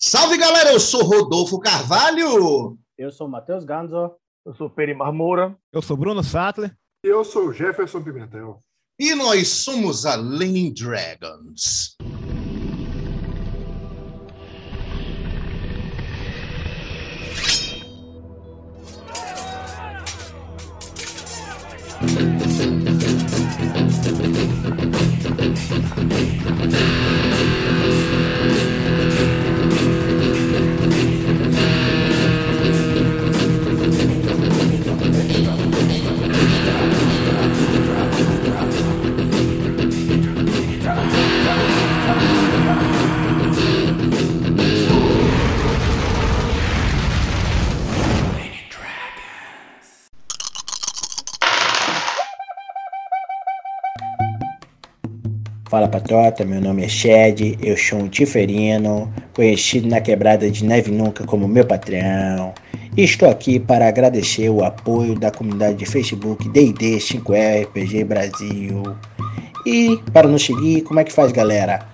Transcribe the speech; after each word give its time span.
Salve 0.00 0.38
galera, 0.38 0.70
eu 0.70 0.78
sou 0.78 1.02
Rodolfo 1.02 1.58
Carvalho. 1.58 2.78
Eu 2.96 3.10
sou 3.10 3.26
Matheus 3.26 3.64
Ganzo. 3.64 4.12
Eu 4.46 4.54
sou 4.54 4.70
Perimar 4.70 5.12
Moura. 5.12 5.58
Eu 5.72 5.82
sou 5.82 5.96
Bruno 5.96 6.22
Sattler. 6.22 6.72
E 7.04 7.08
eu 7.08 7.24
sou 7.24 7.52
Jefferson 7.52 8.00
Pimentel. 8.00 8.62
E 8.96 9.12
nós 9.16 9.48
somos 9.48 10.06
a 10.06 10.14
Lenin 10.14 10.72
Dragons. 10.72 11.96
Fala 55.78 55.86
patrota, 55.86 56.44
meu 56.44 56.60
nome 56.60 56.84
é 56.84 56.88
Shed, 56.88 57.56
eu 57.62 57.76
sou 57.76 58.00
um 58.00 58.08
tiferino, 58.08 59.14
conhecido 59.32 59.86
na 59.86 60.00
quebrada 60.00 60.50
de 60.50 60.64
Neve 60.64 60.90
Nunca 60.90 61.24
como 61.24 61.46
meu 61.46 61.64
patrão. 61.64 62.52
Estou 62.96 63.30
aqui 63.30 63.60
para 63.60 63.86
agradecer 63.86 64.50
o 64.50 64.64
apoio 64.64 65.16
da 65.16 65.30
comunidade 65.30 65.76
de 65.76 65.86
Facebook 65.86 66.48
D&D 66.48 66.96
5R 66.96 67.62
RPG 67.66 68.02
Brasil. 68.02 68.82
E 69.64 69.96
para 70.12 70.26
nos 70.26 70.44
seguir, 70.44 70.82
como 70.82 70.98
é 70.98 71.04
que 71.04 71.12
faz 71.12 71.30
galera? 71.30 71.88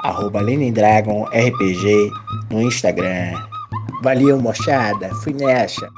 Arroba 0.00 0.42
Dragon 0.70 1.24
RPG 1.24 2.10
no 2.50 2.60
Instagram. 2.60 3.32
Valeu 4.02 4.38
mochada, 4.38 5.08
fui 5.24 5.32
nessa. 5.32 5.88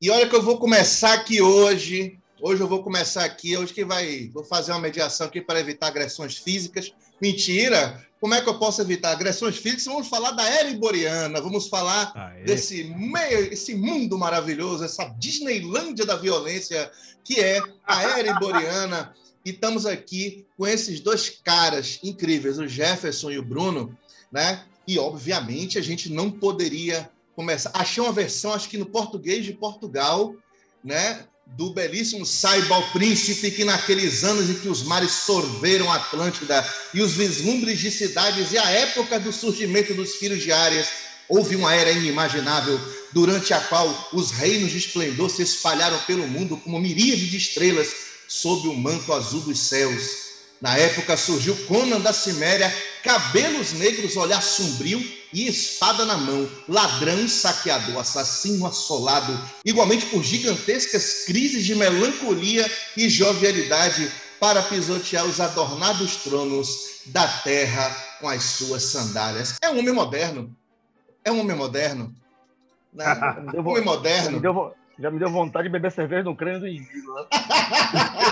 E 0.00 0.10
olha 0.10 0.26
que 0.26 0.34
eu 0.34 0.42
vou 0.42 0.56
começar 0.56 1.12
aqui 1.12 1.42
hoje 1.42 2.18
Hoje 2.40 2.62
eu 2.62 2.68
vou 2.68 2.82
começar 2.82 3.24
aqui, 3.24 3.56
hoje 3.56 3.72
que 3.72 3.84
vai, 3.84 4.28
vou 4.32 4.44
fazer 4.44 4.72
uma 4.72 4.80
mediação 4.80 5.26
aqui 5.26 5.40
para 5.40 5.58
evitar 5.58 5.86
agressões 5.86 6.36
físicas. 6.36 6.92
Mentira! 7.20 8.04
Como 8.20 8.34
é 8.34 8.42
que 8.42 8.48
eu 8.48 8.58
posso 8.58 8.80
evitar 8.82 9.12
agressões 9.12 9.56
físicas? 9.56 9.86
Vamos 9.86 10.08
falar 10.08 10.32
da 10.32 10.60
Ereboriana, 10.60 11.40
vamos 11.40 11.68
falar 11.68 12.12
Aê. 12.14 12.44
desse 12.44 12.84
meio, 12.84 13.52
esse 13.52 13.74
mundo 13.74 14.18
maravilhoso, 14.18 14.84
essa 14.84 15.04
Disneylândia 15.18 16.04
da 16.04 16.16
violência 16.16 16.90
que 17.24 17.40
é 17.40 17.60
a 17.86 18.18
Ereboriana. 18.18 19.14
e 19.44 19.50
estamos 19.50 19.86
aqui 19.86 20.46
com 20.58 20.66
esses 20.66 21.00
dois 21.00 21.30
caras 21.30 21.98
incríveis, 22.02 22.58
o 22.58 22.68
Jefferson 22.68 23.30
e 23.30 23.38
o 23.38 23.44
Bruno, 23.44 23.96
né? 24.30 24.64
E 24.86 24.98
obviamente 24.98 25.78
a 25.78 25.82
gente 25.82 26.12
não 26.12 26.30
poderia 26.30 27.10
começar. 27.34 27.70
Achei 27.74 28.02
uma 28.02 28.12
versão, 28.12 28.52
acho 28.52 28.68
que 28.68 28.78
no 28.78 28.86
português 28.86 29.44
de 29.44 29.54
Portugal, 29.54 30.34
né? 30.84 31.26
Do 31.46 31.70
belíssimo 31.70 32.26
Saibal 32.26 32.82
Príncipe, 32.90 33.52
que 33.52 33.64
naqueles 33.64 34.24
anos 34.24 34.50
em 34.50 34.54
que 34.54 34.68
os 34.68 34.82
mares 34.82 35.12
sorveram 35.12 35.90
a 35.90 35.96
Atlântida 35.96 36.66
e 36.92 37.00
os 37.00 37.12
vislumbres 37.12 37.78
de 37.78 37.90
cidades 37.90 38.50
e 38.52 38.58
a 38.58 38.68
época 38.68 39.20
do 39.20 39.32
surgimento 39.32 39.94
dos 39.94 40.16
filhos 40.16 40.42
de 40.42 40.50
Áreas, 40.50 40.88
houve 41.28 41.54
uma 41.54 41.72
era 41.72 41.92
inimaginável 41.92 42.78
durante 43.12 43.54
a 43.54 43.60
qual 43.60 44.10
os 44.12 44.32
reinos 44.32 44.72
de 44.72 44.78
esplendor 44.78 45.30
se 45.30 45.42
espalharam 45.42 45.98
pelo 46.00 46.26
mundo 46.26 46.56
como 46.56 46.80
miríade 46.80 47.30
de 47.30 47.36
estrelas 47.36 47.88
sob 48.28 48.68
o 48.68 48.74
manto 48.74 49.12
azul 49.12 49.40
dos 49.40 49.58
céus. 49.60 50.26
Na 50.60 50.76
época 50.76 51.16
surgiu 51.16 51.56
Conan 51.66 52.00
da 52.00 52.12
Ciméria, 52.12 52.74
cabelos 53.04 53.72
negros, 53.72 54.16
olhar 54.16 54.42
sombrio 54.42 55.00
e 55.32 55.46
espada 55.46 56.04
na 56.04 56.16
mão, 56.16 56.48
ladrão, 56.68 57.28
saqueador, 57.28 57.98
assassino 57.98 58.66
assolado, 58.66 59.38
igualmente 59.64 60.06
por 60.06 60.22
gigantescas 60.22 61.24
crises 61.26 61.64
de 61.64 61.74
melancolia 61.74 62.70
e 62.96 63.08
jovialidade 63.08 64.10
para 64.40 64.62
pisotear 64.62 65.24
os 65.24 65.40
adornados 65.40 66.16
tronos 66.16 67.02
da 67.06 67.26
terra 67.26 67.90
com 68.20 68.28
as 68.28 68.42
suas 68.42 68.82
sandálias. 68.84 69.56
É 69.62 69.70
um 69.70 69.78
homem 69.78 69.94
moderno. 69.94 70.54
É 71.24 71.32
um 71.32 71.40
homem 71.40 71.56
moderno. 71.56 72.14
Né? 72.92 73.04
um 73.54 73.68
homem 73.68 73.84
moderno. 73.84 74.40
Já 74.98 75.10
me 75.10 75.18
deu 75.18 75.30
vontade 75.30 75.68
de 75.68 75.72
beber 75.72 75.92
cerveja 75.92 76.22
no 76.22 76.34
crânio 76.34 76.60
do 76.60 76.68
indivíduo. 76.68 77.14
Né? 77.14 77.26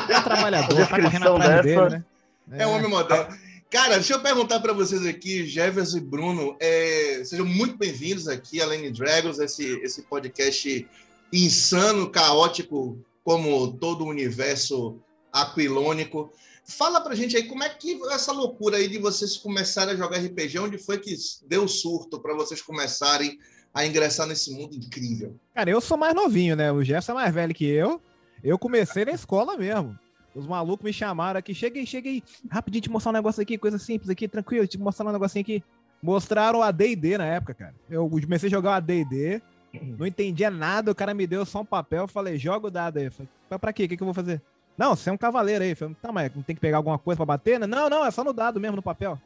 é 0.17 0.21
trabalhador, 0.21 0.87
tá 0.87 1.01
correndo 1.01 1.37
atrás 1.37 1.63
dele, 1.63 1.89
né? 1.91 2.05
É, 2.53 2.63
é 2.63 2.67
um 2.67 2.73
homem 2.73 2.89
moderno. 2.89 3.37
Cara, 3.75 3.97
deixa 3.97 4.15
eu 4.15 4.21
perguntar 4.21 4.61
para 4.61 4.73
vocês 4.73 5.05
aqui, 5.05 5.45
Jefferson 5.45 5.99
e 5.99 6.01
Bruno, 6.01 6.57
é, 6.61 7.25
sejam 7.25 7.45
muito 7.45 7.77
bem-vindos 7.77 8.29
aqui 8.29 8.63
a 8.63 8.67
Lane 8.67 8.89
Dragons, 8.89 9.41
esse, 9.41 9.65
esse 9.83 10.03
podcast 10.03 10.89
insano, 11.33 12.09
caótico, 12.09 12.97
como 13.25 13.73
todo 13.73 14.05
o 14.05 14.09
universo 14.09 15.01
aquilônico. 15.33 16.31
Fala 16.65 17.01
pra 17.01 17.17
gente 17.17 17.37
aí 17.37 17.49
como 17.49 17.65
é 17.65 17.69
que 17.69 18.01
essa 18.13 18.31
loucura 18.31 18.77
aí 18.77 18.87
de 18.87 18.99
vocês 18.99 19.37
começarem 19.37 19.95
a 19.95 19.97
jogar 19.97 20.19
RPG, 20.19 20.57
onde 20.61 20.79
foi 20.79 20.99
que 20.99 21.13
deu 21.45 21.67
surto 21.67 22.21
para 22.21 22.33
vocês 22.33 22.63
começarem 22.63 23.41
a 23.75 23.85
ingressar 23.85 24.29
nesse 24.29 24.53
mundo 24.53 24.77
incrível? 24.77 25.35
Cara, 25.53 25.69
eu 25.69 25.81
sou 25.81 25.97
mais 25.97 26.15
novinho, 26.15 26.55
né? 26.55 26.71
O 26.71 26.85
Jefferson 26.85 27.11
é 27.11 27.15
mais 27.17 27.35
velho 27.35 27.53
que 27.53 27.67
eu. 27.67 28.01
Eu 28.41 28.57
comecei 28.57 29.05
na 29.05 29.11
escola 29.11 29.57
mesmo. 29.57 29.99
Os 30.35 30.47
malucos 30.47 30.85
me 30.85 30.93
chamaram 30.93 31.39
aqui, 31.39 31.55
cheguei, 31.55 31.87
cheguei, 31.87 32.23
rapidinho 32.51 32.83
te 32.83 32.91
mostrar 32.91 33.11
um 33.11 33.15
negócio 33.15 33.41
aqui, 33.41 33.57
coisa 33.57 33.79
simples 33.79 34.11
aqui, 34.11 34.27
tranquilo, 34.27 34.67
te 34.67 34.79
mostrar 34.79 35.07
um 35.07 35.13
negocinho 35.13 35.43
aqui. 35.43 35.63
Mostraram 36.03 36.63
a 36.63 36.71
D&D 36.71 37.17
na 37.17 37.25
época, 37.25 37.55
cara. 37.55 37.75
Eu 37.89 38.09
comecei 38.09 38.49
a 38.49 38.51
jogar 38.51 38.71
o 38.71 38.73
AD&D, 38.75 39.41
não 39.83 40.07
entendia 40.07 40.51
nada, 40.51 40.91
o 40.91 40.95
cara 40.95 41.15
me 41.15 41.27
deu 41.27 41.47
só 41.47 41.61
um 41.61 41.65
papel, 41.65 42.07
falei, 42.07 42.37
joga 42.37 42.67
o 42.67 42.71
dado 42.71 42.99
aí. 42.99 43.11
Falei, 43.11 43.29
pra 43.61 43.73
quê? 43.73 43.85
O 43.85 43.89
que, 43.89 43.97
que 43.97 44.03
eu 44.03 44.07
vou 44.07 44.15
fazer? 44.15 44.43
Não, 44.77 44.95
você 44.95 45.09
é 45.09 45.13
um 45.13 45.17
cavaleiro 45.17 45.65
aí. 45.65 45.75
Falei, 45.75 45.97
tá, 46.01 46.13
mas 46.13 46.35
não 46.35 46.43
tem 46.43 46.55
que 46.55 46.61
pegar 46.61 46.79
alguma 46.79 46.99
coisa 46.99 47.17
pra 47.17 47.27
bater? 47.27 47.59
Né? 47.59 47.67
Não, 47.67 47.89
não, 47.89 48.05
é 48.05 48.11
só 48.11 48.25
no 48.25 48.33
dado 48.33 48.61
mesmo, 48.61 48.77
no 48.77 48.83
papel. 48.83 49.19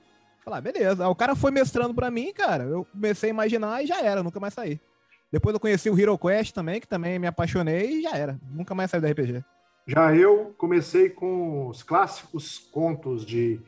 Falei, 0.45 0.59
ah, 0.59 0.61
beleza. 0.61 1.05
Aí 1.05 1.11
o 1.11 1.15
cara 1.15 1.35
foi 1.35 1.51
mestrando 1.51 1.95
pra 1.95 2.11
mim, 2.11 2.33
cara. 2.33 2.65
Eu 2.65 2.85
comecei 2.85 3.31
a 3.31 3.33
imaginar 3.33 3.83
e 3.83 3.87
já 3.87 4.01
era, 4.01 4.23
nunca 4.23 4.39
mais 4.39 4.55
saí. 4.55 4.81
Depois 5.33 5.53
eu 5.53 5.61
conheci 5.61 5.91
o 5.91 5.99
Hero 5.99 6.17
Quest 6.17 6.55
também, 6.55 6.81
que 6.81 6.89
também 6.89 7.19
me 7.19 7.27
apaixonei 7.27 7.99
e 7.99 8.03
já 8.03 8.17
era. 8.17 8.39
Nunca 8.51 8.75
mais 8.75 8.91
saí 8.91 9.01
do 9.01 9.07
RPG. 9.07 9.45
Já 9.91 10.15
eu 10.15 10.55
comecei 10.59 11.09
com 11.09 11.67
os 11.67 11.83
clássicos 11.83 12.59
contos 12.59 13.25
de 13.25 13.59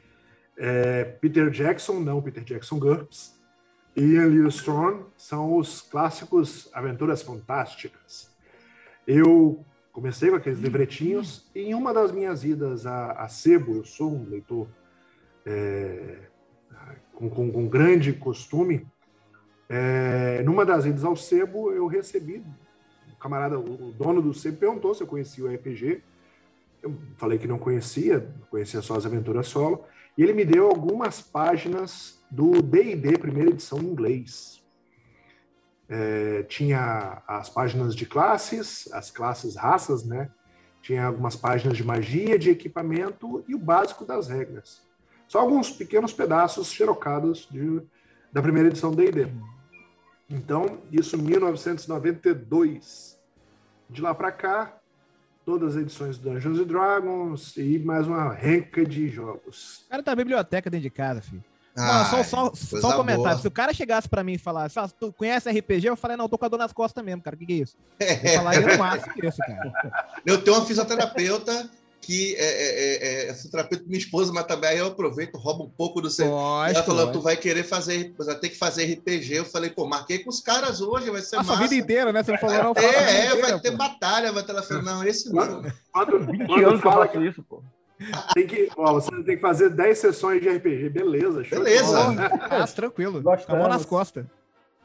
é, 0.55 1.03
Peter 1.03 1.49
Jackson, 1.49 1.99
não 2.01 2.21
Peter 2.21 2.45
Jackson 2.45 2.79
GURPS, 2.79 3.41
e 3.97 4.03
Ian 4.03 4.27
Lewis 4.27 4.63
são 5.17 5.57
os 5.57 5.81
clássicos 5.81 6.69
Aventuras 6.75 7.23
Fantásticas. 7.23 8.31
Eu 9.07 9.65
comecei 9.93 10.29
com 10.29 10.37
aqueles 10.37 10.59
livretinhos 10.59 11.51
e 11.55 11.61
em 11.61 11.75
uma 11.75 11.95
das 11.95 12.13
minhas 12.13 12.45
idas 12.45 12.85
a, 12.85 13.13
a 13.13 13.27
Sebo, 13.27 13.77
eu 13.77 13.85
sou 13.87 14.13
um 14.13 14.29
leitor 14.29 14.69
é, 15.47 16.19
com, 17.15 17.31
com, 17.31 17.51
com, 17.51 17.67
grande 17.67 18.13
costume, 18.13 18.87
é, 19.71 20.43
numa 20.43 20.67
das 20.67 20.85
idas 20.85 21.03
ao 21.03 21.17
Sebo 21.17 21.73
eu 21.73 21.87
recebi, 21.87 22.45
o 23.11 23.17
camarada, 23.17 23.59
o 23.59 23.91
dono 23.93 24.21
do 24.21 24.35
Sebo 24.35 24.59
perguntou 24.59 24.95
se 24.95 25.03
eu 25.03 25.07
conhecia 25.07 25.47
o 25.47 25.49
RPG, 25.49 26.10
eu 26.83 26.99
falei 27.17 27.39
que 27.39 27.47
não 27.47 27.59
conhecia, 27.59 28.33
conhecia 28.51 28.81
só 28.83 28.97
as 28.97 29.07
aventuras 29.07 29.49
solo, 29.49 29.85
e 30.17 30.23
ele 30.23 30.33
me 30.33 30.45
deu 30.45 30.67
algumas 30.67 31.21
páginas 31.21 32.21
do 32.31 32.63
D&D 32.63 33.19
primeira 33.19 33.51
edição 33.51 33.79
em 33.79 33.87
inglês. 33.87 34.63
É, 35.89 36.45
tinha 36.45 37.23
as 37.27 37.49
páginas 37.49 37.95
de 37.95 38.07
classes, 38.07 38.89
as 38.93 39.11
classes 39.11 39.57
raças, 39.57 40.05
né? 40.05 40.31
Tinha 40.81 41.07
algumas 41.07 41.37
páginas 41.37 41.77
de 41.77 41.85
magia, 41.85 42.39
de 42.39 42.51
equipamento 42.51 43.45
e 43.49 43.55
o 43.55 43.59
básico 43.59 44.05
das 44.05 44.29
regras. 44.29 44.83
Só 45.27 45.41
alguns 45.41 45.71
pequenos 45.71 46.13
pedaços 46.13 46.71
xerocados 46.73 47.49
de, 47.51 47.83
da 48.33 48.41
primeira 48.41 48.69
edição 48.69 48.95
D&D. 48.95 49.29
Então, 50.29 50.79
isso 50.93 51.17
em 51.17 51.23
1992. 51.23 53.19
De 53.89 54.01
lá 54.01 54.15
para 54.15 54.31
cá, 54.31 54.80
todas 55.45 55.77
as 55.77 55.83
edições 55.83 56.19
do 56.19 56.31
Dungeons 56.31 56.67
Dragons 56.67 57.57
e 57.57 57.79
mais 57.79 58.07
uma 58.07 58.33
renca 58.33 58.85
de 58.85 59.09
jogos. 59.09 59.85
O 59.87 59.91
cara 59.91 60.03
tá 60.03 60.13
na 60.13 60.17
biblioteca 60.17 60.71
dentro 60.71 60.83
de 60.83 60.91
casa, 60.91 61.23
filho. 61.23 61.45
Ah, 61.77 62.05
só, 62.05 62.23
só, 62.23 62.53
só 62.55 62.89
um 62.89 62.97
comentário. 62.97 63.23
Boa. 63.23 63.39
Se 63.39 63.47
o 63.49 63.51
cara 63.51 63.73
chegasse 63.73 64.09
pra 64.09 64.25
mim 64.25 64.33
e 64.33 64.39
falasse, 64.39 64.79
ah, 64.79 64.89
tu 64.89 65.13
conhece 65.13 65.51
RPG? 65.51 65.87
Eu 65.89 65.97
falei, 65.97 66.17
não, 66.17 66.25
eu 66.25 66.29
tô 66.29 66.37
com 66.37 66.45
a 66.45 66.49
dor 66.49 66.59
nas 66.59 66.73
costas 66.73 67.03
mesmo, 67.05 67.23
cara. 67.23 67.37
O 67.37 67.39
que, 67.39 67.47
que 67.47 67.53
é 67.53 67.57
isso? 67.57 67.77
Eu 68.01 68.35
falaria 68.35 68.67
no 68.67 68.79
máximo 68.79 69.15
isso, 69.23 69.39
cara. 69.39 69.73
Eu 70.27 70.43
tenho 70.43 70.57
uma 70.57 70.67
fisioterapeuta 70.67 71.71
que 72.01 72.35
é, 72.37 72.45
é, 72.45 73.27
é, 73.27 73.31
é 73.31 73.35
trapeto 73.51 73.85
minha 73.87 73.99
esposa, 73.99 74.33
mas 74.33 74.47
também 74.47 74.71
aí 74.71 74.79
eu 74.79 74.87
aproveito, 74.87 75.37
roubo 75.37 75.65
um 75.65 75.71
pouco 75.71 76.01
do 76.01 76.11
seu. 76.11 76.31
Lógico, 76.31 76.79
Ela 76.79 76.87
falou, 76.87 77.13
tu 77.13 77.21
vai 77.21 77.37
querer 77.37 77.63
fazer, 77.63 78.15
vai 78.19 78.35
ter 78.37 78.49
que 78.49 78.57
fazer 78.57 78.85
RPG. 78.95 79.35
Eu 79.35 79.45
falei, 79.45 79.71
pô, 79.71 79.87
marquei 79.87 80.19
com 80.19 80.31
os 80.31 80.41
caras 80.41 80.81
hoje, 80.81 81.11
vai 81.11 81.21
ser 81.21 81.37
Nossa, 81.37 81.53
a 81.53 81.57
massa. 81.57 81.69
vida 81.69 81.83
inteira, 81.83 82.13
né? 82.13 82.23
Você 82.23 82.33
não 82.33 82.39
falou 82.39 82.57
não. 82.57 82.83
É, 82.83 82.87
a 82.87 82.91
vida 82.91 83.11
é, 83.11 83.27
inteira, 83.27 83.49
vai 83.49 83.61
ter 83.61 83.71
batalha, 83.77 84.33
vai 84.33 84.43
ter. 84.43 84.53
Ela 84.53 84.63
falou, 84.63 84.83
não, 84.83 85.05
esse 85.05 85.33
não. 85.33 85.63
Quando, 85.93 86.19
20 86.27 86.47
quando 86.47 86.67
anos 86.67 86.81
que 86.81 86.87
eu 86.87 86.93
faço 86.93 87.25
isso, 87.25 87.43
pô. 87.43 87.63
tem 88.35 88.47
que, 88.47 88.71
ó, 88.77 88.95
você 88.95 89.11
tem 89.23 89.37
que 89.37 89.43
fazer 89.43 89.71
10 89.71 89.99
sessões 89.99 90.41
de 90.41 90.49
RPG. 90.49 90.89
Beleza, 90.89 91.43
Beleza. 91.43 91.99
Ah, 92.51 92.67
tranquilo. 92.67 93.23
Com 93.23 93.31
a 93.31 93.57
mão 93.57 93.69
nas 93.69 93.85
costas. 93.85 94.25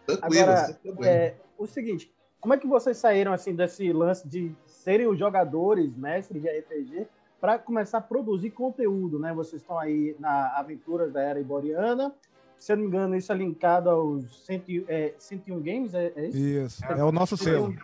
Tranquilo, 0.05 0.43
Agora. 0.43 1.09
É, 1.09 1.35
o 1.57 1.65
seguinte, 1.65 2.13
como 2.39 2.53
é 2.53 2.57
que 2.57 2.67
vocês 2.67 2.97
saíram 2.97 3.33
assim 3.33 3.55
desse 3.55 3.91
lance 3.91 4.27
de 4.27 4.55
serem 4.85 5.07
os 5.07 5.17
jogadores, 5.17 5.97
mestres 5.97 6.43
de 6.43 6.47
RPG, 6.47 7.07
para 7.41 7.57
começar 7.57 7.97
a 7.97 8.01
produzir 8.01 8.51
conteúdo, 8.51 9.17
né? 9.17 9.33
Vocês 9.33 9.59
estão 9.59 9.79
aí 9.79 10.15
na 10.19 10.55
Aventuras 10.55 11.11
da 11.11 11.23
Era 11.23 11.39
Iboriana. 11.39 12.13
Se 12.59 12.71
eu 12.71 12.77
não 12.77 12.83
me 12.83 12.89
engano, 12.89 13.15
isso 13.15 13.31
é 13.31 13.35
linkado 13.35 13.89
aos 13.89 14.45
100, 14.45 14.85
é, 14.87 15.13
101 15.17 15.59
Games, 15.59 15.93
é, 15.95 16.13
é 16.15 16.27
isso? 16.27 16.37
Isso. 16.37 16.85
É 16.85 17.03
o 17.03 17.11
nosso 17.11 17.35
selo. 17.35 17.75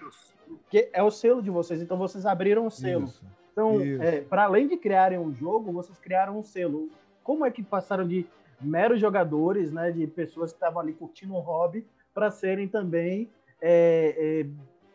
Que 0.70 0.90
é 0.94 1.02
o 1.02 1.10
selo 1.10 1.42
de 1.42 1.50
vocês, 1.50 1.82
então 1.82 1.98
vocês 1.98 2.24
abriram 2.24 2.68
um 2.68 2.70
selo. 2.70 3.06
Isso. 3.06 3.26
Então, 3.52 3.82
Isso. 3.82 4.28
para 4.30 4.44
além 4.44 4.68
de 4.68 4.78
criarem 4.78 5.18
um 5.18 5.34
jogo, 5.34 5.72
vocês 5.72 5.98
criaram 5.98 6.38
um 6.38 6.44
selo. 6.44 6.88
Como 7.24 7.44
é 7.44 7.50
que 7.50 7.64
passaram 7.64 8.08
de 8.08 8.28
meros 8.62 9.02
jogadores, 9.02 9.72
né, 9.72 9.92
de 9.92 10.06
pessoas 10.06 10.52
que 10.52 10.58
estavam 10.58 10.80
ali 10.80 10.94
curtindo 10.94 11.34
um 11.34 11.40
hobby, 11.40 11.84
para 12.14 12.30
serem 12.30 12.68
também 12.68 13.28
é, 13.60 14.44
é, 14.46 14.46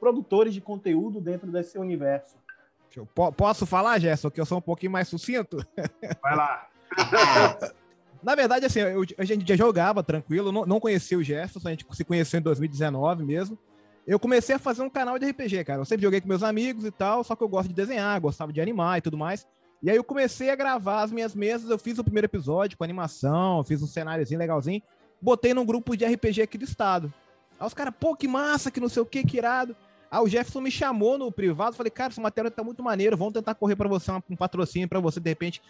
produtores 0.01 0.53
de 0.55 0.61
conteúdo 0.61 1.21
dentro 1.21 1.51
desse 1.51 1.79
universo? 1.79 2.37
Po- 3.15 3.33
Posso 3.33 3.67
falar, 3.67 3.99
Gerson, 3.99 4.31
que 4.31 4.41
eu 4.41 4.47
sou 4.47 4.59
um 4.59 4.63
pouquinho 4.63 4.93
mais 4.93 5.09
sucinto? 5.09 5.59
Vai 6.23 6.37
lá. 6.37 6.67
Na 8.23 8.35
verdade, 8.35 8.65
assim, 8.67 8.81
eu- 8.81 9.05
a 9.19 9.25
gente 9.25 9.47
já 9.47 9.55
jogava 9.57 10.03
tranquilo, 10.03 10.51
não, 10.51 10.65
não 10.65 10.81
conhecia 10.81 11.19
o 11.19 11.23
Jefferson, 11.23 11.69
a 11.69 11.71
gente 11.73 11.87
se 11.93 12.05
conheceu 12.05 12.41
em 12.41 12.43
2019 12.43 13.25
mesmo. 13.25 13.59
Eu 14.07 14.19
comecei 14.19 14.55
a 14.55 14.59
fazer 14.59 14.83
um 14.83 14.89
canal 14.91 15.19
de 15.19 15.27
RPG, 15.29 15.65
cara. 15.65 15.81
Eu 15.81 15.85
sempre 15.85 16.03
joguei 16.05 16.21
com 16.21 16.29
meus 16.29 16.43
amigos 16.43 16.85
e 16.85 16.91
tal, 16.91 17.23
só 17.25 17.35
que 17.37 17.43
eu 17.43 17.49
gosto 17.49 17.69
de 17.69 17.75
desenhar, 17.75 18.21
gostava 18.21 18.53
de 18.53 18.61
animar 18.61 18.99
e 18.99 19.01
tudo 19.03 19.17
mais. 19.19 19.47
E 19.83 19.91
aí 19.91 19.97
eu 19.97 20.05
comecei 20.05 20.49
a 20.49 20.57
gravar 20.57 21.03
as 21.03 21.13
minhas 21.13 21.35
mesas, 21.35 21.69
eu 21.71 21.79
fiz 21.79 21.99
o 21.99 22.05
primeiro 22.05 22.27
episódio 22.27 22.79
com 22.79 22.85
animação, 22.85 23.63
fiz 23.65 23.83
um 23.83 23.87
cenáriozinho 23.87 24.39
legalzinho, 24.39 24.81
botei 25.21 25.53
num 25.53 25.67
grupo 25.67 25.97
de 25.97 26.05
RPG 26.07 26.43
aqui 26.43 26.57
do 26.57 26.65
estado. 26.65 27.13
Aí 27.59 27.67
os 27.67 27.75
caras, 27.75 27.95
pô, 27.99 28.15
que 28.15 28.29
massa, 28.29 28.71
que 28.71 28.81
não 28.81 28.89
sei 28.89 29.03
o 29.03 29.07
que, 29.07 29.23
que 29.25 29.37
irado. 29.39 29.75
Aí 30.11 30.21
o 30.21 30.29
Jefferson 30.29 30.61
me 30.61 30.71
chamou 30.71 31.19
no 31.19 31.33
privado, 31.33 31.75
falei, 31.75 31.91
cara, 31.91 32.13
esse 32.13 32.21
material 32.21 32.51
tá 32.51 32.63
muito 32.63 32.83
maneiro, 32.83 33.17
vamos 33.17 33.35
tentar 33.35 33.55
correr 33.55 33.75
pra 33.75 33.89
você 33.89 34.11
um, 34.31 34.37
patrocínio 34.37 34.89
pra 34.89 35.01
você, 35.01 35.19
de 35.19 35.29
repente, 35.29 35.61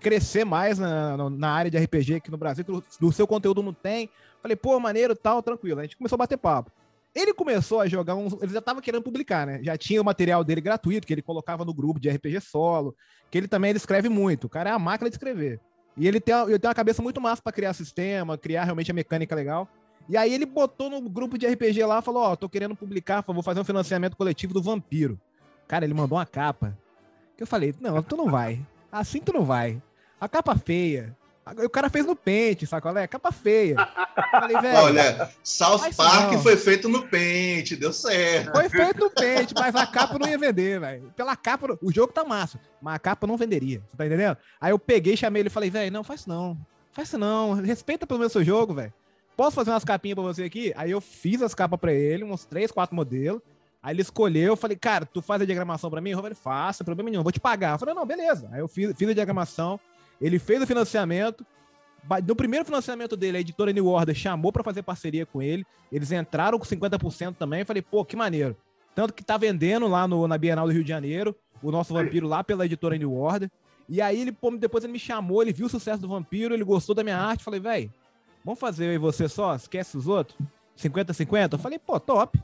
crescer 0.00 0.44
mais 0.44 0.78
na, 0.78 1.16
na- 1.30 1.50
área 1.50 1.70
de 1.70 1.78
RPG 1.78 2.16
aqui 2.16 2.30
no 2.30 2.36
Brasil, 2.36 2.64
que 2.64 2.82
do 3.00 3.12
seu 3.12 3.26
conteúdo 3.26 3.62
não 3.62 3.72
tem. 3.72 4.10
Falei, 4.42 4.56
pô, 4.56 4.78
maneiro, 4.80 5.14
tal, 5.14 5.42
tranquilo. 5.42 5.80
A 5.80 5.82
gente 5.84 5.96
começou 5.96 6.16
a 6.16 6.18
bater 6.18 6.36
papo. 6.36 6.70
Ele 7.14 7.32
começou 7.32 7.80
a 7.80 7.88
jogar 7.88 8.14
uns. 8.14 8.34
Ele 8.42 8.52
já 8.52 8.60
tava 8.60 8.80
querendo 8.82 9.02
publicar, 9.02 9.46
né? 9.46 9.60
Já 9.62 9.76
tinha 9.76 10.00
o 10.00 10.04
material 10.04 10.44
dele 10.44 10.60
gratuito, 10.60 11.06
que 11.06 11.12
ele 11.12 11.22
colocava 11.22 11.64
no 11.64 11.72
grupo 11.74 11.98
de 11.98 12.08
RPG 12.08 12.40
solo, 12.40 12.94
que 13.30 13.38
ele 13.38 13.48
também 13.48 13.70
ele 13.70 13.78
escreve 13.78 14.08
muito. 14.08 14.44
O 14.44 14.48
cara 14.48 14.70
é 14.70 14.72
a 14.72 14.78
máquina 14.78 15.08
de 15.08 15.14
escrever. 15.14 15.60
E 15.96 16.06
ele 16.06 16.20
tem, 16.20 16.34
ele 16.42 16.58
tem 16.58 16.68
uma 16.68 16.74
cabeça 16.74 17.02
muito 17.02 17.20
massa 17.20 17.42
pra 17.42 17.50
criar 17.52 17.72
sistema, 17.72 18.38
criar 18.38 18.64
realmente 18.64 18.90
a 18.90 18.94
mecânica 18.94 19.34
legal. 19.34 19.68
E 20.08 20.16
aí 20.16 20.32
ele 20.32 20.46
botou 20.46 20.88
no 20.88 21.00
grupo 21.02 21.36
de 21.36 21.46
RPG 21.46 21.84
lá, 21.84 22.00
falou, 22.00 22.22
ó, 22.22 22.36
tô 22.36 22.48
querendo 22.48 22.74
publicar, 22.74 23.22
vou 23.26 23.42
fazer 23.42 23.60
um 23.60 23.64
financiamento 23.64 24.16
coletivo 24.16 24.54
do 24.54 24.62
Vampiro. 24.62 25.20
Cara, 25.66 25.84
ele 25.84 25.92
mandou 25.92 26.16
uma 26.16 26.24
capa. 26.24 26.76
Que 27.36 27.42
eu 27.42 27.46
falei, 27.46 27.74
não, 27.80 28.02
tu 28.02 28.16
não 28.16 28.30
vai. 28.30 28.64
Assim 28.90 29.20
tu 29.20 29.32
não 29.32 29.44
vai. 29.44 29.80
A 30.20 30.28
capa 30.28 30.56
feia. 30.56 31.14
O 31.64 31.70
cara 31.70 31.88
fez 31.88 32.04
no 32.04 32.14
pente, 32.14 32.66
sacolé? 32.66 33.06
Capa 33.06 33.32
feia. 33.32 33.76
Eu 33.78 34.22
Falei, 34.30 34.60
velho. 34.60 34.76
Olha, 34.84 35.30
South 35.42 35.94
Park 35.96 36.32
não. 36.32 36.42
foi 36.42 36.56
feito 36.56 36.88
no 36.88 37.06
pente, 37.06 37.76
deu 37.76 37.92
certo. 37.92 38.52
Foi 38.52 38.68
feito 38.68 39.00
no 39.00 39.10
pente, 39.10 39.54
mas 39.54 39.74
a 39.74 39.86
capa 39.86 40.18
não 40.18 40.28
ia 40.28 40.36
vender, 40.36 40.80
velho. 40.80 41.12
Pela 41.16 41.36
capa, 41.36 41.78
o 41.80 41.92
jogo 41.92 42.12
tá 42.12 42.24
massa, 42.24 42.60
mas 42.82 42.96
a 42.96 42.98
capa 42.98 43.26
não 43.26 43.36
venderia. 43.36 43.80
Você 43.90 43.96
tá 43.96 44.06
entendendo? 44.06 44.36
Aí 44.60 44.72
eu 44.72 44.78
peguei, 44.78 45.16
chamei 45.16 45.40
ele 45.40 45.48
e 45.48 45.52
falei, 45.52 45.70
velho, 45.70 45.92
não, 45.92 46.04
faz 46.04 46.20
isso 46.20 46.28
não. 46.28 46.58
Faz 46.92 47.08
isso 47.08 47.18
não. 47.18 47.54
Respeita 47.54 48.06
pelo 48.06 48.18
menos 48.18 48.32
seu 48.32 48.44
jogo, 48.44 48.74
velho. 48.74 48.92
Posso 49.38 49.54
fazer 49.54 49.70
umas 49.70 49.84
capinhas 49.84 50.16
pra 50.16 50.24
você 50.24 50.42
aqui? 50.42 50.72
Aí 50.74 50.90
eu 50.90 51.00
fiz 51.00 51.40
as 51.42 51.54
capas 51.54 51.78
pra 51.78 51.92
ele, 51.92 52.24
uns 52.24 52.44
três, 52.44 52.72
quatro 52.72 52.96
modelos. 52.96 53.40
Aí 53.80 53.94
ele 53.94 54.02
escolheu, 54.02 54.48
eu 54.48 54.56
falei, 54.56 54.76
cara, 54.76 55.06
tu 55.06 55.22
faz 55.22 55.40
a 55.40 55.44
diagramação 55.44 55.88
pra 55.88 56.00
mim? 56.00 56.10
Eu 56.10 56.16
falei, 56.16 56.34
faça, 56.34 56.82
problema 56.82 57.08
nenhum, 57.08 57.22
vou 57.22 57.30
te 57.30 57.38
pagar. 57.38 57.74
Eu 57.74 57.78
falei, 57.78 57.94
não, 57.94 58.04
beleza. 58.04 58.48
Aí 58.50 58.58
eu 58.58 58.66
fiz, 58.66 58.92
fiz 58.96 59.08
a 59.08 59.12
diagramação, 59.12 59.78
ele 60.20 60.40
fez 60.40 60.60
o 60.60 60.66
financiamento. 60.66 61.46
No 62.26 62.34
primeiro 62.34 62.64
financiamento 62.64 63.16
dele, 63.16 63.36
a 63.36 63.40
editora 63.40 63.72
New 63.72 63.86
Order 63.86 64.12
chamou 64.12 64.52
pra 64.52 64.64
fazer 64.64 64.82
parceria 64.82 65.24
com 65.24 65.40
ele. 65.40 65.64
Eles 65.92 66.10
entraram 66.10 66.58
com 66.58 66.64
50% 66.64 67.36
também. 67.36 67.60
Eu 67.60 67.66
falei, 67.66 67.80
pô, 67.80 68.04
que 68.04 68.16
maneiro. 68.16 68.56
Tanto 68.92 69.14
que 69.14 69.22
tá 69.22 69.36
vendendo 69.36 69.86
lá 69.86 70.08
no, 70.08 70.26
na 70.26 70.36
Bienal 70.36 70.66
do 70.66 70.72
Rio 70.72 70.82
de 70.82 70.88
Janeiro, 70.88 71.32
o 71.62 71.70
nosso 71.70 71.94
vampiro 71.94 72.26
lá 72.26 72.42
pela 72.42 72.66
editora 72.66 72.98
New 72.98 73.14
Order. 73.14 73.48
E 73.88 74.02
aí 74.02 74.20
ele, 74.20 74.36
depois 74.58 74.82
ele 74.82 74.94
me 74.94 74.98
chamou, 74.98 75.42
ele 75.42 75.52
viu 75.52 75.66
o 75.66 75.70
sucesso 75.70 76.02
do 76.02 76.08
vampiro, 76.08 76.54
ele 76.54 76.64
gostou 76.64 76.92
da 76.92 77.04
minha 77.04 77.16
arte. 77.16 77.44
Falei, 77.44 77.60
velho, 77.60 77.92
vamos 78.44 78.58
fazer 78.60 78.86
eu 78.86 78.92
e 78.94 78.98
você 78.98 79.28
só? 79.28 79.54
Esquece 79.54 79.96
os 79.96 80.06
outros? 80.06 80.36
50-50? 80.76 81.52
Eu 81.52 81.58
falei, 81.58 81.78
pô, 81.78 81.98
top. 81.98 82.38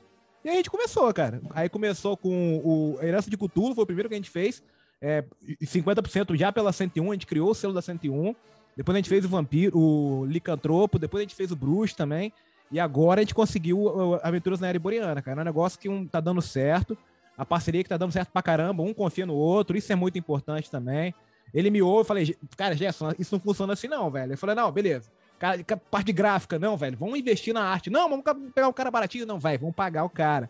E 0.44 0.49
aí 0.49 0.55
a 0.55 0.56
gente 0.58 0.70
começou, 0.70 1.12
cara. 1.14 1.41
Aí 1.50 1.69
começou 1.69 2.17
com 2.17 2.58
o 2.64 2.99
Herança 3.02 3.31
de 3.31 3.37
Cthulhu, 3.37 3.75
foi 3.75 3.85
o 3.85 3.87
primeiro 3.87 4.08
que 4.08 4.14
a 4.14 4.19
gente 4.19 4.31
fez. 4.31 4.62
É, 5.00 5.25
e 5.61 5.67
50% 5.67 6.37
já 6.37 6.52
pela 6.52 6.73
101, 6.73 7.11
a 7.11 7.14
gente 7.14 7.26
criou 7.26 7.50
o 7.50 7.55
selo 7.55 7.73
da 7.73 7.81
101. 7.82 8.35
Depois 8.76 8.94
a 8.94 8.99
gente 8.99 9.08
fez 9.08 9.25
o 9.25 9.29
Vampiro, 9.29 9.79
o 9.79 10.25
Licantropo, 10.26 10.99
depois 10.99 11.20
a 11.20 11.25
gente 11.25 11.35
fez 11.35 11.50
o 11.50 11.56
Bruxo 11.56 11.96
também. 11.96 12.32
E 12.73 12.81
agora 12.81 13.20
a 13.20 13.23
gente 13.23 13.35
conseguiu 13.35 13.79
o- 13.79 14.11
o 14.11 14.14
Aventuras 14.23 14.58
na 14.61 14.69
Era 14.69 15.23
cara. 15.23 15.41
É 15.41 15.43
um 15.43 15.44
negócio 15.44 15.79
que 15.79 15.88
um 15.88 16.06
tá 16.06 16.20
dando 16.20 16.43
certo. 16.43 16.96
A 17.37 17.44
parceria 17.44 17.82
que 17.82 17.88
tá 17.88 17.96
dando 17.96 18.12
certo 18.12 18.31
pra 18.31 18.43
caramba, 18.43 18.82
um 18.82 18.93
confia 18.94 19.26
no 19.26 19.35
outro, 19.35 19.76
isso 19.76 19.93
é 19.93 19.96
muito 19.96 20.19
importante 20.19 20.70
também. 20.70 21.14
Ele 21.52 21.70
me 21.70 21.82
ouve, 21.82 22.00
eu 22.00 22.05
falei, 22.05 22.37
cara, 22.56 22.75
Gerson, 22.75 23.12
isso 23.19 23.35
não 23.35 23.41
funciona 23.41 23.73
assim 23.75 23.87
não, 23.88 24.11
velho. 24.11 24.31
Ele 24.32 24.37
falou, 24.37 24.56
não, 24.56 24.70
beleza. 24.73 25.11
Cara, 25.44 25.62
ca- 25.62 25.76
parte 25.76 26.11
gráfica, 26.11 26.58
não, 26.58 26.75
velho, 26.75 26.96
vamos 26.96 27.19
investir 27.19 27.52
na 27.52 27.62
arte. 27.62 27.91
Não, 27.91 28.08
vamos 28.08 28.25
pegar 28.55 28.67
um 28.67 28.73
cara 28.73 28.91
baratinho, 28.91 29.26
não, 29.26 29.38
vai, 29.38 29.58
vamos 29.58 29.75
pagar 29.75 30.02
o 30.02 30.08
cara. 30.08 30.49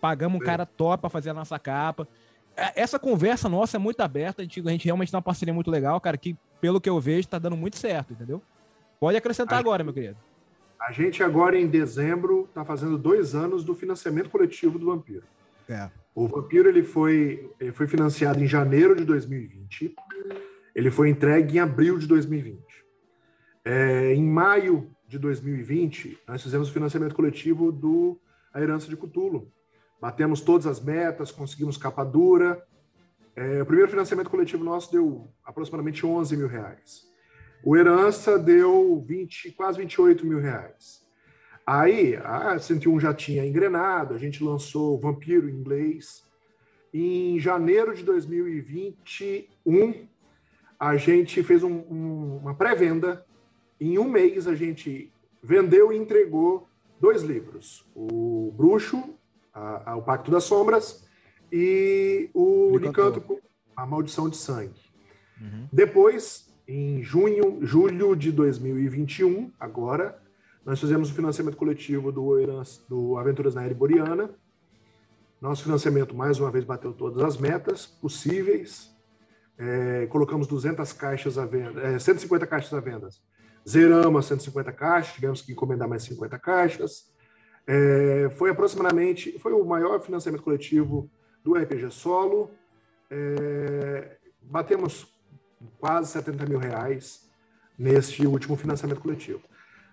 Pagamos 0.00 0.40
um 0.40 0.44
cara 0.44 0.64
top 0.64 1.00
pra 1.00 1.10
fazer 1.10 1.30
a 1.30 1.34
nossa 1.34 1.58
capa. 1.58 2.06
É, 2.56 2.80
Essa 2.80 2.96
conversa 2.96 3.48
nossa 3.48 3.76
é 3.76 3.80
muito 3.80 4.00
aberta, 4.02 4.42
a 4.42 4.44
gente, 4.44 4.60
a 4.64 4.70
gente 4.70 4.84
realmente 4.84 5.10
tem 5.10 5.16
uma 5.18 5.22
parceria 5.22 5.52
muito 5.52 5.68
legal, 5.68 6.00
cara, 6.00 6.16
que 6.16 6.36
pelo 6.60 6.80
que 6.80 6.88
eu 6.88 7.00
vejo 7.00 7.26
tá 7.26 7.40
dando 7.40 7.56
muito 7.56 7.76
certo, 7.76 8.12
entendeu? 8.12 8.40
Pode 9.00 9.16
acrescentar 9.16 9.56
A 9.56 9.58
agora, 9.58 9.82
meu 9.82 9.92
querido. 9.92 10.16
A 10.80 10.92
gente 10.92 11.24
agora, 11.24 11.58
em 11.58 11.66
dezembro, 11.66 12.44
está 12.48 12.64
fazendo 12.64 12.96
dois 12.96 13.34
anos 13.34 13.64
do 13.64 13.74
financiamento 13.74 14.30
coletivo 14.30 14.78
do 14.78 14.86
Vampiro. 14.86 15.24
É. 15.68 15.90
O 16.14 16.28
Vampiro 16.28 16.68
ele 16.68 16.84
foi, 16.84 17.50
ele 17.58 17.72
foi 17.72 17.88
financiado 17.88 18.40
em 18.40 18.46
janeiro 18.46 18.94
de 18.94 19.04
2020. 19.04 19.92
Ele 20.72 20.90
foi 20.92 21.08
entregue 21.10 21.56
em 21.56 21.60
abril 21.60 21.98
de 21.98 22.06
2020. 22.06 22.62
É, 23.68 24.14
em 24.14 24.22
maio 24.22 24.88
de 25.08 25.18
2020, 25.18 26.20
nós 26.28 26.40
fizemos 26.40 26.70
o 26.70 26.72
financiamento 26.72 27.16
coletivo 27.16 27.72
do 27.72 28.16
A 28.54 28.62
Herança 28.62 28.88
de 28.88 28.96
Cutulo. 28.96 29.50
Batemos 30.00 30.40
todas 30.40 30.68
as 30.68 30.80
metas, 30.80 31.32
conseguimos 31.32 31.76
capa 31.76 32.04
dura. 32.04 32.64
É, 33.34 33.60
o 33.60 33.66
primeiro 33.66 33.90
financiamento 33.90 34.30
coletivo 34.30 34.62
nosso 34.62 34.92
deu 34.92 35.26
aproximadamente 35.44 36.06
11 36.06 36.36
mil 36.36 36.46
reais. 36.46 37.08
O 37.64 37.76
Herança 37.76 38.38
deu 38.38 39.04
20, 39.04 39.50
quase 39.50 39.78
28 39.78 40.24
mil 40.24 40.38
reais. 40.38 41.04
Aí, 41.66 42.14
a 42.22 42.56
101 42.60 43.00
já 43.00 43.12
tinha 43.12 43.44
engrenado, 43.44 44.14
a 44.14 44.18
gente 44.18 44.44
lançou 44.44 45.00
Vampiro 45.00 45.50
em 45.50 45.54
inglês. 45.54 46.22
Em 46.94 47.40
janeiro 47.40 47.96
de 47.96 48.04
2021, 48.04 50.06
a 50.78 50.96
gente 50.96 51.42
fez 51.42 51.64
um- 51.64 51.82
um- 51.90 52.36
uma 52.36 52.54
pré-venda. 52.54 53.26
Em 53.80 53.98
um 53.98 54.08
mês, 54.08 54.46
a 54.46 54.54
gente 54.54 55.12
vendeu 55.42 55.92
e 55.92 55.96
entregou 55.96 56.68
dois 57.00 57.22
livros: 57.22 57.84
o 57.94 58.52
Bruxo, 58.56 59.14
a- 59.52 59.92
a- 59.92 59.96
O 59.96 60.02
Pacto 60.02 60.30
das 60.30 60.44
Sombras, 60.44 61.06
e 61.52 62.30
o 62.34 62.70
Licântropo. 62.78 63.40
A 63.76 63.84
Maldição 63.84 64.28
de 64.30 64.36
Sangue. 64.38 64.80
Depois, 65.70 66.50
em 66.66 67.02
junho, 67.02 67.58
julho 67.60 68.16
de 68.16 68.32
2021, 68.32 69.52
agora, 69.60 70.18
nós 70.64 70.80
fizemos 70.80 71.10
o 71.10 71.14
financiamento 71.14 71.56
coletivo 71.58 72.10
do, 72.10 72.34
do 72.88 73.18
Aventuras 73.18 73.54
na 73.54 73.62
Era 73.62 73.74
Boreana. 73.74 74.30
Nosso 75.40 75.62
financiamento, 75.62 76.14
mais 76.16 76.40
uma 76.40 76.50
vez, 76.50 76.64
bateu 76.64 76.92
todas 76.94 77.22
as 77.22 77.36
metas 77.36 77.84
possíveis. 77.86 78.90
É, 79.58 80.06
colocamos 80.06 80.46
200 80.46 80.92
caixas 80.94 81.36
à 81.38 81.44
venda, 81.44 81.80
é, 81.82 81.98
150 81.98 82.46
caixas 82.46 82.72
à 82.72 82.80
venda. 82.80 83.08
Zeramos 83.68 84.20
as 84.20 84.26
150 84.26 84.72
caixas, 84.72 85.14
tivemos 85.14 85.42
que 85.42 85.52
encomendar 85.52 85.88
mais 85.88 86.02
50 86.04 86.38
caixas. 86.38 87.12
É, 87.66 88.30
foi 88.36 88.50
aproximadamente, 88.50 89.38
foi 89.38 89.52
o 89.52 89.64
maior 89.64 90.00
financiamento 90.00 90.42
coletivo 90.42 91.10
do 91.42 91.54
RPG 91.54 91.90
Solo 91.90 92.50
é, 93.10 94.16
batemos 94.42 95.12
quase 95.78 96.10
70 96.12 96.46
mil 96.46 96.58
reais 96.58 97.28
neste 97.78 98.26
último 98.26 98.56
financiamento 98.56 99.00
coletivo. 99.00 99.42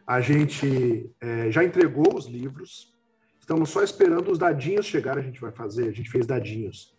A 0.05 0.19
gente 0.19 1.11
é, 1.21 1.49
já 1.51 1.63
entregou 1.63 2.15
os 2.15 2.25
livros, 2.25 2.93
estamos 3.39 3.69
só 3.69 3.83
esperando 3.83 4.31
os 4.31 4.37
dadinhos 4.37 4.85
chegar. 4.85 5.17
A 5.17 5.21
gente 5.21 5.39
vai 5.39 5.51
fazer, 5.51 5.87
a 5.87 5.91
gente 5.91 6.09
fez 6.09 6.25
dadinhos 6.25 6.93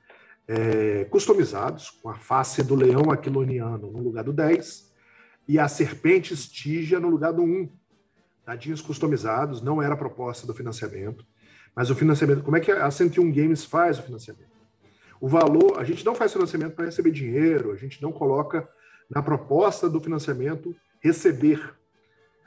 é, 0.48 1.04
customizados, 1.04 1.90
com 1.90 2.08
a 2.08 2.14
face 2.14 2.62
do 2.62 2.74
leão 2.74 3.10
aquiloniano 3.10 3.90
no 3.90 4.02
lugar 4.02 4.24
do 4.24 4.32
10 4.32 4.93
e 5.46 5.58
a 5.58 5.68
serpente 5.68 6.32
estígia 6.32 6.98
no 6.98 7.08
lugar 7.08 7.32
do 7.32 7.42
1. 7.42 7.68
Dadinhos 8.46 8.80
customizados, 8.80 9.62
não 9.62 9.82
era 9.82 9.94
a 9.94 9.96
proposta 9.96 10.46
do 10.46 10.54
financiamento, 10.54 11.24
mas 11.74 11.90
o 11.90 11.94
financiamento, 11.94 12.42
como 12.42 12.56
é 12.56 12.60
que 12.60 12.70
a 12.70 12.90
101 12.90 13.32
Games 13.32 13.64
faz 13.64 13.98
o 13.98 14.02
financiamento? 14.02 14.54
O 15.20 15.28
valor, 15.28 15.78
a 15.78 15.84
gente 15.84 16.04
não 16.04 16.14
faz 16.14 16.32
financiamento 16.32 16.74
para 16.74 16.84
receber 16.84 17.10
dinheiro, 17.10 17.72
a 17.72 17.76
gente 17.76 18.02
não 18.02 18.12
coloca 18.12 18.68
na 19.10 19.22
proposta 19.22 19.88
do 19.88 20.00
financiamento 20.00 20.74
receber. 21.00 21.74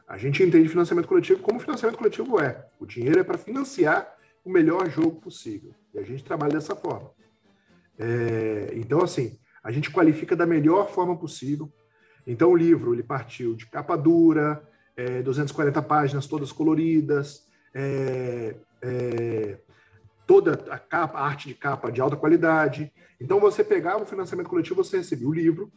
A 0.08 0.18
gente 0.18 0.42
entende 0.44 0.70
financiamento 0.70 1.08
coletivo 1.08 1.42
como 1.42 1.60
financiamento 1.60 1.98
coletivo 1.98 2.40
é. 2.40 2.68
O 2.80 2.86
dinheiro 2.86 3.20
é 3.20 3.24
para 3.24 3.38
financiar 3.38 4.16
o 4.46 4.50
melhor 4.50 4.90
jogo 4.90 5.20
possível. 5.20 5.74
E 5.94 6.00
a 6.00 6.04
gente 6.04 6.24
trabalha 6.24 6.54
dessa 6.54 6.76
forma. 6.76 7.12
É, 8.00 8.72
então, 8.76 9.02
assim, 9.02 9.38
a 9.64 9.72
gente 9.72 9.92
qualifica 9.92 10.36
da 10.36 10.46
melhor 10.46 10.90
forma 10.90 11.18
possível. 11.18 11.72
Então, 12.28 12.52
o 12.52 12.56
livro 12.56 12.94
ele 12.94 13.02
partiu 13.02 13.56
de 13.56 13.66
capa 13.66 13.98
dura, 13.98 14.62
é, 14.98 15.22
240 15.22 15.82
páginas 15.82 16.28
todas 16.28 16.52
coloridas, 16.52 17.48
é, 17.74 18.56
é, 18.82 19.58
toda 20.28 20.54
a 20.70 20.78
capa, 20.78 21.18
a 21.18 21.26
arte 21.26 21.48
de 21.48 21.56
capa 21.56 21.90
de 21.90 22.02
alta 22.02 22.18
qualidade. 22.18 22.92
Então, 23.20 23.40
você 23.40 23.64
pegava 23.64 24.04
o 24.04 24.06
financiamento 24.06 24.50
coletivo, 24.50 24.84
você 24.84 24.98
recebia 24.98 25.30
o 25.30 25.34
livro, 25.34 25.72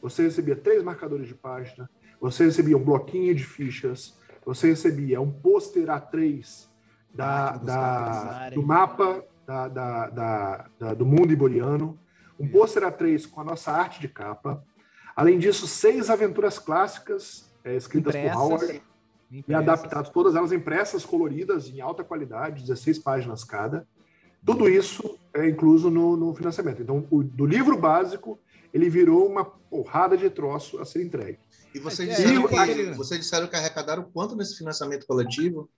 você 0.00 0.22
recebia 0.22 0.56
três 0.56 0.82
marcadores 0.82 1.28
de 1.28 1.34
página, 1.34 1.88
você 2.18 2.44
recebia 2.46 2.76
um 2.76 2.82
bloquinho 2.82 3.34
de 3.34 3.44
fichas, 3.44 4.18
você 4.44 4.68
recebia 4.68 5.20
um 5.20 5.30
pôster 5.30 5.86
A3 5.86 6.66
da, 7.12 7.56
da, 7.58 8.50
do 8.50 8.62
mapa 8.62 9.22
da, 9.46 9.68
da, 9.68 10.66
da, 10.78 10.94
do 10.94 11.04
mundo 11.04 11.32
iboriano, 11.32 11.98
um 12.38 12.48
pôster 12.48 12.82
A3 12.84 13.28
com 13.28 13.40
a 13.40 13.44
nossa 13.44 13.72
arte 13.72 14.00
de 14.00 14.08
capa. 14.08 14.64
Além 15.20 15.38
disso, 15.38 15.66
seis 15.66 16.08
aventuras 16.08 16.58
clássicas 16.58 17.44
é, 17.62 17.76
escritas 17.76 18.14
Impressas. 18.14 18.38
por 18.38 18.42
Howard 18.42 18.82
Impressas. 19.30 19.44
e 19.48 19.54
adaptadas, 19.54 20.08
todas 20.08 20.34
elas 20.34 20.50
impressas, 20.50 21.04
coloridas, 21.04 21.68
em 21.68 21.78
alta 21.78 22.02
qualidade, 22.02 22.62
16 22.62 23.00
páginas 23.00 23.44
cada. 23.44 23.86
Tudo 24.42 24.66
isso 24.66 25.18
é 25.34 25.46
incluso 25.46 25.90
no, 25.90 26.16
no 26.16 26.34
financiamento. 26.34 26.80
Então, 26.80 27.06
o, 27.10 27.22
do 27.22 27.44
livro 27.44 27.78
básico, 27.78 28.38
ele 28.72 28.88
virou 28.88 29.28
uma 29.28 29.44
porrada 29.44 30.16
de 30.16 30.30
troço 30.30 30.80
a 30.80 30.86
ser 30.86 31.02
entregue. 31.02 31.38
E 31.74 31.78
vocês 31.78 32.08
é, 32.08 32.14
disseram, 32.14 32.48
que, 32.48 32.84
vocês 32.94 33.20
disseram 33.20 33.46
que 33.46 33.56
arrecadaram 33.56 34.04
quanto 34.04 34.34
nesse 34.34 34.56
financiamento 34.56 35.06
coletivo 35.06 35.68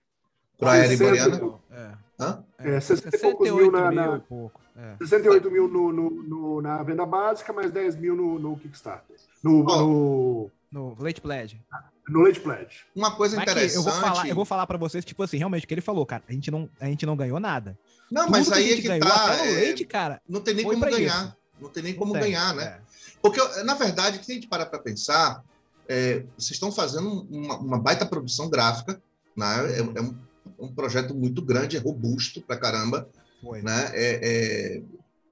para 0.57 0.69
a 0.69 0.73
Aérea 0.75 0.93
Iboriana? 0.93 1.59
É. 1.69 1.91
Hã? 2.19 2.43
É, 2.57 2.79
60 2.79 3.15
e 3.15 3.19
poucos 3.19 3.51
mil 3.51 3.71
na. 3.71 3.91
na 3.91 4.19
pouco. 4.19 4.61
É. 4.75 4.95
68 4.97 5.51
mil 5.51 5.67
no, 5.67 5.91
no, 5.91 6.09
no, 6.09 6.61
na 6.61 6.81
venda 6.81 7.05
básica, 7.05 7.53
mais 7.53 7.71
10 7.71 7.95
mil 7.95 8.15
no, 8.15 8.39
no 8.39 8.57
Kickstarter. 8.57 9.15
No, 9.43 9.65
oh. 9.67 10.49
no, 10.71 10.95
no 10.95 11.03
Late 11.03 11.21
Pledge. 11.21 11.61
No 12.07 12.21
Late 12.21 12.39
Pledge. 12.39 12.85
Uma 12.95 13.15
coisa 13.15 13.35
mas 13.35 13.43
interessante. 13.43 13.75
Eu 13.75 13.83
vou 13.83 13.93
falar, 13.93 14.27
eu 14.27 14.35
vou 14.35 14.45
falar 14.45 14.67
para 14.67 14.77
vocês, 14.77 15.05
tipo 15.05 15.21
assim, 15.23 15.37
realmente, 15.37 15.65
o 15.65 15.67
que 15.67 15.73
ele 15.73 15.81
falou, 15.81 16.05
cara. 16.05 16.23
A 16.27 16.31
gente 16.31 16.49
não, 16.49 16.69
a 16.79 16.85
gente 16.85 17.05
não 17.05 17.15
ganhou 17.15 17.39
nada. 17.39 17.77
Não, 18.11 18.23
Tudo 18.23 18.31
mas 18.31 18.51
aí 18.51 18.67
que 18.67 18.73
é 18.73 18.75
que 18.77 18.87
ganhou, 18.87 19.07
tá. 19.07 19.35
É, 19.45 19.51
leite, 19.51 19.85
cara, 19.85 20.21
não 20.27 20.41
tem 20.41 20.53
nem 20.53 20.65
como 20.65 20.79
ganhar. 20.85 21.25
Isso. 21.25 21.37
Não 21.61 21.69
tem 21.69 21.83
nem 21.83 21.93
como 21.93 22.13
tem, 22.13 22.21
ganhar, 22.21 22.53
né? 22.55 22.63
É. 22.63 22.81
Porque, 23.21 23.39
na 23.63 23.73
verdade, 23.75 24.23
se 24.23 24.31
a 24.31 24.35
gente 24.35 24.47
parar 24.47 24.65
para 24.65 24.79
pensar, 24.79 25.43
é, 25.87 26.23
vocês 26.37 26.51
estão 26.51 26.71
fazendo 26.71 27.25
uma, 27.29 27.57
uma, 27.57 27.79
baita 27.79 28.05
produção 28.05 28.49
gráfica, 28.49 29.01
né? 29.35 29.45
É, 29.71 29.79
é 29.79 30.01
um, 30.01 30.15
um, 30.65 30.73
projeto 30.73 31.13
muito 31.13 31.41
grande, 31.41 31.77
é 31.77 31.79
robusto 31.79 32.41
pra 32.41 32.57
caramba. 32.57 33.09
Foi. 33.41 33.61
Né? 33.61 33.91
É, 33.93 34.19
é, 34.21 34.81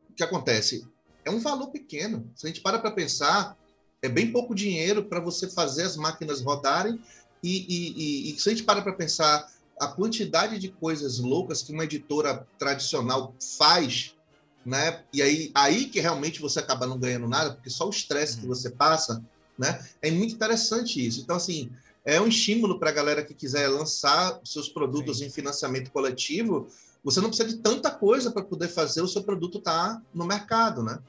o 0.10 0.14
que 0.14 0.24
acontece? 0.24 0.86
É 1.24 1.32
um 1.32 1.40
valor 1.40 1.68
pequeno. 1.72 2.30
Se 2.36 2.46
a 2.46 2.50
gente 2.50 2.62
para 2.62 2.80
para 2.80 2.92
pensar, 2.92 3.58
é 4.02 4.10
bem 4.10 4.32
pouco 4.32 4.56
dinheiro 4.56 5.04
para 5.06 5.20
você 5.20 5.50
fazer 5.50 5.84
as 5.84 5.96
máquinas 5.96 6.42
rodarem. 6.42 7.00
E, 7.44 7.66
e, 7.68 8.30
e, 8.30 8.36
e 8.36 8.40
se 8.40 8.50
a 8.50 8.52
gente 8.52 8.64
para 8.64 8.82
para 8.82 8.94
pensar 8.94 9.50
a 9.80 9.88
quantidade 9.88 10.60
de 10.60 10.70
coisas 10.70 11.18
loucas 11.18 11.64
que 11.64 11.74
uma 11.74 11.86
editora 11.86 12.46
tradicional 12.60 13.34
faz, 13.58 14.16
né? 14.64 15.04
E 15.12 15.22
aí, 15.22 15.52
aí 15.56 15.86
que 15.86 16.00
realmente 16.00 16.40
você 16.40 16.60
acaba 16.60 16.86
não 16.86 17.00
ganhando 17.00 17.28
nada, 17.28 17.54
porque 17.54 17.70
só 17.70 17.88
o 17.88 17.90
estresse 17.90 18.36
uhum. 18.36 18.42
que 18.42 18.48
você 18.48 18.70
passa, 18.70 19.24
né? 19.58 19.84
É 20.02 20.12
muito 20.12 20.36
interessante 20.36 21.04
isso. 21.04 21.22
Então, 21.22 21.36
assim, 21.36 21.72
é 22.04 22.20
um 22.20 22.28
estímulo 22.28 22.80
para 22.80 22.90
a 22.90 22.94
galera 22.94 23.24
que 23.24 23.34
quiser 23.34 23.68
lançar 23.68 24.40
seus 24.44 24.68
produtos 24.70 25.20
Sim. 25.20 25.26
em 25.26 25.30
financiamento 25.30 25.92
coletivo. 25.92 26.68
Você 27.04 27.20
não 27.22 27.30
precisa 27.30 27.50
de 27.50 27.58
tanta 27.58 27.92
coisa 27.92 28.32
para 28.32 28.44
poder 28.44 28.68
fazer 28.68 29.02
o 29.02 29.08
seu 29.08 29.24
produto 29.24 29.60
estar 29.60 29.96
tá 29.96 30.02
no 30.14 30.26
mercado, 30.26 30.84
né? 30.84 31.00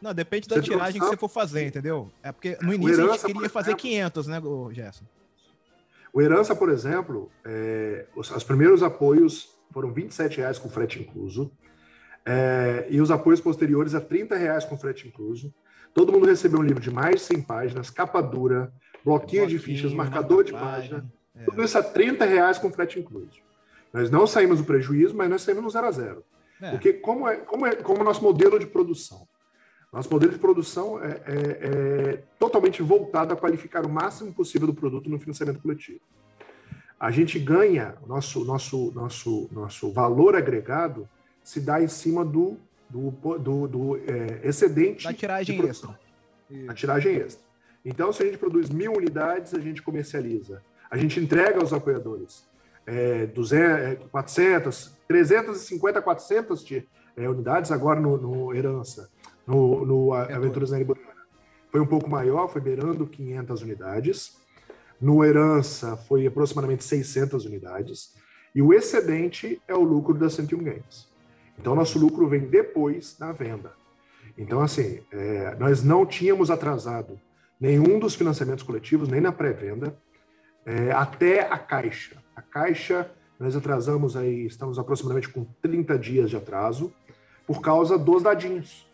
Não, 0.00 0.12
depende 0.12 0.46
da 0.46 0.56
você 0.56 0.62
tiragem 0.62 1.00
que 1.00 1.06
você 1.06 1.16
for 1.16 1.28
fazer, 1.28 1.66
entendeu? 1.66 2.10
É 2.22 2.30
porque 2.30 2.58
no 2.60 2.72
início 2.72 3.10
a 3.10 3.16
gente 3.16 3.32
queria 3.32 3.48
fazer 3.48 3.74
500, 3.74 4.26
né, 4.26 4.42
Gerson? 4.72 5.04
O 6.12 6.20
Herança, 6.20 6.54
por 6.54 6.70
exemplo, 6.70 7.30
é, 7.44 8.06
os, 8.14 8.30
os, 8.30 8.44
primeiros 8.44 8.82
apoios 8.82 9.50
foram 9.70 9.92
R$ 9.92 10.08
reais 10.30 10.58
com 10.58 10.68
frete 10.68 11.00
incluso, 11.00 11.50
é, 12.24 12.86
e 12.88 13.00
os 13.00 13.10
apoios 13.10 13.40
posteriores 13.40 13.94
a 13.94 13.98
R$ 13.98 14.26
reais 14.30 14.64
com 14.64 14.78
frete 14.78 15.08
incluso. 15.08 15.52
Todo 15.92 16.12
mundo 16.12 16.26
recebeu 16.26 16.60
um 16.60 16.62
livro 16.62 16.82
de 16.82 16.90
mais 16.90 17.16
de 17.16 17.20
100 17.22 17.42
páginas, 17.42 17.90
capa 17.90 18.20
dura, 18.20 18.72
bloquinho, 19.06 19.42
bloquinho 19.42 19.46
de 19.46 19.58
fichas, 19.58 19.92
marcador 19.92 20.42
de 20.42 20.52
página, 20.52 21.06
é. 21.34 21.44
tudo 21.44 21.62
isso 21.62 21.78
a 21.78 21.80
R$ 21.80 22.26
reais 22.26 22.58
com 22.58 22.70
frete 22.72 22.98
incluso. 22.98 23.40
Nós 23.92 24.10
não 24.10 24.26
saímos 24.26 24.58
do 24.58 24.64
prejuízo, 24.64 25.16
mas 25.16 25.30
nós 25.30 25.42
saímos 25.42 25.62
no 25.62 25.70
zero 25.70 25.86
a 25.86 25.90
zero. 25.92 26.24
É. 26.60 26.70
Porque 26.70 26.92
como 26.92 27.28
é, 27.28 27.36
como 27.36 27.66
é 27.66 27.76
como 27.76 27.98
é 27.98 28.02
o 28.02 28.04
nosso 28.04 28.22
modelo 28.22 28.58
de 28.58 28.66
produção? 28.66 29.28
Nosso 29.92 30.10
modelo 30.10 30.32
de 30.32 30.38
produção 30.38 31.02
é, 31.02 31.08
é, 31.08 31.22
é, 31.26 32.22
totalmente 32.38 32.82
voltado 32.82 33.32
a 33.32 33.36
qualificar 33.36 33.86
o 33.86 33.88
máximo 33.88 34.32
possível 34.32 34.66
do 34.66 34.74
produto 34.74 35.08
no 35.08 35.18
financiamento 35.18 35.60
coletivo. 35.60 36.00
A 36.98 37.10
gente 37.10 37.38
ganha, 37.38 37.94
nosso, 38.06 38.44
nosso, 38.44 38.90
nosso, 38.92 39.48
nosso 39.52 39.92
valor 39.92 40.34
agregado 40.34 41.08
se 41.42 41.60
dá 41.60 41.80
em 41.80 41.88
cima 41.88 42.24
do, 42.24 42.58
do, 42.90 43.10
do, 43.38 43.68
do 43.68 43.96
é, 43.96 44.40
excedente. 44.42 45.04
Da 45.04 45.14
tiragem 45.14 45.60
extra. 45.64 45.98
A 46.68 46.74
tiragem 46.74 47.16
extra. 47.16 47.45
Então, 47.88 48.12
se 48.12 48.20
a 48.20 48.26
gente 48.26 48.36
produz 48.36 48.68
mil 48.68 48.92
unidades, 48.92 49.54
a 49.54 49.60
gente 49.60 49.80
comercializa. 49.80 50.60
A 50.90 50.96
gente 50.96 51.20
entrega 51.20 51.60
aos 51.60 51.72
apoiadores 51.72 52.44
é, 52.84 53.26
200, 53.26 54.08
400, 54.10 54.92
350, 55.06 56.02
400 56.02 56.66
é, 57.16 57.28
unidades 57.28 57.70
agora 57.70 58.00
no, 58.00 58.16
no 58.16 58.52
Herança 58.52 59.08
no, 59.46 59.86
no 59.86 60.12
Aventuras 60.12 60.72
na. 60.72 60.78
Foi 61.70 61.80
um 61.80 61.86
pouco 61.86 62.10
maior, 62.10 62.48
foi 62.48 62.60
beirando 62.60 63.06
500 63.06 63.62
unidades. 63.62 64.36
No 65.00 65.24
Herança 65.24 65.96
foi 65.96 66.26
aproximadamente 66.26 66.82
600 66.82 67.44
unidades. 67.44 68.16
E 68.52 68.60
o 68.60 68.74
excedente 68.74 69.62
é 69.68 69.74
o 69.74 69.82
lucro 69.82 70.14
da 70.14 70.28
101 70.28 70.58
Games. 70.58 71.08
Então, 71.56 71.76
nosso 71.76 72.00
lucro 72.00 72.26
vem 72.26 72.40
depois 72.40 73.16
da 73.16 73.30
venda. 73.30 73.72
Então, 74.36 74.60
assim, 74.60 75.00
é, 75.12 75.54
nós 75.56 75.84
não 75.84 76.04
tínhamos 76.04 76.50
atrasado 76.50 77.20
nenhum 77.60 77.98
dos 77.98 78.14
financiamentos 78.14 78.62
coletivos, 78.62 79.08
nem 79.08 79.20
na 79.20 79.32
pré-venda, 79.32 79.96
é, 80.64 80.90
até 80.92 81.40
a 81.40 81.58
Caixa. 81.58 82.16
A 82.34 82.42
Caixa, 82.42 83.10
nós 83.38 83.56
atrasamos 83.56 84.16
aí, 84.16 84.46
estamos 84.46 84.78
aproximadamente 84.78 85.28
com 85.28 85.44
30 85.62 85.98
dias 85.98 86.30
de 86.30 86.36
atraso, 86.36 86.92
por 87.46 87.60
causa 87.60 87.96
dos 87.96 88.22
dadinhos. 88.22 88.86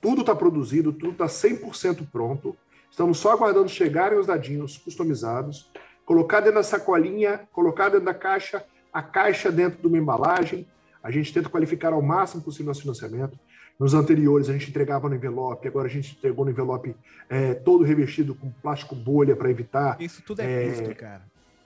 Tudo 0.00 0.20
está 0.20 0.34
produzido, 0.34 0.92
tudo 0.92 1.12
está 1.12 1.26
100% 1.26 2.06
pronto. 2.10 2.56
Estamos 2.90 3.18
só 3.18 3.32
aguardando 3.32 3.68
chegarem 3.68 4.18
os 4.18 4.26
dadinhos 4.26 4.78
customizados, 4.78 5.70
colocar 6.04 6.40
dentro 6.40 6.56
da 6.56 6.62
sacolinha, 6.62 7.48
colocar 7.52 7.88
dentro 7.88 8.06
da 8.06 8.14
caixa, 8.14 8.64
a 8.92 9.02
caixa 9.02 9.50
dentro 9.50 9.80
de 9.80 9.86
uma 9.88 9.98
embalagem. 9.98 10.66
A 11.02 11.10
gente 11.10 11.32
tenta 11.32 11.48
qualificar 11.48 11.92
ao 11.92 12.00
máximo 12.00 12.42
possível 12.42 12.66
nosso 12.66 12.82
financiamento. 12.82 13.38
Nos 13.78 13.94
anteriores 13.94 14.48
a 14.48 14.52
gente 14.52 14.70
entregava 14.70 15.08
no 15.08 15.14
envelope, 15.14 15.68
agora 15.68 15.86
a 15.86 15.90
gente 15.90 16.16
entregou 16.16 16.44
no 16.44 16.50
envelope 16.50 16.96
é, 17.28 17.54
todo 17.54 17.84
revestido 17.84 18.34
com 18.34 18.50
plástico 18.50 18.94
bolha 18.94 19.36
para 19.36 19.50
evitar. 19.50 19.96
Isso 20.00 20.22
tudo 20.22 20.40
é, 20.40 20.66
é, 20.66 20.70
custo, 20.70 20.94
cara. 20.96 21.22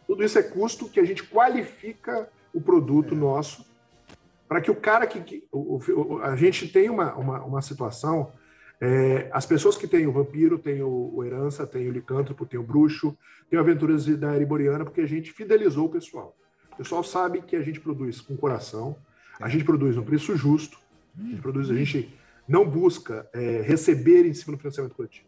Tudo 0.06 0.22
isso 0.22 0.38
é 0.38 0.42
custo 0.42 0.88
que 0.88 1.00
a 1.00 1.04
gente 1.04 1.22
qualifica 1.22 2.28
o 2.52 2.60
produto 2.60 3.14
é. 3.14 3.16
nosso 3.16 3.64
para 4.52 4.60
que 4.60 4.70
o 4.70 4.74
cara 4.74 5.06
que. 5.06 5.18
que 5.20 5.44
o, 5.50 5.78
o, 5.78 6.22
a 6.22 6.36
gente 6.36 6.68
tem 6.68 6.90
uma, 6.90 7.14
uma, 7.14 7.42
uma 7.42 7.62
situação. 7.62 8.30
É, 8.78 9.30
as 9.32 9.46
pessoas 9.46 9.78
que 9.78 9.88
têm 9.88 10.06
o 10.06 10.12
vampiro, 10.12 10.58
tem 10.58 10.82
o, 10.82 11.10
o, 11.14 11.24
herança, 11.24 11.66
tem 11.66 11.88
o 11.88 11.92
licântropo, 11.92 12.44
tem 12.44 12.60
o 12.60 12.62
bruxo, 12.62 13.16
tem 13.48 13.58
o 13.58 13.62
aventuras 13.62 14.04
da 14.04 14.36
Eriboriana, 14.36 14.84
porque 14.84 15.00
a 15.00 15.06
gente 15.06 15.32
fidelizou 15.32 15.86
o 15.86 15.88
pessoal. 15.88 16.36
O 16.72 16.76
pessoal 16.76 17.02
sabe 17.02 17.40
que 17.40 17.56
a 17.56 17.62
gente 17.62 17.80
produz 17.80 18.20
com 18.20 18.36
coração, 18.36 18.94
a 19.40 19.48
gente 19.48 19.64
produz 19.64 19.96
um 19.96 20.02
preço 20.02 20.36
justo, 20.36 20.78
a 21.18 21.22
gente 21.22 21.42
produz, 21.42 21.70
a 21.70 21.74
gente 21.74 22.14
não 22.48 22.68
busca 22.68 23.28
é, 23.32 23.62
receber 23.62 24.26
em 24.26 24.34
cima 24.34 24.56
do 24.56 24.60
financiamento 24.60 24.94
coletivo. 24.94 25.26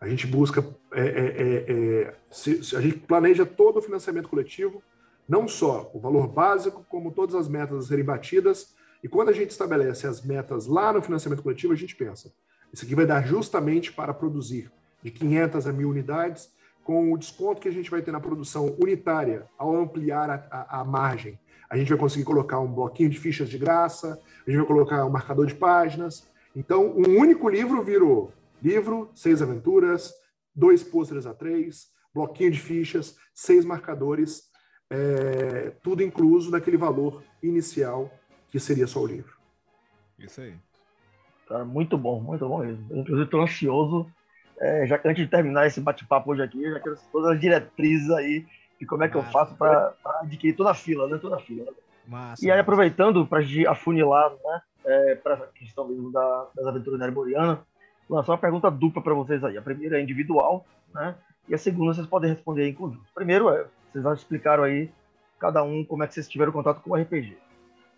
A 0.00 0.08
gente 0.08 0.26
busca, 0.26 0.64
é, 0.92 1.00
é, 1.00 1.06
é, 1.06 1.72
é 1.72 2.14
se, 2.30 2.62
se 2.62 2.76
a 2.76 2.80
gente 2.80 2.98
planeja 2.98 3.44
todo 3.44 3.78
o 3.78 3.82
financiamento 3.82 4.28
coletivo, 4.28 4.82
não 5.28 5.46
só 5.46 5.90
o 5.92 5.98
valor 5.98 6.26
básico, 6.28 6.84
como 6.88 7.10
todas 7.10 7.34
as 7.34 7.48
metas 7.48 7.84
a 7.84 7.88
serem 7.88 8.04
batidas. 8.04 8.74
E 9.02 9.08
quando 9.08 9.28
a 9.28 9.32
gente 9.32 9.50
estabelece 9.50 10.06
as 10.06 10.22
metas 10.22 10.66
lá 10.66 10.92
no 10.92 11.02
financiamento 11.02 11.42
coletivo, 11.42 11.72
a 11.72 11.76
gente 11.76 11.94
pensa: 11.94 12.32
isso 12.72 12.84
aqui 12.84 12.94
vai 12.94 13.04
dar 13.04 13.26
justamente 13.26 13.92
para 13.92 14.14
produzir 14.14 14.70
de 15.02 15.10
500 15.10 15.66
a 15.66 15.72
1000 15.72 15.88
unidades, 15.88 16.50
com 16.82 17.12
o 17.12 17.18
desconto 17.18 17.60
que 17.60 17.68
a 17.68 17.72
gente 17.72 17.90
vai 17.90 18.00
ter 18.00 18.10
na 18.10 18.20
produção 18.20 18.74
unitária, 18.82 19.46
ao 19.58 19.76
ampliar 19.76 20.30
a, 20.30 20.46
a, 20.50 20.80
a 20.80 20.84
margem. 20.84 21.38
A 21.70 21.76
gente 21.76 21.88
vai 21.88 21.98
conseguir 21.98 22.24
colocar 22.24 22.58
um 22.60 22.72
bloquinho 22.72 23.10
de 23.10 23.18
fichas 23.18 23.48
de 23.48 23.58
graça, 23.58 24.20
a 24.46 24.50
gente 24.50 24.58
vai 24.58 24.66
colocar 24.66 25.04
um 25.04 25.10
marcador 25.10 25.46
de 25.46 25.54
páginas. 25.54 26.26
Então, 26.56 26.86
um 26.96 27.18
único 27.18 27.48
livro 27.48 27.82
virou 27.82 28.32
livro, 28.62 29.10
seis 29.14 29.42
aventuras, 29.42 30.12
dois 30.54 30.82
pôsteres 30.82 31.26
a 31.26 31.34
três, 31.34 31.88
bloquinho 32.12 32.50
de 32.50 32.60
fichas, 32.60 33.16
seis 33.34 33.64
marcadores, 33.64 34.50
é, 34.90 35.70
tudo 35.82 36.02
incluso 36.02 36.50
naquele 36.50 36.76
valor 36.76 37.22
inicial 37.42 38.10
que 38.48 38.58
seria 38.58 38.86
só 38.86 39.00
o 39.00 39.06
livro. 39.06 39.36
Isso 40.18 40.40
aí. 40.40 40.54
Cara, 41.46 41.64
muito 41.64 41.96
bom, 41.96 42.20
muito 42.20 42.46
bom 42.48 42.58
mesmo. 42.58 42.84
Inclusive, 42.90 43.24
estou 43.24 43.42
ansioso, 43.42 44.10
é, 44.58 44.86
já 44.86 44.98
que 44.98 45.08
antes 45.08 45.24
de 45.24 45.30
terminar 45.30 45.66
esse 45.66 45.80
bate-papo 45.80 46.32
hoje 46.32 46.42
aqui, 46.42 46.62
já 46.62 46.80
quero 46.80 46.96
todas 47.12 47.32
as 47.32 47.40
diretrizes 47.40 48.10
aí 48.10 48.46
de 48.78 48.86
como 48.86 49.04
é 49.04 49.08
que 49.08 49.16
Massa. 49.16 49.28
eu 49.28 49.32
faço 49.32 49.54
para 49.56 49.92
adquirir 50.22 50.54
toda 50.54 50.70
a 50.70 50.74
fila, 50.74 51.08
né? 51.08 51.18
Toda 51.18 51.36
a 51.36 51.40
fila. 51.40 51.66
Massa, 52.06 52.44
e 52.44 52.50
aí, 52.50 52.58
aproveitando 52.58 53.26
para 53.26 53.42
afunilar, 53.68 54.30
né? 54.30 54.60
É, 54.84 55.14
para 55.16 55.34
a 55.34 55.46
questão 55.48 55.86
mesmo 55.86 56.10
da, 56.10 56.46
das 56.54 56.66
aventuras 56.66 56.98
Nerboriana, 56.98 57.60
lançar 58.08 58.32
uma 58.32 58.38
pergunta 58.38 58.70
dupla 58.70 59.02
para 59.02 59.12
vocês 59.12 59.44
aí. 59.44 59.58
A 59.58 59.62
primeira 59.62 59.98
é 59.98 60.02
individual, 60.02 60.64
né? 60.94 61.14
E 61.48 61.54
a 61.54 61.58
segunda 61.58 61.94
vocês 61.94 62.06
podem 62.06 62.30
responder 62.30 62.66
em 62.66 62.74
conjunto. 62.74 63.04
Primeiro, 63.14 63.50
é, 63.50 63.66
vocês 63.90 64.04
já 64.04 64.14
explicaram 64.14 64.64
aí, 64.64 64.90
cada 65.38 65.62
um, 65.62 65.84
como 65.84 66.02
é 66.02 66.06
que 66.06 66.14
vocês 66.14 66.28
tiveram 66.28 66.52
contato 66.52 66.80
com 66.80 66.90
o 66.90 66.96
RPG. 66.96 67.36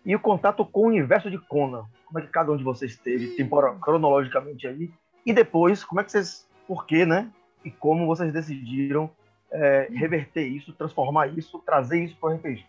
E 0.05 0.15
o 0.15 0.19
contato 0.19 0.65
com 0.65 0.81
o 0.81 0.87
universo 0.87 1.29
de 1.29 1.37
Conan. 1.37 1.85
Como 2.05 2.19
é 2.19 2.21
que 2.23 2.27
cada 2.27 2.51
um 2.51 2.57
de 2.57 2.63
vocês 2.63 2.97
teve, 2.97 3.35
temporal, 3.35 3.77
cronologicamente 3.79 4.67
aí. 4.67 4.91
E 5.25 5.31
depois, 5.31 5.83
como 5.83 6.01
é 6.01 6.03
que 6.03 6.11
vocês, 6.11 6.47
por 6.67 6.85
quê, 6.85 7.05
né? 7.05 7.31
E 7.63 7.69
como 7.69 8.07
vocês 8.07 8.33
decidiram 8.33 9.09
é, 9.51 9.87
reverter 9.91 10.47
isso, 10.47 10.73
transformar 10.73 11.27
isso, 11.27 11.59
trazer 11.59 12.03
isso 12.03 12.15
para 12.17 12.29
o 12.29 12.35
RPG. 12.35 12.65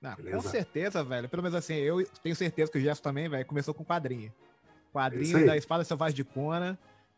Não, 0.00 0.14
com 0.14 0.40
certeza, 0.42 1.02
velho. 1.02 1.28
Pelo 1.28 1.42
menos 1.42 1.56
assim, 1.56 1.74
eu 1.74 2.06
tenho 2.22 2.36
certeza 2.36 2.70
que 2.70 2.78
o 2.78 2.80
Jeff 2.80 3.00
também, 3.00 3.28
velho, 3.28 3.44
começou 3.46 3.74
com 3.74 3.84
quadrinho. 3.84 4.32
Quadrinho 4.92 5.46
da 5.46 5.56
Espada 5.56 5.84
Selvagem 5.84 6.14
de 6.14 6.24
Conan. 6.24 6.76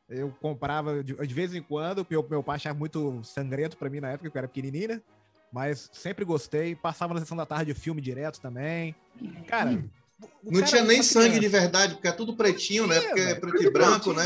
Eu 0.09 0.35
comprava 0.41 1.05
de, 1.05 1.15
de 1.15 1.35
vez 1.35 1.55
em 1.55 1.63
quando, 1.63 2.07
meu, 2.09 2.27
meu 2.29 2.43
pai 2.43 2.57
achava 2.57 2.79
muito 2.79 3.23
sangrento 3.23 3.77
para 3.77 3.91
mim 3.91 4.01
na 4.01 4.09
época, 4.09 4.31
que 4.31 4.37
eu 4.37 4.41
era 4.41 4.49
pequenininho, 4.49 4.89
né? 4.89 5.03
Mas 5.53 5.91
sempre 5.93 6.25
gostei. 6.25 6.75
Passava 6.75 7.13
na 7.13 7.21
sessão 7.21 7.37
da 7.37 7.45
tarde 7.45 7.73
de 7.73 7.79
filme 7.79 8.01
direto 8.01 8.41
também. 8.41 8.95
Cara. 9.47 9.71
Hum. 9.71 9.89
Não 10.43 10.63
tinha 10.63 10.83
nem 10.83 11.03
sangue 11.03 11.39
de 11.39 11.47
verdade, 11.47 11.95
porque 11.95 12.09
é 12.09 12.13
tudo 12.13 12.35
pretinho, 12.35 12.87
né? 12.87 13.01
Porque 13.01 13.21
é 13.21 13.35
preto 13.37 13.63
e 13.63 13.71
branco, 13.71 14.13
né? 14.13 14.25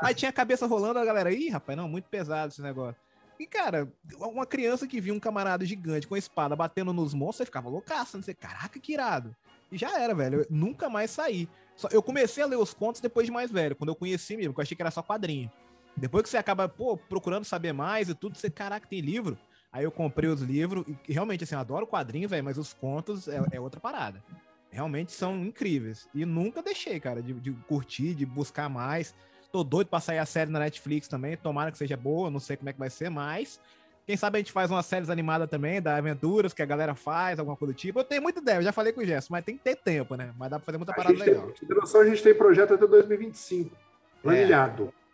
Aí 0.00 0.14
tinha 0.14 0.30
a 0.30 0.32
cabeça 0.32 0.66
rolando, 0.66 0.98
a 0.98 1.04
galera, 1.04 1.30
ih, 1.30 1.50
rapaz, 1.50 1.76
não, 1.76 1.86
muito 1.86 2.08
pesado 2.08 2.52
esse 2.52 2.62
negócio. 2.62 2.96
E, 3.38 3.46
cara, 3.46 3.92
uma 4.18 4.46
criança 4.46 4.86
que 4.86 5.00
via 5.00 5.12
um 5.12 5.20
camarada 5.20 5.64
gigante 5.64 6.06
com 6.06 6.14
a 6.14 6.18
espada 6.18 6.56
batendo 6.56 6.92
nos 6.92 7.12
monstros, 7.12 7.38
você 7.38 7.44
ficava 7.46 7.68
loucaça, 7.68 8.16
não 8.16 8.24
sei, 8.24 8.34
caraca, 8.34 8.80
que 8.80 8.92
irado. 8.92 9.34
E 9.70 9.76
já 9.76 9.98
era, 10.00 10.14
velho. 10.14 10.40
Eu 10.40 10.46
nunca 10.48 10.88
mais 10.88 11.10
saí. 11.10 11.48
Só, 11.76 11.88
eu 11.88 12.02
comecei 12.02 12.42
a 12.42 12.46
ler 12.46 12.56
os 12.56 12.72
contos 12.72 13.00
depois 13.00 13.26
de 13.26 13.32
mais 13.32 13.50
velho, 13.50 13.76
quando 13.76 13.90
eu 13.90 13.96
conheci 13.96 14.36
mesmo, 14.36 14.52
porque 14.52 14.60
eu 14.60 14.62
achei 14.62 14.76
que 14.76 14.82
era 14.82 14.90
só 14.90 15.02
quadrinho. 15.02 15.50
Depois 15.96 16.22
que 16.22 16.28
você 16.28 16.36
acaba, 16.36 16.68
pô, 16.68 16.96
procurando 16.96 17.44
saber 17.44 17.72
mais 17.72 18.08
e 18.08 18.14
tudo, 18.14 18.36
você, 18.36 18.50
caraca, 18.50 18.86
tem 18.86 19.00
livro. 19.00 19.38
Aí 19.72 19.84
eu 19.84 19.90
comprei 19.90 20.28
os 20.30 20.40
livros, 20.40 20.84
e 21.06 21.12
realmente, 21.12 21.44
assim, 21.44 21.54
eu 21.54 21.60
adoro 21.60 21.86
quadrinho, 21.86 22.28
velho, 22.28 22.44
mas 22.44 22.56
os 22.56 22.72
contos 22.72 23.28
é, 23.28 23.42
é, 23.52 23.60
outra 23.60 23.80
parada. 23.80 24.22
Realmente 24.70 25.12
são 25.12 25.36
incríveis. 25.44 26.08
E 26.14 26.24
nunca 26.24 26.62
deixei, 26.62 26.98
cara, 26.98 27.22
de, 27.22 27.34
de 27.34 27.52
curtir, 27.68 28.14
de 28.14 28.24
buscar 28.24 28.68
mais. 28.68 29.14
Tô 29.52 29.64
doido 29.64 29.88
pra 29.88 30.00
sair 30.00 30.18
a 30.18 30.26
série 30.26 30.50
na 30.50 30.58
Netflix 30.58 31.08
também. 31.08 31.36
Tomara 31.36 31.70
que 31.70 31.78
seja 31.78 31.96
boa, 31.96 32.30
não 32.30 32.40
sei 32.40 32.56
como 32.56 32.68
é 32.68 32.72
que 32.72 32.78
vai 32.78 32.90
ser, 32.90 33.10
mas. 33.10 33.60
Quem 34.06 34.16
sabe 34.16 34.38
a 34.38 34.40
gente 34.40 34.52
faz 34.52 34.70
uma 34.70 34.84
série 34.84 35.10
animada 35.10 35.48
também, 35.48 35.82
da 35.82 35.96
Aventuras, 35.96 36.52
que 36.52 36.62
a 36.62 36.66
galera 36.66 36.94
faz, 36.94 37.40
alguma 37.40 37.56
coisa 37.56 37.74
do 37.74 37.76
tipo. 37.76 37.98
Eu 37.98 38.04
tenho 38.04 38.22
muita 38.22 38.38
ideia, 38.38 38.58
eu 38.58 38.62
já 38.62 38.70
falei 38.70 38.92
com 38.92 39.00
o 39.00 39.04
Gerson, 39.04 39.28
mas 39.32 39.44
tem 39.44 39.56
que 39.56 39.64
ter 39.64 39.74
tempo, 39.74 40.14
né? 40.14 40.32
Mas 40.38 40.48
dá 40.48 40.58
pra 40.60 40.66
fazer 40.66 40.78
muita 40.78 40.92
parada 40.94 41.18
legal. 41.18 41.50
Tem, 41.50 42.00
a 42.00 42.04
gente 42.04 42.22
tem 42.22 42.32
projeto 42.32 42.74
até 42.74 42.86
2025. 42.86 43.76
Planilhado. 44.22 44.92
É. 45.02 45.05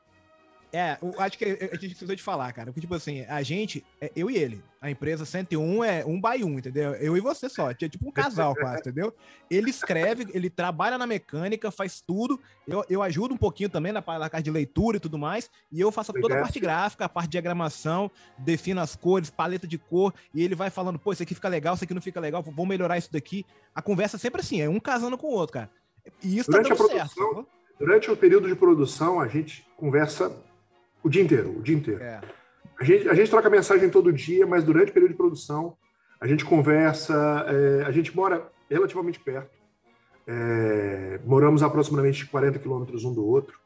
É, 0.74 0.96
acho 1.18 1.36
que 1.36 1.44
a 1.44 1.76
gente 1.76 1.90
precisou 1.90 2.16
de 2.16 2.22
falar, 2.22 2.50
cara. 2.54 2.68
Porque, 2.70 2.80
tipo 2.80 2.94
assim, 2.94 3.26
a 3.26 3.42
gente, 3.42 3.84
é 4.00 4.10
eu 4.16 4.30
e 4.30 4.36
ele. 4.38 4.64
A 4.80 4.90
empresa 4.90 5.26
101 5.26 5.84
é 5.84 6.02
um 6.04 6.18
by 6.18 6.42
um, 6.42 6.58
entendeu? 6.58 6.94
Eu 6.94 7.14
e 7.14 7.20
você 7.20 7.46
só. 7.46 7.70
É 7.70 7.74
tipo 7.74 8.08
um 8.08 8.10
casal 8.10 8.54
quase, 8.54 8.80
entendeu? 8.80 9.14
Ele 9.50 9.68
escreve, 9.68 10.26
ele 10.32 10.48
trabalha 10.48 10.96
na 10.96 11.06
mecânica, 11.06 11.70
faz 11.70 12.00
tudo. 12.00 12.40
Eu, 12.66 12.82
eu 12.88 13.02
ajudo 13.02 13.34
um 13.34 13.36
pouquinho 13.36 13.68
também 13.68 13.92
na, 13.92 14.00
na 14.00 14.30
parte 14.30 14.42
de 14.42 14.50
leitura 14.50 14.96
e 14.96 15.00
tudo 15.00 15.18
mais. 15.18 15.50
E 15.70 15.78
eu 15.78 15.92
faço 15.92 16.10
toda 16.14 16.36
a 16.36 16.40
parte 16.40 16.58
gráfica, 16.58 17.04
a 17.04 17.08
parte 17.08 17.26
de 17.26 17.32
diagramação, 17.32 18.10
defino 18.38 18.80
as 18.80 18.96
cores, 18.96 19.28
paleta 19.28 19.66
de 19.66 19.76
cor. 19.76 20.14
E 20.34 20.42
ele 20.42 20.54
vai 20.54 20.70
falando, 20.70 20.98
pô, 20.98 21.12
isso 21.12 21.22
aqui 21.22 21.34
fica 21.34 21.50
legal, 21.50 21.74
isso 21.74 21.84
aqui 21.84 21.92
não 21.92 22.00
fica 22.00 22.18
legal, 22.18 22.42
vou 22.42 22.64
melhorar 22.64 22.96
isso 22.96 23.12
daqui. 23.12 23.44
A 23.74 23.82
conversa 23.82 24.16
é 24.16 24.18
sempre 24.18 24.40
assim, 24.40 24.62
é 24.62 24.70
um 24.70 24.80
casando 24.80 25.18
com 25.18 25.26
o 25.26 25.32
outro, 25.32 25.52
cara. 25.52 25.70
E 26.22 26.38
isso 26.38 26.50
tá 26.50 26.58
durante 26.58 26.70
tá 26.70 26.74
dando 26.76 26.90
certo. 26.90 27.14
Produção, 27.14 27.46
durante 27.78 28.10
o 28.10 28.16
período 28.16 28.48
de 28.48 28.56
produção, 28.56 29.20
a 29.20 29.28
gente 29.28 29.66
conversa 29.76 30.34
o 31.02 31.08
dia 31.08 31.22
inteiro, 31.22 31.58
o 31.58 31.62
dia 31.62 31.76
inteiro. 31.76 32.02
É. 32.02 32.20
A, 32.80 32.84
gente, 32.84 33.08
a 33.08 33.14
gente 33.14 33.30
troca 33.30 33.50
mensagem 33.50 33.88
todo 33.90 34.12
dia, 34.12 34.46
mas 34.46 34.64
durante 34.64 34.90
o 34.90 34.92
período 34.92 35.12
de 35.12 35.16
produção, 35.16 35.76
a 36.20 36.26
gente 36.26 36.44
conversa, 36.44 37.14
é, 37.48 37.84
a 37.84 37.90
gente 37.90 38.14
mora 38.14 38.48
relativamente 38.70 39.18
perto. 39.18 39.50
É, 40.26 41.20
moramos 41.24 41.62
aproximadamente 41.62 42.26
40 42.26 42.58
quilômetros 42.58 43.04
um 43.04 43.12
do 43.12 43.26
outro. 43.26 43.58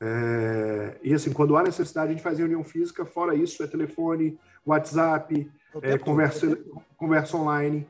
É, 0.00 0.96
e 1.02 1.14
assim, 1.14 1.32
quando 1.32 1.56
há 1.56 1.62
necessidade, 1.62 2.08
a 2.08 2.12
gente 2.12 2.22
faz 2.22 2.38
reunião 2.38 2.64
física, 2.64 3.04
fora 3.04 3.34
isso, 3.34 3.62
é 3.62 3.66
telefone, 3.66 4.38
WhatsApp, 4.66 5.50
é, 5.80 5.96
conversa, 5.98 6.58
conversa 6.96 7.36
online. 7.36 7.86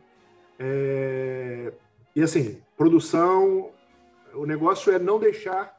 É, 0.59 1.73
e 2.15 2.23
assim, 2.23 2.61
produção, 2.77 3.71
o 4.35 4.45
negócio 4.45 4.93
é 4.93 4.99
não 4.99 5.19
deixar 5.19 5.75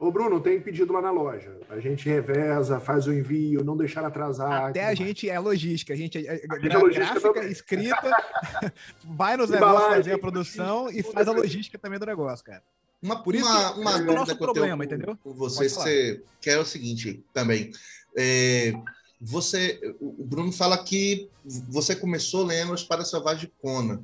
Ô, 0.00 0.10
Bruno, 0.10 0.40
tem 0.40 0.58
pedido 0.58 0.94
lá 0.94 1.02
na 1.02 1.10
loja. 1.10 1.54
A 1.68 1.78
gente 1.78 2.08
reveza, 2.08 2.80
faz 2.80 3.06
o 3.06 3.12
envio, 3.12 3.62
não 3.62 3.76
deixar 3.76 4.02
atrasar. 4.02 4.70
Até 4.70 4.86
a 4.86 4.94
gente 4.94 5.28
é 5.28 5.38
logística. 5.38 5.92
A 5.92 5.96
gente 5.96 6.26
é, 6.26 6.42
a 6.50 6.58
gente 6.58 6.74
é 6.74 6.78
logística 6.78 7.20
gráfica, 7.20 7.34
também. 7.34 7.52
escrita, 7.52 8.10
vai 9.04 9.36
nos 9.36 9.50
negócios 9.50 9.96
fazer 9.96 10.12
a 10.14 10.18
produção 10.18 10.90
e 10.90 11.02
faz 11.02 11.28
a 11.28 11.32
logística 11.32 11.76
também 11.76 11.98
do 11.98 12.06
negócio, 12.06 12.42
cara. 12.42 12.62
Uma, 13.02 13.22
Por 13.22 13.34
isso 13.34 13.44
uma, 13.44 13.74
que, 13.74 13.80
uma 13.80 13.90
é 13.92 14.00
o 14.00 14.14
nosso 14.14 14.38
problema, 14.38 14.82
entendeu? 14.82 15.18
Com 15.22 15.34
você, 15.34 15.68
você 15.68 16.22
quer 16.40 16.58
o 16.58 16.64
seguinte 16.64 17.22
também. 17.34 17.70
É, 18.16 18.72
você, 19.20 19.78
o 20.00 20.24
Bruno 20.24 20.50
fala 20.50 20.82
que 20.82 21.28
você 21.68 21.94
começou 21.94 22.42
lendo 22.42 22.72
As 22.72 22.80
Espadas 22.80 23.10
Selvagens 23.10 23.42
de 23.42 23.52
Conan. 23.60 24.02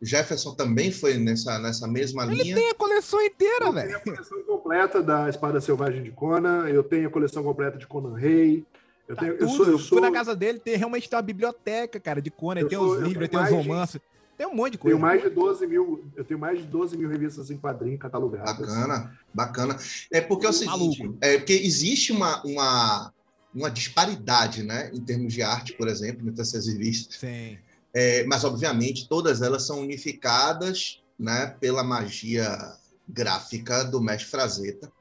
Jefferson 0.00 0.54
também 0.54 0.92
foi 0.92 1.14
nessa, 1.14 1.58
nessa 1.58 1.86
mesma 1.86 2.24
Ele 2.24 2.34
linha. 2.34 2.44
Ele 2.44 2.54
tem 2.54 2.70
a 2.70 2.74
coleção 2.74 3.20
inteira, 3.22 3.72
velho. 3.72 3.92
Eu 3.92 4.00
tenho 4.00 4.14
a 4.14 4.16
coleção 4.16 4.42
completa 4.42 5.02
da 5.02 5.28
Espada 5.28 5.60
Selvagem 5.60 6.02
de 6.02 6.10
Conan, 6.10 6.68
eu 6.68 6.82
tenho 6.82 7.08
a 7.08 7.10
coleção 7.10 7.42
completa 7.42 7.78
de 7.78 7.86
Conan 7.86 8.14
Rei. 8.14 8.64
Eu, 9.08 9.14
tá 9.14 9.22
tenho, 9.22 9.34
eu 9.34 9.48
sou, 9.48 9.66
eu 9.66 9.78
sou... 9.78 9.98
Fui 9.98 10.00
na 10.00 10.12
casa 10.12 10.34
dele, 10.34 10.58
tem 10.58 10.76
realmente 10.76 11.08
tem 11.08 11.16
uma 11.16 11.22
biblioteca, 11.22 11.98
cara, 12.00 12.20
de 12.20 12.30
Conan, 12.30 12.60
eu 12.60 12.68
tem 12.68 12.78
sou, 12.78 12.88
os 12.88 13.00
livros, 13.00 13.28
tem 13.28 13.40
os 13.40 13.50
romances. 13.50 13.94
De... 13.94 14.16
Tem 14.36 14.46
um 14.46 14.54
monte 14.54 14.72
de 14.72 14.78
coisa. 14.78 14.96
Tenho 14.96 15.06
mais 15.06 15.22
de 15.22 15.30
12 15.30 15.66
mil, 15.66 16.04
eu 16.14 16.24
tenho 16.24 16.38
mais 16.38 16.58
de 16.58 16.64
12 16.66 16.96
mil 16.98 17.08
revistas 17.08 17.50
em 17.50 17.56
quadrinho 17.56 17.98
catalogadas. 17.98 18.58
Bacana, 18.58 19.18
bacana. 19.32 19.76
É 20.12 20.20
porque 20.20 20.46
é 20.46 20.50
o 20.50 20.52
seguinte, 20.52 21.02
Maluco. 21.02 21.18
é 21.22 21.38
porque 21.38 21.54
existe 21.54 22.12
uma, 22.12 22.42
uma, 22.44 23.12
uma 23.54 23.70
disparidade, 23.70 24.62
né, 24.62 24.90
em 24.92 25.00
termos 25.00 25.32
de 25.32 25.40
arte, 25.42 25.72
por 25.72 25.88
exemplo, 25.88 26.28
entre 26.28 26.42
essas 26.42 26.66
revistas. 26.66 27.16
Sim. 27.16 27.56
É, 27.98 28.24
mas, 28.24 28.44
obviamente, 28.44 29.08
todas 29.08 29.40
elas 29.40 29.66
são 29.66 29.80
unificadas 29.80 31.02
né, 31.18 31.46
pela 31.58 31.82
magia 31.82 32.76
gráfica 33.08 33.84
do 33.84 34.02
mestre 34.02 34.28
Frazetta. 34.30 34.92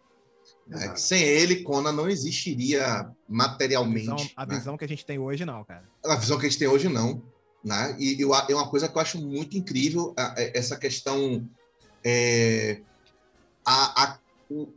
Né? 0.65 0.95
Sem 0.95 1.21
ele, 1.21 1.61
Conan 1.61 1.91
não 1.91 2.07
existiria 2.07 3.11
materialmente. 3.27 4.09
A 4.09 4.15
visão, 4.15 4.29
a 4.37 4.45
né? 4.45 4.55
visão, 4.55 4.77
que 4.77 4.85
a 4.85 4.87
gente 4.87 5.05
tem 5.05 5.19
hoje, 5.19 5.43
não, 5.43 5.61
cara. 5.65 5.83
A 6.05 6.15
visão 6.15 6.39
que 6.39 6.45
a 6.45 6.49
gente 6.49 6.57
tem 6.57 6.69
hoje, 6.69 6.87
não. 6.87 7.21
Né? 7.61 7.97
E 7.99 8.21
eu, 8.21 8.33
é 8.33 8.55
uma 8.55 8.69
coisa 8.69 8.87
que 8.87 8.97
eu 8.97 9.01
acho 9.01 9.19
muito 9.19 9.57
incrível, 9.57 10.13
essa 10.53 10.77
questão. 10.77 11.45
É, 12.01 12.79
a, 13.65 14.03
a, 14.03 14.19
o, 14.49 14.69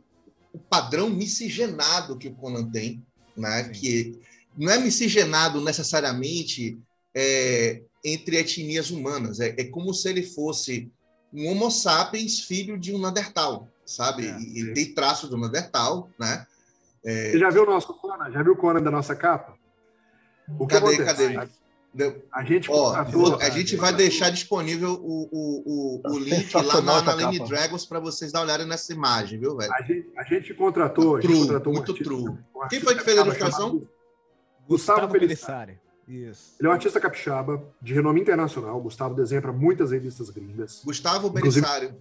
o, 0.51 0.59
padrão 0.59 1.09
miscigenado 1.09 2.17
que 2.17 2.27
o 2.27 2.35
Conan 2.35 2.69
tem, 2.69 3.01
né? 3.37 3.69
que 3.69 4.19
não 4.57 4.69
é 4.69 4.77
miscigenado 4.77 5.61
necessariamente 5.61 6.77
é, 7.15 7.81
entre 8.03 8.37
etnias 8.37 8.91
humanas. 8.91 9.39
É, 9.39 9.55
é 9.57 9.63
como 9.65 9.93
se 9.93 10.09
ele 10.09 10.23
fosse 10.23 10.91
um 11.33 11.47
Homo 11.47 11.69
sapiens 11.69 12.41
filho 12.41 12.77
de 12.77 12.93
um 12.93 12.99
Neandertal, 12.99 13.69
sabe? 13.85 14.27
É, 14.27 14.39
e, 14.39 14.73
tem 14.73 14.93
traço 14.93 15.27
do 15.27 15.37
Neandertal, 15.37 16.09
né? 16.19 16.45
É... 17.05 17.31
Você 17.31 17.39
já 17.39 17.49
viu 17.49 17.63
o 17.63 17.65
nosso 17.65 17.93
Conan? 17.93 18.31
Já 18.31 18.43
viu 18.43 18.53
o 18.53 18.57
Conan 18.57 18.81
da 18.81 18.91
nossa 18.91 19.15
capa? 19.15 19.57
O 20.57 20.65
que 20.65 20.73
cadê, 20.73 20.95
acontece? 20.95 21.33
cadê? 21.33 21.49
A 22.31 22.43
gente, 22.43 22.69
Ó, 22.69 22.95
a 22.95 23.49
gente 23.49 23.75
vai 23.75 23.91
deixar 23.91 24.29
disponível 24.29 24.91
o, 24.91 25.27
o, 25.31 26.01
o, 26.05 26.13
o 26.13 26.19
link 26.19 26.53
lá 26.53 26.81
na, 26.81 27.01
na 27.01 27.13
Lane 27.13 27.39
Dragons 27.39 27.83
para 27.83 27.99
vocês 27.99 28.31
dar 28.31 28.39
uma 28.39 28.45
olhada 28.45 28.63
nessa 28.63 28.93
imagem, 28.93 29.39
viu, 29.39 29.57
velho? 29.57 29.73
A 29.73 29.81
gente, 29.81 30.09
a 30.15 30.23
gente 30.23 30.53
contratou. 30.53 31.15
A 31.15 31.21
gente 31.21 31.31
true, 31.31 31.41
contratou 31.41 31.73
muito 31.73 31.91
um 31.91 31.95
artista, 31.95 32.13
true. 32.13 32.29
Um 32.29 32.67
Quem 32.69 32.79
foi 32.79 32.95
que 32.95 33.03
fez 33.03 33.17
a 33.17 33.21
ilustração? 33.21 33.69
Gustavo, 33.69 33.87
Gustavo 34.67 35.11
Pelissari. 35.11 35.79
Isso. 36.09 36.55
Ele 36.59 36.67
é 36.67 36.71
um 36.71 36.73
artista 36.73 36.99
capixaba, 36.99 37.63
de 37.79 37.93
renome 37.93 38.19
internacional. 38.19 38.81
Gustavo 38.81 39.13
desenha 39.13 39.41
para 39.41 39.53
muitas 39.53 39.91
revistas 39.91 40.31
gringas. 40.31 40.81
Gustavo. 40.83 41.31
Pelissari. 41.31 41.93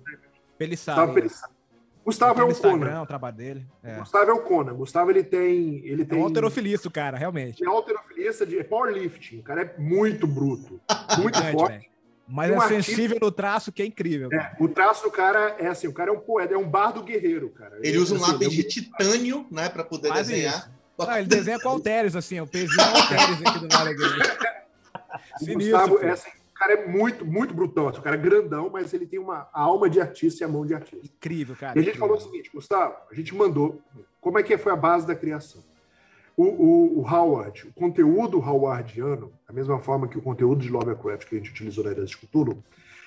Gustavo 0.59 1.13
Pelissari. 1.13 1.53
Gustavo 2.09 2.41
é 2.41 2.45
o 2.45 2.55
Conan. 2.55 3.03
o 3.03 3.07
trabalho 3.07 3.37
dele. 3.37 3.67
É. 3.83 3.99
Gustavo 3.99 4.31
é 4.31 4.33
o 4.33 4.41
Conan. 4.41 4.73
Gustavo 4.73 5.11
ele 5.11 5.23
tem. 5.23 5.87
Ele 5.87 6.07
tem... 6.07 6.19
É 6.19 6.23
um 6.23 6.25
alterofilista, 6.25 6.91
cara, 6.91 7.19
realmente. 7.19 7.63
É 7.63 7.69
um 7.69 7.75
alterofilista 7.75 8.47
de 8.47 8.65
powerlifting. 8.65 9.41
O 9.41 9.43
cara 9.43 9.61
é 9.61 9.79
muito 9.79 10.27
bruto. 10.27 10.81
Muito 11.21 11.43
forte. 11.53 11.91
Mas 12.27 12.51
um 12.51 12.63
é 12.63 12.69
sensível 12.69 13.05
artista... 13.05 13.25
no 13.25 13.33
traço, 13.33 13.73
que 13.73 13.83
é 13.83 13.87
incrível. 13.87 14.31
É, 14.33 14.55
o 14.61 14.69
traço 14.69 15.03
do 15.03 15.11
cara 15.11 15.57
é 15.59 15.67
assim: 15.67 15.87
o 15.87 15.93
cara 15.93 16.11
é 16.11 16.13
um 16.13 16.21
poeta, 16.21 16.55
é 16.55 16.59
um 16.59 16.69
bardo 16.69 17.03
guerreiro, 17.03 17.49
cara. 17.51 17.77
Ele, 17.79 17.89
ele 17.89 17.99
usa 17.99 18.15
um 18.15 18.23
assim, 18.23 18.33
lápis 18.33 18.51
de 18.51 18.63
titânio, 18.65 19.47
né, 19.51 19.69
para 19.69 19.83
poder 19.83 20.09
Quase 20.09 20.33
desenhar. 20.33 20.71
Não, 20.99 21.17
ele 21.17 21.27
desenha 21.29 21.61
com 21.61 21.69
halteres, 21.69 22.17
assim, 22.17 22.41
o 22.41 22.47
pezinho 22.47 22.81
halteres 22.81 23.47
aqui 23.47 23.59
do 23.61 23.69
Vale 23.69 23.95
O 25.41 25.55
Gustavo 25.55 25.99
é 26.03 26.11
assim, 26.11 26.31
cara 26.59 26.73
é 26.73 26.87
muito, 26.87 27.25
muito 27.25 27.55
brutão. 27.55 27.87
O 27.87 28.03
cara 28.03 28.17
é 28.17 28.19
grandão, 28.19 28.69
mas 28.69 28.93
ele 28.93 29.07
tem 29.07 29.19
uma 29.19 29.49
alma 29.53 29.89
de 29.89 30.01
artista 30.01 30.43
e 30.43 30.45
a 30.45 30.49
mão 30.49 30.67
de 30.67 30.75
artista. 30.75 31.07
Incrível, 31.07 31.55
cara. 31.55 31.79
E 31.79 31.81
a 31.81 31.83
gente 31.83 31.97
incrível. 31.97 32.09
falou 32.09 32.17
o 32.17 32.21
seguinte, 32.21 32.51
Gustavo, 32.53 32.97
a 33.11 33.15
gente 33.15 33.35
mandou. 33.35 33.81
Como 34.21 34.39
é 34.39 34.43
que 34.43 34.59
foi 34.59 34.73
a 34.73 34.77
base 34.77 35.07
da 35.07 35.15
criação? 35.15 35.63
O, 36.37 36.45
o, 36.45 36.99
o 37.01 37.09
Howard, 37.09 37.67
o 37.69 37.73
conteúdo 37.73 38.39
howardiano, 38.41 39.33
da 39.47 39.53
mesma 39.53 39.79
forma 39.79 40.09
que 40.09 40.19
o 40.19 40.23
conteúdo 40.23 40.61
de 40.61 40.69
Lovecraft 40.69 41.29
que 41.29 41.35
a 41.35 41.39
gente 41.39 41.51
utilizou 41.51 41.85
na 41.85 41.91
Era 41.91 42.05
de 42.05 42.17
Cthulhu, 42.17 42.63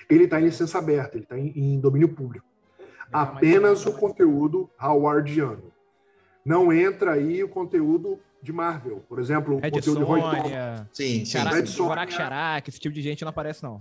ele 0.08 0.24
está 0.24 0.40
em 0.40 0.44
licença 0.44 0.78
aberta, 0.78 1.16
ele 1.16 1.24
está 1.24 1.38
em, 1.38 1.52
em, 1.54 1.80
domínio 1.80 2.08
público. 2.08 2.46
Apenas 3.10 3.86
o 3.86 3.92
conteúdo 3.92 4.70
howardiano. 4.80 5.71
Não 6.44 6.72
entra 6.72 7.12
aí 7.12 7.42
o 7.42 7.48
conteúdo 7.48 8.18
de 8.42 8.52
Marvel. 8.52 9.02
Por 9.08 9.18
exemplo, 9.18 9.56
o 9.56 9.60
Red 9.60 9.70
conteúdo 9.70 10.04
Sônia, 10.04 10.22
de 10.22 10.28
Roy 10.30 10.42
Thomas. 10.42 10.86
Sim, 10.92 11.24
sim. 11.24 11.38
Red 11.38 11.66
Sônia. 11.66 12.62
Esse 12.66 12.80
tipo 12.80 12.94
de 12.94 13.00
gente 13.02 13.22
não 13.22 13.30
aparece, 13.30 13.62
não. 13.62 13.80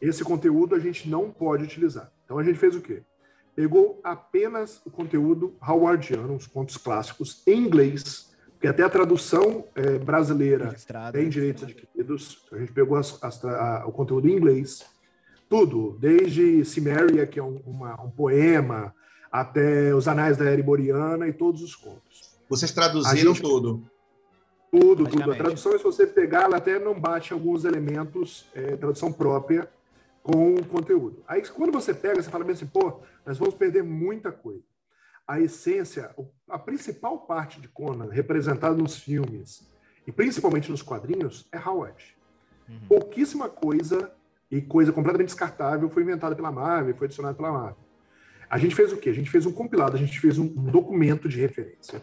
Esse 0.00 0.22
conteúdo 0.22 0.74
a 0.74 0.78
gente 0.78 1.08
não 1.08 1.30
pode 1.30 1.64
utilizar. 1.64 2.12
Então 2.24 2.38
a 2.38 2.44
gente 2.44 2.58
fez 2.58 2.76
o 2.76 2.80
quê? 2.80 3.02
Pegou 3.54 3.98
apenas 4.04 4.82
o 4.84 4.90
conteúdo 4.90 5.56
howardiano, 5.66 6.34
os 6.34 6.46
contos 6.46 6.76
clássicos, 6.76 7.42
em 7.46 7.58
inglês, 7.58 8.30
porque 8.52 8.68
até 8.68 8.82
a 8.82 8.88
tradução 8.90 9.64
é, 9.74 9.98
brasileira 9.98 10.74
tem 11.12 11.24
né? 11.24 11.28
direitos 11.30 11.62
adquiridos. 11.62 12.46
A 12.52 12.58
gente 12.58 12.72
pegou 12.72 12.98
as, 12.98 13.18
as, 13.22 13.42
a, 13.44 13.84
o 13.86 13.92
conteúdo 13.92 14.28
em 14.28 14.32
inglês, 14.32 14.84
tudo, 15.48 15.96
desde 15.98 16.64
Cimeria, 16.66 17.26
que 17.26 17.38
é 17.38 17.42
um, 17.42 17.60
uma, 17.64 18.02
um 18.02 18.10
poema, 18.10 18.94
até 19.40 19.94
os 19.94 20.08
Anais 20.08 20.38
da 20.38 20.46
Era 20.46 20.58
Iboriana 20.58 21.28
e 21.28 21.32
todos 21.32 21.62
os 21.62 21.74
contos. 21.74 22.36
Vocês 22.48 22.72
traduziram 22.72 23.34
gente, 23.34 23.42
tudo? 23.42 23.82
Tudo, 24.70 25.06
tudo. 25.06 25.30
A 25.30 25.36
tradução, 25.36 25.76
se 25.76 25.84
você 25.84 26.06
pegar, 26.06 26.44
ela 26.44 26.56
até 26.56 26.78
não 26.78 26.98
bate 26.98 27.34
alguns 27.34 27.64
elementos, 27.64 28.46
é, 28.54 28.76
tradução 28.76 29.12
própria, 29.12 29.68
com 30.22 30.54
o 30.54 30.64
conteúdo. 30.64 31.22
Aí, 31.28 31.46
quando 31.48 31.70
você 31.70 31.92
pega, 31.92 32.22
você 32.22 32.30
fala 32.30 32.44
bem 32.44 32.54
assim, 32.54 32.66
pô, 32.66 33.00
nós 33.26 33.36
vamos 33.36 33.54
perder 33.54 33.82
muita 33.82 34.32
coisa. 34.32 34.64
A 35.28 35.38
essência, 35.38 36.14
a 36.48 36.58
principal 36.58 37.18
parte 37.18 37.60
de 37.60 37.68
Conan, 37.68 38.08
representada 38.10 38.74
nos 38.74 38.96
filmes, 38.96 39.70
e 40.06 40.12
principalmente 40.12 40.70
nos 40.70 40.82
quadrinhos, 40.82 41.46
é 41.52 41.58
Howard. 41.58 42.16
Uhum. 42.68 42.80
Pouquíssima 42.88 43.48
coisa, 43.48 44.10
e 44.50 44.62
coisa 44.62 44.92
completamente 44.92 45.28
descartável, 45.28 45.90
foi 45.90 46.02
inventada 46.02 46.34
pela 46.34 46.50
Marvel, 46.50 46.96
foi 46.96 47.06
adicionada 47.06 47.36
pela 47.36 47.52
Marvel. 47.52 47.85
A 48.48 48.58
gente 48.58 48.74
fez 48.74 48.92
o 48.92 48.96
quê? 48.96 49.10
A 49.10 49.14
gente 49.14 49.30
fez 49.30 49.46
um 49.46 49.52
compilado, 49.52 49.96
a 49.96 49.98
gente 49.98 50.18
fez 50.20 50.38
um 50.38 50.46
documento 50.46 51.28
de 51.28 51.40
referência 51.40 52.02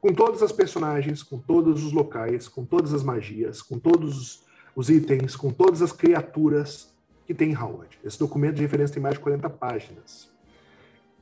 com 0.00 0.14
todas 0.14 0.42
as 0.42 0.50
personagens, 0.50 1.22
com 1.22 1.38
todos 1.38 1.84
os 1.84 1.92
locais, 1.92 2.48
com 2.48 2.64
todas 2.64 2.94
as 2.94 3.02
magias, 3.02 3.60
com 3.60 3.78
todos 3.78 4.42
os 4.74 4.88
itens, 4.88 5.36
com 5.36 5.50
todas 5.52 5.82
as 5.82 5.92
criaturas 5.92 6.90
que 7.26 7.34
tem 7.34 7.50
em 7.50 7.56
Howard. 7.56 7.98
Esse 8.02 8.18
documento 8.18 8.56
de 8.56 8.62
referência 8.62 8.94
tem 8.94 9.02
mais 9.02 9.16
de 9.16 9.20
40 9.20 9.50
páginas. 9.50 10.30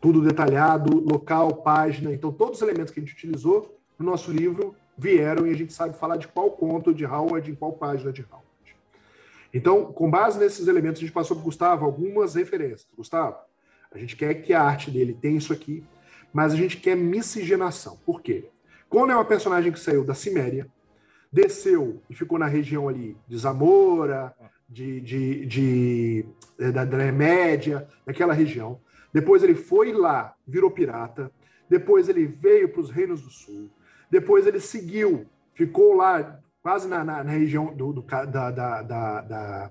Tudo 0.00 0.22
detalhado, 0.22 1.00
local, 1.00 1.56
página. 1.56 2.12
Então, 2.12 2.32
todos 2.32 2.58
os 2.58 2.62
elementos 2.62 2.92
que 2.92 3.00
a 3.00 3.02
gente 3.02 3.14
utilizou 3.14 3.76
no 3.98 4.06
nosso 4.06 4.30
livro 4.30 4.76
vieram 4.96 5.46
e 5.46 5.50
a 5.50 5.56
gente 5.56 5.72
sabe 5.72 5.96
falar 5.96 6.16
de 6.16 6.28
qual 6.28 6.52
conto 6.52 6.94
de 6.94 7.04
Howard, 7.04 7.50
em 7.50 7.54
qual 7.54 7.72
página 7.72 8.12
de 8.12 8.24
Howard. 8.30 8.46
Então, 9.52 9.92
com 9.92 10.08
base 10.08 10.38
nesses 10.38 10.68
elementos, 10.68 10.98
a 10.98 11.04
gente 11.04 11.12
passou 11.12 11.36
para 11.36 11.44
Gustavo 11.44 11.84
algumas 11.84 12.34
referências. 12.34 12.86
Gustavo, 12.96 13.38
a 13.92 13.98
gente 13.98 14.16
quer 14.16 14.34
que 14.34 14.52
a 14.52 14.62
arte 14.62 14.90
dele 14.90 15.16
tenha 15.20 15.38
isso 15.38 15.52
aqui, 15.52 15.84
mas 16.32 16.52
a 16.52 16.56
gente 16.56 16.76
quer 16.76 16.96
miscigenação. 16.96 17.98
Por 18.04 18.20
quê? 18.20 18.50
Conan 18.88 19.14
é 19.14 19.16
uma 19.16 19.24
personagem 19.24 19.72
que 19.72 19.80
saiu 19.80 20.04
da 20.04 20.14
Ciméria, 20.14 20.66
desceu 21.32 22.02
e 22.08 22.14
ficou 22.14 22.38
na 22.38 22.46
região 22.46 22.88
ali 22.88 23.16
de 23.26 23.36
Zamora, 23.36 24.34
de, 24.68 25.00
de, 25.00 25.46
de, 25.46 26.24
eh, 26.58 26.70
da, 26.70 26.84
da 26.84 27.12
Média, 27.12 27.88
daquela 28.04 28.34
região. 28.34 28.80
Depois 29.12 29.42
ele 29.42 29.54
foi 29.54 29.92
lá, 29.92 30.34
virou 30.46 30.70
pirata. 30.70 31.30
Depois 31.68 32.08
ele 32.08 32.26
veio 32.26 32.68
para 32.68 32.80
os 32.80 32.90
Reinos 32.90 33.22
do 33.22 33.30
Sul. 33.30 33.70
Depois 34.10 34.46
ele 34.46 34.60
seguiu, 34.60 35.26
ficou 35.54 35.94
lá 35.94 36.40
quase 36.62 36.88
na, 36.88 37.04
na, 37.04 37.24
na 37.24 37.30
região 37.30 37.74
do, 37.74 37.92
do, 37.92 38.02
da, 38.02 38.50
da, 38.50 38.82
da, 38.82 39.70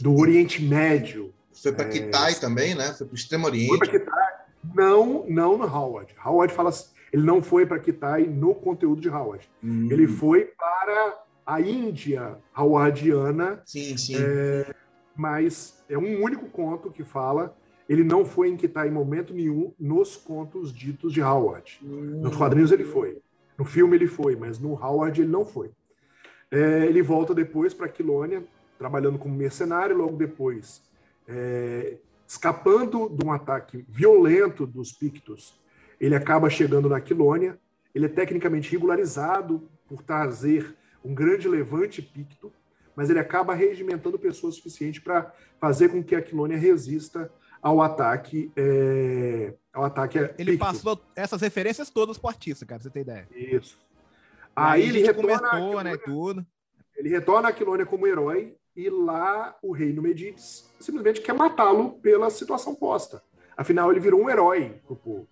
do 0.00 0.14
Oriente 0.14 0.62
Médio. 0.62 1.32
Foi 1.54 1.72
para 1.72 1.84
é, 1.84 2.34
também, 2.34 2.74
né? 2.74 2.92
Foi 2.92 3.06
para 3.06 3.12
o 3.12 3.16
Extremo 3.16 3.46
Oriente. 3.46 3.68
Foi 3.68 3.78
para 3.78 3.88
Kitai. 3.88 4.32
Não, 4.74 5.24
não 5.28 5.58
no 5.58 5.64
Howard. 5.64 6.14
Howard 6.24 6.54
fala 6.54 6.68
assim, 6.68 6.86
ele 7.12 7.22
não 7.22 7.42
foi 7.42 7.66
para 7.66 7.78
Kitai 7.78 8.24
no 8.24 8.54
conteúdo 8.54 9.00
de 9.00 9.08
Howard. 9.08 9.48
Hum. 9.62 9.88
Ele 9.90 10.06
foi 10.06 10.52
para 10.56 11.24
a 11.44 11.60
Índia 11.60 12.38
howardiana. 12.56 13.60
Sim, 13.66 13.96
sim. 13.96 14.14
É, 14.18 14.74
mas 15.14 15.84
é 15.88 15.98
um 15.98 16.22
único 16.22 16.46
conto 16.46 16.90
que 16.90 17.04
fala. 17.04 17.56
Ele 17.88 18.04
não 18.04 18.24
foi 18.24 18.48
em 18.48 18.56
Kitai 18.56 18.88
em 18.88 18.92
momento 18.92 19.34
nenhum 19.34 19.74
nos 19.78 20.16
contos 20.16 20.72
ditos 20.72 21.12
de 21.12 21.20
Howard. 21.20 21.80
Hum. 21.82 22.20
Nos 22.22 22.36
quadrinhos 22.36 22.72
ele 22.72 22.84
foi. 22.84 23.20
No 23.58 23.64
filme 23.64 23.96
ele 23.96 24.06
foi, 24.06 24.34
mas 24.36 24.58
no 24.58 24.72
Howard 24.72 25.20
ele 25.20 25.30
não 25.30 25.44
foi. 25.44 25.70
É, 26.50 26.86
ele 26.86 27.02
volta 27.02 27.34
depois 27.34 27.74
para 27.74 27.88
Quilônia, 27.88 28.44
trabalhando 28.78 29.18
como 29.18 29.34
mercenário, 29.34 29.96
logo 29.96 30.16
depois, 30.16 30.82
é, 31.32 31.98
escapando 32.26 33.08
de 33.08 33.24
um 33.24 33.32
ataque 33.32 33.84
violento 33.88 34.66
dos 34.66 34.92
Pictos 34.92 35.60
ele 36.02 36.16
acaba 36.16 36.50
chegando 36.50 36.88
na 36.88 37.00
Quilônia, 37.00 37.56
ele 37.94 38.06
é 38.06 38.08
tecnicamente 38.08 38.68
regularizado 38.72 39.70
por 39.86 40.02
trazer 40.02 40.76
um 41.04 41.14
grande 41.14 41.48
levante 41.48 42.02
picto, 42.02 42.52
mas 42.96 43.08
ele 43.08 43.20
acaba 43.20 43.54
regimentando 43.54 44.18
pessoas 44.18 44.56
suficientes 44.56 45.00
para 45.00 45.32
fazer 45.60 45.90
com 45.90 46.02
que 46.02 46.16
a 46.16 46.20
Quilônia 46.20 46.58
resista 46.58 47.32
ao 47.62 47.80
ataque 47.80 48.50
é, 48.56 49.54
ao 49.72 49.84
ataque 49.84 50.18
Ele 50.36 50.52
picto. 50.52 50.58
passou 50.58 51.00
essas 51.14 51.40
referências 51.40 51.88
todas 51.88 52.18
para 52.18 52.26
o 52.26 52.30
artista, 52.30 52.66
cara, 52.66 52.80
pra 52.80 52.90
você 52.90 52.92
ter 52.92 53.00
ideia. 53.02 53.28
Isso. 53.30 53.78
Aí, 54.56 54.82
Aí 54.82 54.88
ele 54.88 55.02
retorna 55.02 55.50
comentou, 55.50 55.84
né, 55.84 55.96
tudo. 55.98 56.46
Ele 56.96 57.10
retorna 57.10 57.48
a 57.48 57.52
Quilônia 57.52 57.86
como 57.86 58.08
herói 58.08 58.56
e 58.76 58.88
lá 58.88 59.56
o 59.62 59.72
reino 59.72 60.02
Medites 60.02 60.70
simplesmente 60.80 61.20
quer 61.20 61.34
matá-lo 61.34 61.90
pela 62.02 62.30
situação 62.30 62.74
posta. 62.74 63.22
Afinal, 63.56 63.90
ele 63.90 64.00
virou 64.00 64.20
um 64.20 64.30
herói 64.30 64.80
pro 64.86 64.96
povo. 64.96 65.28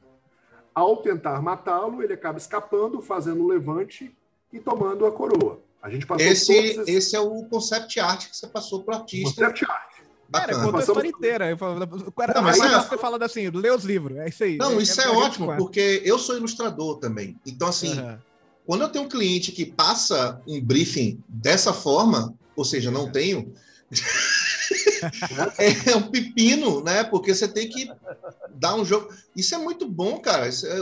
Ao 0.74 0.96
tentar 0.98 1.42
matá-lo, 1.42 2.02
ele 2.02 2.12
acaba 2.12 2.38
escapando, 2.38 3.00
fazendo 3.00 3.42
o 3.42 3.48
levante 3.48 4.16
e 4.52 4.60
tomando 4.60 5.06
a 5.06 5.12
coroa. 5.12 5.60
A 5.82 5.88
gente 5.88 6.06
passou 6.06 6.26
esse, 6.26 6.52
esses... 6.52 6.88
esse 6.88 7.16
é 7.16 7.20
o 7.20 7.44
concept 7.46 7.98
art 7.98 8.28
que 8.28 8.36
você 8.36 8.46
passou 8.46 8.82
para 8.82 8.96
o 8.96 8.98
artista. 8.98 9.46
Concept 9.46 9.64
art. 9.64 9.90
Cara, 10.32 10.54
contou 10.54 10.76
a 10.76 10.80
história 10.80 11.08
inteira. 11.08 11.58
O 12.06 12.12
cara 12.12 12.34
não, 12.34 12.42
mas 12.42 12.60
é... 12.60 12.78
você 12.78 12.98
falando 12.98 13.22
assim, 13.22 13.48
lê 13.50 13.70
os 13.70 13.84
livros, 13.84 14.16
é 14.18 14.28
isso 14.28 14.44
aí. 14.44 14.56
Não, 14.56 14.72
é, 14.72 14.82
isso 14.82 15.00
é, 15.00 15.04
é 15.04 15.08
ótimo, 15.08 15.56
porque 15.56 16.02
eu 16.04 16.18
sou 16.18 16.36
ilustrador 16.36 16.98
também. 16.98 17.36
Então, 17.44 17.66
assim, 17.68 17.98
uhum. 17.98 18.18
quando 18.64 18.82
eu 18.82 18.88
tenho 18.88 19.06
um 19.06 19.08
cliente 19.08 19.50
que 19.50 19.66
passa 19.66 20.40
um 20.46 20.60
briefing 20.60 21.20
dessa 21.28 21.72
forma, 21.72 22.32
ou 22.60 22.64
seja, 22.64 22.90
não 22.90 23.10
tenho, 23.10 23.54
é 25.86 25.96
um 25.96 26.10
pepino, 26.10 26.84
né? 26.84 27.02
Porque 27.04 27.34
você 27.34 27.48
tem 27.48 27.70
que 27.70 27.90
dar 28.50 28.74
um 28.74 28.84
jogo. 28.84 29.08
Isso 29.34 29.54
é 29.54 29.58
muito 29.58 29.88
bom, 29.88 30.20
cara. 30.20 30.46
Isso 30.46 30.66
é... 30.66 30.76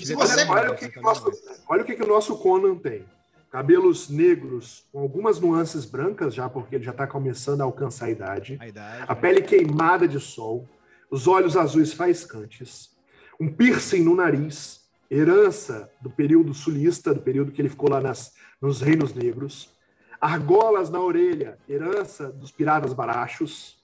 Se 0.00 0.14
você... 0.14 0.44
olha, 0.44 0.72
o 0.72 0.74
que, 0.74 0.88
que, 0.88 1.00
nosso... 1.00 1.30
olha 1.68 1.82
o 1.82 1.84
que, 1.84 1.94
que 1.94 2.02
o 2.02 2.08
nosso 2.08 2.36
Conan 2.38 2.74
tem. 2.74 3.04
Cabelos 3.48 4.08
negros 4.08 4.84
com 4.90 4.98
algumas 4.98 5.38
nuances 5.38 5.84
brancas, 5.84 6.34
já 6.34 6.48
porque 6.48 6.74
ele 6.74 6.84
já 6.84 6.90
está 6.90 7.06
começando 7.06 7.60
a 7.60 7.64
alcançar 7.64 8.06
a 8.06 8.10
idade. 8.10 8.58
A, 8.60 8.66
idade, 8.66 9.04
a 9.06 9.14
pele 9.14 9.40
queimada 9.40 10.08
de 10.08 10.18
sol, 10.18 10.68
os 11.08 11.28
olhos 11.28 11.56
azuis 11.56 11.92
faiscantes, 11.92 12.90
um 13.40 13.48
piercing 13.48 14.02
no 14.02 14.16
nariz, 14.16 14.80
herança 15.08 15.88
do 16.02 16.10
período 16.10 16.52
sulista, 16.52 17.14
do 17.14 17.20
período 17.20 17.52
que 17.52 17.62
ele 17.62 17.68
ficou 17.68 17.88
lá 17.88 18.00
nas, 18.00 18.32
nos 18.60 18.80
Reinos 18.80 19.14
Negros, 19.14 19.73
argolas 20.20 20.90
na 20.90 21.00
orelha, 21.00 21.58
herança 21.68 22.30
dos 22.30 22.50
piratas 22.50 22.92
barachos, 22.92 23.82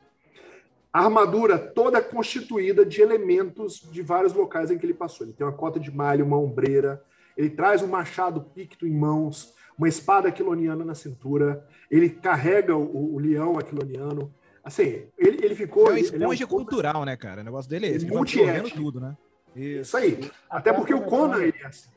a 0.92 1.04
armadura 1.04 1.58
toda 1.58 2.02
constituída 2.02 2.84
de 2.84 3.00
elementos 3.00 3.80
de 3.90 4.02
vários 4.02 4.32
locais 4.32 4.70
em 4.70 4.78
que 4.78 4.84
ele 4.84 4.94
passou. 4.94 5.26
Ele 5.26 5.34
tem 5.34 5.46
uma 5.46 5.52
cota 5.52 5.78
de 5.78 5.90
malha, 5.94 6.24
uma 6.24 6.38
ombreira, 6.38 7.02
ele 7.36 7.50
traz 7.50 7.82
um 7.82 7.86
machado 7.86 8.40
picto 8.40 8.86
em 8.86 8.92
mãos, 8.92 9.54
uma 9.78 9.88
espada 9.88 10.28
aquiloniana 10.28 10.84
na 10.84 10.94
cintura, 10.94 11.66
ele 11.90 12.10
carrega 12.10 12.76
o, 12.76 13.14
o 13.14 13.18
leão 13.18 13.58
aquiloniano. 13.58 14.32
Assim, 14.62 15.06
ele, 15.16 15.44
ele 15.44 15.54
ficou. 15.54 15.86
É 15.86 15.90
uma 15.90 16.00
esponja 16.00 16.44
é 16.44 16.46
um... 16.46 16.48
cultural, 16.48 17.04
né, 17.04 17.16
cara? 17.16 17.40
O 17.40 17.44
negócio 17.44 17.70
dele 17.70 17.86
é 17.86 17.90
esse, 17.90 18.06
ele 18.06 18.70
tudo, 18.70 19.00
né? 19.00 19.16
Isso, 19.56 19.80
Isso 19.80 19.96
aí. 19.96 20.30
Até 20.50 20.72
porque 20.72 20.92
o 20.92 21.02
Conan, 21.02 21.42
ele 21.42 21.58
é 21.62 21.66
assim. 21.66 21.88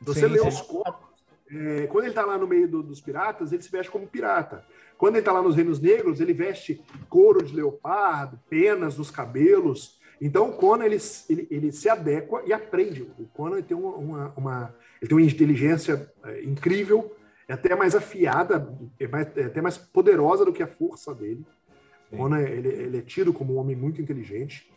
Você 0.00 0.20
sim, 0.20 0.26
lê 0.26 0.38
sim. 0.38 0.48
os 0.48 0.60
contos, 0.62 1.05
é, 1.50 1.86
quando 1.86 2.04
ele 2.04 2.12
está 2.12 2.24
lá 2.24 2.36
no 2.36 2.46
meio 2.46 2.68
do, 2.68 2.82
dos 2.82 3.00
piratas, 3.00 3.52
ele 3.52 3.62
se 3.62 3.70
veste 3.70 3.90
como 3.90 4.06
pirata. 4.06 4.64
Quando 4.98 5.14
ele 5.14 5.20
está 5.20 5.32
lá 5.32 5.42
nos 5.42 5.54
Reinos 5.54 5.80
Negros, 5.80 6.20
ele 6.20 6.32
veste 6.32 6.82
couro 7.08 7.44
de 7.44 7.54
leopardo, 7.54 8.40
penas 8.48 8.96
nos 8.96 9.10
cabelos. 9.10 9.98
Então 10.20 10.50
o 10.50 10.52
Conan 10.54 10.84
ele, 10.84 10.96
ele, 11.28 11.46
ele 11.50 11.72
se 11.72 11.88
adequa 11.88 12.42
e 12.46 12.52
aprende. 12.52 13.02
O 13.18 13.26
Conan 13.26 13.60
tem 13.62 13.76
uma, 13.76 13.94
uma, 13.96 14.34
uma 14.36 14.74
ele 15.00 15.08
tem 15.08 15.18
uma 15.18 15.26
inteligência 15.26 16.10
é, 16.24 16.42
incrível, 16.42 17.14
é 17.46 17.52
até 17.52 17.74
mais 17.76 17.94
afiada, 17.94 18.66
é, 18.98 19.06
mais, 19.06 19.36
é, 19.36 19.44
até 19.44 19.60
mais 19.60 19.76
poderosa 19.76 20.44
do 20.44 20.52
que 20.52 20.62
a 20.62 20.66
força 20.66 21.14
dele. 21.14 21.44
O 22.10 22.16
Conan 22.16 22.40
ele, 22.40 22.68
ele 22.68 22.98
é 22.98 23.02
tido 23.02 23.32
como 23.32 23.54
um 23.54 23.58
homem 23.58 23.76
muito 23.76 24.00
inteligente. 24.00 24.70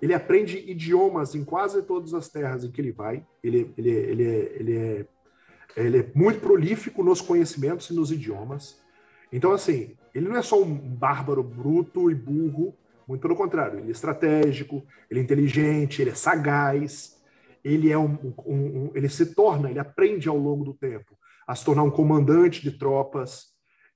Ele 0.00 0.12
aprende 0.12 0.58
idiomas 0.58 1.34
em 1.34 1.44
quase 1.44 1.80
todas 1.82 2.12
as 2.12 2.28
terras 2.28 2.64
em 2.64 2.70
que 2.70 2.80
ele 2.80 2.92
vai. 2.92 3.24
Ele, 3.42 3.72
ele, 3.78 3.90
ele, 3.90 4.24
é, 4.24 4.56
ele, 4.58 4.76
é, 4.76 5.06
ele 5.76 5.98
é 5.98 6.10
muito 6.14 6.40
prolífico 6.40 7.02
nos 7.02 7.20
conhecimentos 7.20 7.88
e 7.90 7.94
nos 7.94 8.10
idiomas. 8.10 8.80
Então, 9.32 9.52
assim, 9.52 9.96
ele 10.14 10.28
não 10.28 10.36
é 10.36 10.42
só 10.42 10.60
um 10.60 10.74
bárbaro 10.74 11.42
bruto 11.42 12.10
e 12.10 12.14
burro, 12.14 12.74
muito 13.06 13.22
pelo 13.22 13.36
contrário, 13.36 13.78
ele 13.78 13.88
é 13.88 13.92
estratégico, 13.92 14.84
ele 15.10 15.20
é 15.20 15.22
inteligente, 15.22 16.02
ele 16.02 16.10
é 16.10 16.14
sagaz, 16.14 17.20
ele 17.64 17.90
é 17.90 17.98
um, 17.98 18.18
um, 18.44 18.54
um, 18.54 18.90
ele 18.94 19.08
se 19.08 19.34
torna, 19.34 19.70
ele 19.70 19.78
aprende 19.78 20.28
ao 20.28 20.36
longo 20.36 20.64
do 20.64 20.74
tempo 20.74 21.16
a 21.46 21.54
se 21.54 21.64
tornar 21.64 21.82
um 21.82 21.90
comandante 21.90 22.62
de 22.62 22.70
tropas. 22.70 23.48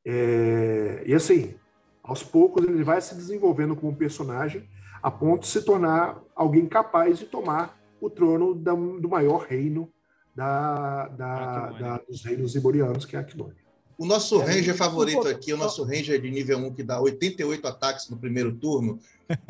É, 0.05 1.03
e 1.07 1.15
assim, 1.15 1.55
aos 2.03 2.23
poucos 2.23 2.67
ele 2.67 2.85
vai 2.85 3.01
se 3.01 3.15
desenvolvendo 3.15 3.77
como 3.77 3.97
personagem 3.97 4.69
a 5.03 5.11
ponto 5.11 5.43
de 5.43 5.49
se 5.49 5.63
tornar 5.63 6.21
alguém 6.35 6.67
capaz 6.67 7.19
de 7.19 7.27
tomar 7.27 7.79
o 8.01 8.11
trono 8.11 8.55
da, 8.55 8.73
do 8.75 9.09
maior 9.09 9.47
reino 9.47 9.93
da, 10.37 11.09
da, 11.09 11.71
da, 11.71 11.97
dos 12.07 12.23
reinos 12.23 12.55
iborianos, 12.55 13.07
que 13.07 13.17
é 13.17 13.19
a 13.19 13.23
Aquilônia. 13.23 13.57
O 13.97 14.05
nosso 14.05 14.43
é, 14.43 14.45
ranger 14.45 14.77
favorito 14.77 15.27
aqui, 15.27 15.55
o 15.55 15.57
nosso 15.57 15.83
ranger 15.83 16.21
de 16.21 16.31
nível 16.31 16.59
1, 16.59 16.75
que 16.75 16.83
dá 16.83 17.01
88 17.01 17.67
ataques 17.67 18.11
no 18.11 18.19
primeiro 18.19 18.55
turno, 18.55 19.01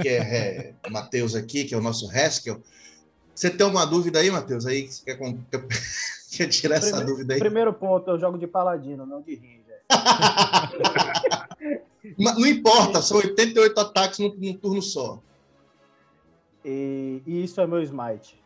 que 0.00 0.08
é, 0.08 0.18
é 0.18 0.74
o 0.86 0.92
Matheus 0.92 1.34
aqui, 1.34 1.64
que 1.64 1.74
é 1.74 1.76
o 1.76 1.82
nosso 1.82 2.08
Haskell. 2.08 2.62
Você 3.34 3.50
tem 3.50 3.66
uma 3.66 3.84
dúvida 3.84 4.20
aí, 4.20 4.30
Matheus? 4.30 4.64
Aí 4.64 4.86
você 4.86 5.04
quer, 5.04 5.18
quer 6.30 6.46
tirar 6.46 6.76
essa 6.76 6.90
primeiro, 6.90 7.10
dúvida 7.10 7.34
aí? 7.34 7.40
Primeiro 7.40 7.74
ponto, 7.74 8.08
eu 8.08 8.20
jogo 8.20 8.38
de 8.38 8.46
paladino, 8.46 9.04
não 9.04 9.20
de 9.20 9.34
ranger. 9.34 9.82
não 12.16 12.46
importa, 12.46 13.02
são 13.02 13.16
88 13.16 13.80
ataques 13.80 14.20
num, 14.20 14.32
num 14.38 14.54
turno 14.54 14.80
só. 14.80 15.20
E, 16.64 17.20
e, 17.26 17.42
isso 17.42 17.60
é 17.60 17.66
meu 17.66 17.82
smite 17.82 18.45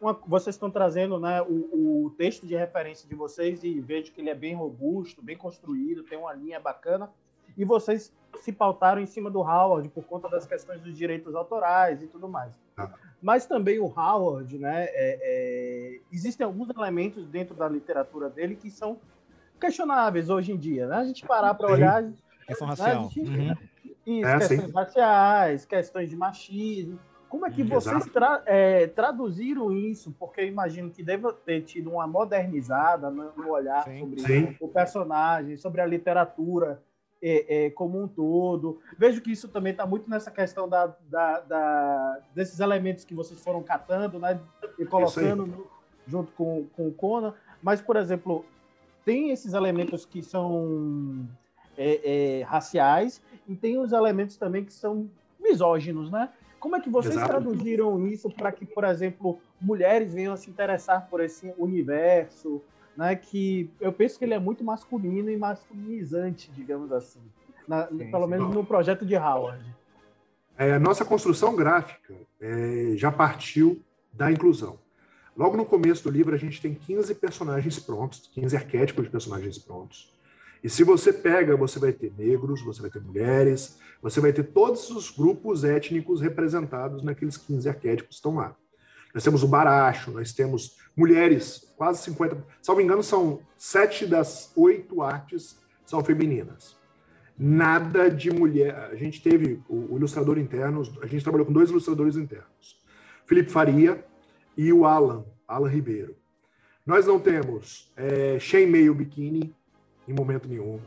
uma, 0.00 0.12
vocês 0.26 0.54
estão 0.54 0.70
trazendo 0.70 1.18
né, 1.18 1.42
o, 1.42 2.06
o, 2.06 2.10
texto 2.16 2.46
de 2.46 2.54
referência 2.54 3.08
de 3.08 3.14
vocês 3.14 3.62
e 3.64 3.80
vejo 3.80 4.12
que 4.12 4.20
ele 4.20 4.30
é 4.30 4.34
bem 4.34 4.54
robusto, 4.54 5.22
bem 5.22 5.36
construído, 5.36 6.02
tem 6.02 6.18
uma 6.18 6.32
linha 6.32 6.60
bacana. 6.60 7.10
E 7.56 7.64
vocês 7.64 8.12
se 8.40 8.52
pautaram 8.52 9.00
em 9.00 9.06
cima 9.06 9.30
do 9.30 9.40
Howard 9.40 9.88
por 9.88 10.04
conta 10.04 10.28
das 10.28 10.46
questões 10.46 10.80
dos 10.80 10.96
direitos 10.96 11.34
autorais 11.34 12.02
e 12.02 12.06
tudo 12.06 12.28
mais. 12.28 12.52
Ah. 12.76 12.90
Mas 13.22 13.46
também 13.46 13.78
o 13.78 13.86
Howard, 13.86 14.58
né, 14.58 14.84
é, 14.84 14.90
é, 14.94 16.00
existem 16.12 16.44
alguns 16.44 16.68
elementos 16.68 17.26
dentro 17.26 17.54
da 17.54 17.68
literatura 17.68 18.28
dele 18.28 18.56
que 18.56 18.70
são 18.70 18.98
questionáveis 19.58 20.28
hoje 20.28 20.52
em 20.52 20.56
dia. 20.56 20.86
Né? 20.86 20.96
A 20.96 21.04
gente 21.04 21.26
parar 21.26 21.54
para 21.54 21.72
olhar. 21.72 22.04
Questão 22.46 22.68
racial. 22.68 23.04
Né, 23.04 23.08
gente, 23.08 23.20
uhum. 23.30 23.56
Isso, 24.06 24.28
é, 24.28 24.38
questões 24.38 24.60
sim. 24.60 24.72
raciais, 24.72 25.64
questões 25.64 26.10
de 26.10 26.16
machismo. 26.16 27.00
Como 27.28 27.44
é 27.44 27.50
que 27.50 27.62
vocês 27.62 28.06
tra 28.06 28.42
é, 28.46 28.86
traduziram 28.86 29.72
isso? 29.72 30.14
Porque 30.18 30.40
eu 30.40 30.46
imagino 30.46 30.90
que 30.90 31.02
deva 31.02 31.32
ter 31.32 31.62
tido 31.62 31.90
uma 31.90 32.06
modernizada 32.06 33.10
no, 33.10 33.32
olhar 33.48 33.84
sim, 33.84 34.00
sobre 34.00 34.20
sim. 34.20 34.56
o 34.60 34.68
personagem, 34.68 35.56
sobre 35.56 35.80
a 35.80 35.86
literatura 35.86 36.82
é, 37.22 37.66
é, 37.66 37.70
como 37.70 38.00
um 38.00 38.06
todo. 38.06 38.80
Vejo 38.96 39.20
que 39.20 39.32
isso 39.32 39.48
também 39.48 39.72
está 39.72 39.86
muito 39.86 40.08
nessa 40.08 40.30
questão 40.30 40.68
da, 40.68 40.94
da, 41.08 41.40
da, 41.40 42.20
desses 42.34 42.60
elementos 42.60 43.04
que 43.04 43.14
vocês 43.14 43.40
foram 43.42 43.62
catando 43.62 44.18
né, 44.18 44.38
e 44.78 44.84
colocando 44.84 45.46
no, 45.46 45.66
junto 46.06 46.30
com, 46.32 46.66
com 46.76 46.88
o 46.88 46.92
Conan. 46.92 47.34
Mas, 47.62 47.80
por 47.80 47.96
exemplo, 47.96 48.44
tem 49.04 49.30
esses 49.30 49.54
elementos 49.54 50.04
que 50.04 50.22
são 50.22 51.26
é, 51.76 52.40
é, 52.40 52.42
raciais 52.44 53.20
e 53.48 53.54
tem 53.54 53.78
os 53.78 53.92
elementos 53.92 54.36
também 54.36 54.64
que 54.64 54.72
são 54.72 55.08
misóginos, 55.40 56.10
né? 56.10 56.30
Como 56.66 56.74
é 56.74 56.80
que 56.80 56.90
vocês 56.90 57.14
Exato. 57.14 57.28
traduziram 57.28 58.08
isso 58.08 58.28
para 58.28 58.50
que, 58.50 58.66
por 58.66 58.82
exemplo, 58.82 59.38
mulheres 59.60 60.12
venham 60.12 60.34
a 60.34 60.36
se 60.36 60.50
interessar 60.50 61.06
por 61.08 61.20
esse 61.20 61.54
universo, 61.56 62.60
né? 62.96 63.14
Que 63.14 63.70
eu 63.80 63.92
penso 63.92 64.18
que 64.18 64.24
ele 64.24 64.34
é 64.34 64.38
muito 64.40 64.64
masculino 64.64 65.30
e 65.30 65.36
masculinizante, 65.36 66.50
digamos 66.50 66.90
assim, 66.90 67.20
na, 67.68 67.86
sim, 67.86 68.10
pelo 68.10 68.24
sim. 68.24 68.30
menos 68.30 68.52
no 68.52 68.66
projeto 68.66 69.06
de 69.06 69.14
Howard. 69.14 69.64
É, 70.58 70.72
a 70.72 70.80
nossa 70.80 71.04
construção 71.04 71.54
gráfica 71.54 72.14
é, 72.40 72.94
já 72.96 73.12
partiu 73.12 73.80
da 74.12 74.28
inclusão. 74.32 74.76
Logo 75.36 75.56
no 75.56 75.64
começo 75.64 76.02
do 76.02 76.10
livro, 76.10 76.34
a 76.34 76.38
gente 76.38 76.60
tem 76.60 76.74
15 76.74 77.14
personagens 77.14 77.78
prontos, 77.78 78.28
15 78.34 78.56
arquétipos 78.56 79.04
de 79.04 79.10
personagens 79.10 79.56
prontos. 79.56 80.12
E 80.66 80.68
se 80.68 80.82
você 80.82 81.12
pega, 81.12 81.56
você 81.56 81.78
vai 81.78 81.92
ter 81.92 82.12
negros, 82.18 82.60
você 82.60 82.82
vai 82.82 82.90
ter 82.90 83.00
mulheres, 83.00 83.78
você 84.02 84.20
vai 84.20 84.32
ter 84.32 84.42
todos 84.42 84.90
os 84.90 85.12
grupos 85.12 85.62
étnicos 85.62 86.20
representados 86.20 87.04
naqueles 87.04 87.36
15 87.36 87.68
arquétipos 87.68 88.08
que 88.08 88.14
estão 88.16 88.34
lá. 88.34 88.56
Nós 89.14 89.22
temos 89.22 89.44
o 89.44 89.46
baracho, 89.46 90.10
nós 90.10 90.32
temos 90.32 90.76
mulheres, 90.96 91.72
quase 91.76 92.02
50. 92.02 92.44
Salvo 92.60 92.80
engano, 92.80 93.00
são 93.00 93.38
sete 93.56 94.06
das 94.06 94.50
oito 94.56 95.02
artes 95.02 95.56
são 95.84 96.02
femininas. 96.02 96.76
Nada 97.38 98.10
de 98.10 98.32
mulher. 98.32 98.74
A 98.90 98.96
gente 98.96 99.22
teve 99.22 99.62
o, 99.68 99.94
ilustrador 99.96 100.36
interno, 100.36 100.82
a 101.00 101.06
gente 101.06 101.22
trabalhou 101.22 101.46
com 101.46 101.52
dois 101.52 101.70
ilustradores 101.70 102.16
internos, 102.16 102.76
Felipe 103.24 103.52
Faria 103.52 104.04
e 104.56 104.72
o 104.72 104.84
Alan, 104.84 105.24
Alan 105.46 105.68
Ribeiro. 105.68 106.16
Nós 106.84 107.06
não 107.06 107.20
temos 107.20 107.92
é, 107.96 108.36
Meio 108.66 108.92
Biquíni, 108.96 109.54
em 110.06 110.12
momento 110.12 110.48
nenhum. 110.48 110.80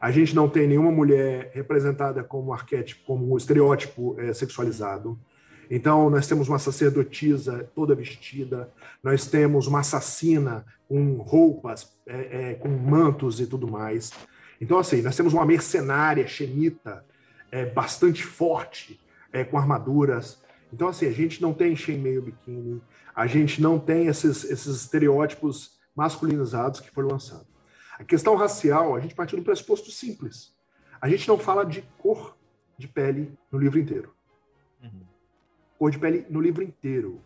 A 0.00 0.10
gente 0.10 0.34
não 0.34 0.48
tem 0.48 0.68
nenhuma 0.68 0.92
mulher 0.92 1.50
representada 1.52 2.22
como 2.22 2.52
arquétipo, 2.52 3.04
como 3.04 3.36
estereótipo 3.36 4.14
é, 4.18 4.32
sexualizado. 4.32 5.18
Então, 5.70 6.08
nós 6.08 6.26
temos 6.26 6.48
uma 6.48 6.58
sacerdotisa 6.58 7.68
toda 7.74 7.94
vestida, 7.94 8.72
nós 9.02 9.26
temos 9.26 9.66
uma 9.66 9.80
assassina 9.80 10.64
com 10.88 11.16
roupas, 11.16 11.92
é, 12.06 12.50
é, 12.50 12.54
com 12.54 12.68
mantos 12.68 13.40
e 13.40 13.46
tudo 13.46 13.68
mais. 13.68 14.12
Então, 14.60 14.78
assim, 14.78 15.02
nós 15.02 15.16
temos 15.16 15.34
uma 15.34 15.44
mercenária 15.44 16.26
xenita, 16.26 17.04
é, 17.50 17.66
bastante 17.66 18.24
forte, 18.24 19.00
é, 19.32 19.44
com 19.44 19.58
armaduras. 19.58 20.40
Então, 20.72 20.88
assim, 20.88 21.06
a 21.06 21.12
gente 21.12 21.42
não 21.42 21.52
tem 21.52 21.76
meio 21.98 22.22
biquíni, 22.22 22.80
a 23.14 23.26
gente 23.26 23.60
não 23.60 23.78
tem 23.78 24.06
esses, 24.06 24.44
esses 24.44 24.76
estereótipos 24.82 25.76
masculinizados 25.94 26.80
que 26.80 26.90
foram 26.90 27.08
lançados. 27.08 27.47
A 27.98 28.04
questão 28.04 28.36
racial, 28.36 28.94
a 28.94 29.00
gente 29.00 29.14
parte 29.14 29.34
do 29.34 29.42
pressuposto 29.42 29.90
simples. 29.90 30.54
A 31.00 31.08
gente 31.08 31.26
não 31.26 31.38
fala 31.38 31.64
de 31.64 31.82
cor 31.98 32.36
de 32.76 32.86
pele 32.86 33.32
no 33.50 33.58
livro 33.58 33.78
inteiro. 33.78 34.14
Uhum. 34.82 35.02
Cor 35.78 35.90
de 35.90 35.98
pele 35.98 36.24
no 36.30 36.40
livro 36.40 36.62
inteiro. 36.62 37.20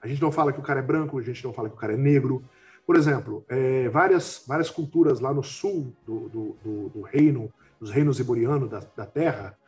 A 0.00 0.06
gente 0.06 0.22
não 0.22 0.30
fala 0.30 0.52
que 0.52 0.60
o 0.60 0.62
cara 0.62 0.78
é 0.78 0.82
branco, 0.82 1.18
a 1.18 1.22
gente 1.22 1.44
não 1.44 1.52
fala 1.52 1.68
que 1.68 1.74
o 1.74 1.78
cara 1.78 1.94
é 1.94 1.96
negro. 1.96 2.44
Por 2.86 2.94
exemplo, 2.94 3.44
é, 3.48 3.88
várias, 3.88 4.44
várias 4.46 4.70
culturas 4.70 5.18
lá 5.18 5.34
no 5.34 5.42
sul 5.42 5.92
do, 6.06 6.28
do, 6.28 6.56
do, 6.62 6.88
do 6.90 7.02
reino, 7.02 7.52
dos 7.80 7.90
reinos 7.90 8.20
iborianos 8.20 8.70
da, 8.70 8.80
da 8.96 9.04
Terra, 9.04 9.58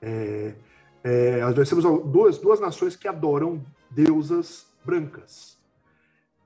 é, 0.00 0.54
é, 1.02 1.40
nós 1.40 1.68
temos 1.68 1.84
duas, 2.06 2.38
duas 2.38 2.60
nações 2.60 2.94
que 2.94 3.08
adoram 3.08 3.64
deusas 3.90 4.66
brancas. 4.84 5.57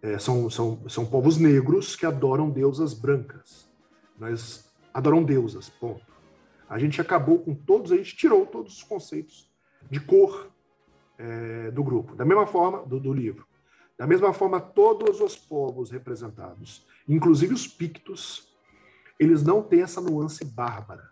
É, 0.02 0.18
são, 0.18 0.50
são, 0.50 0.88
são 0.88 1.06
povos 1.06 1.38
negros 1.38 1.94
que 1.94 2.04
adoram 2.04 2.50
deusas 2.50 2.92
brancas. 2.92 3.70
Nós 4.18 4.68
adoram 4.92 5.22
deusas, 5.22 5.68
ponto. 5.70 6.04
A 6.68 6.78
gente 6.78 7.00
acabou 7.00 7.38
com 7.38 7.54
todos, 7.54 7.92
a 7.92 7.96
gente 7.96 8.16
tirou 8.16 8.44
todos 8.44 8.78
os 8.78 8.82
conceitos 8.82 9.48
de 9.90 10.00
cor 10.00 10.50
é, 11.18 11.70
do 11.70 11.84
grupo, 11.84 12.16
da 12.16 12.24
mesma 12.24 12.46
forma, 12.46 12.84
do, 12.84 12.98
do 12.98 13.12
livro. 13.12 13.46
Da 13.96 14.06
mesma 14.06 14.32
forma, 14.32 14.60
todos 14.60 15.20
os 15.20 15.36
povos 15.36 15.90
representados, 15.90 16.84
inclusive 17.08 17.54
os 17.54 17.68
pictos, 17.68 18.52
eles 19.18 19.42
não 19.42 19.62
têm 19.62 19.82
essa 19.82 20.00
nuance 20.00 20.44
bárbara. 20.44 21.10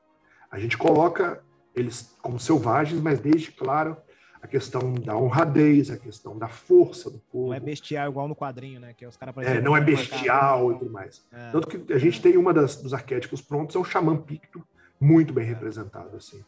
A 0.50 0.59
gente 0.59 0.76
coloca 0.76 1.44
eles 1.74 2.16
como 2.20 2.40
selvagens, 2.40 3.00
mas 3.00 3.20
desde, 3.20 3.53
claro, 3.53 3.96
a 4.42 4.46
questão 4.46 4.94
da 4.94 5.16
honradez, 5.16 5.90
a 5.90 5.96
questão 5.96 6.38
da 6.38 6.48
força 6.48 7.11
do 7.11 7.18
povo. 7.31 7.48
Não 7.48 7.55
é 7.55 7.61
bestial 7.61 8.11
igual 8.11 8.26
no 8.26 8.35
quadrinho, 8.35 8.81
né? 8.81 8.94
Que 8.94 9.07
os 9.07 9.16
caras 9.16 9.35
é, 9.38 9.61
não 9.61 9.76
é 9.76 9.81
bestial 9.81 10.72
e 10.72 10.79
tudo 10.79 10.90
mais. 10.90 11.22
É. 11.33 11.50
Tanto 11.50 11.68
que 11.68 11.92
a 11.92 11.98
gente 11.98 12.22
tem 12.22 12.37
uma 12.37 12.53
das, 12.53 12.76
dos 12.76 12.94
arquétipos 12.94 13.42
prontos, 13.42 13.76
é 13.76 13.79
o 13.79 13.85
Xamã 13.85 14.16
Picto, 14.16 14.62
muito 14.98 15.33
bem 15.33 15.44
representado, 15.44 16.16
assim. 16.16 16.42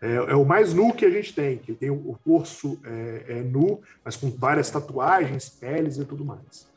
É, 0.00 0.14
é, 0.14 0.34
o 0.34 0.44
mais 0.44 0.72
nu 0.72 0.92
que 0.92 1.04
a 1.04 1.10
gente 1.10 1.34
tem, 1.34 1.58
que 1.58 1.74
tem 1.74 1.90
o, 1.90 1.94
o 1.94 2.18
torso 2.24 2.80
é, 2.84 3.24
é, 3.28 3.42
nu, 3.42 3.80
mas 4.04 4.16
com 4.16 4.30
várias 4.30 4.70
tatuagens, 4.70 5.48
peles 5.48 5.98
e 5.98 6.04
tudo 6.04 6.24
mais. 6.24 6.68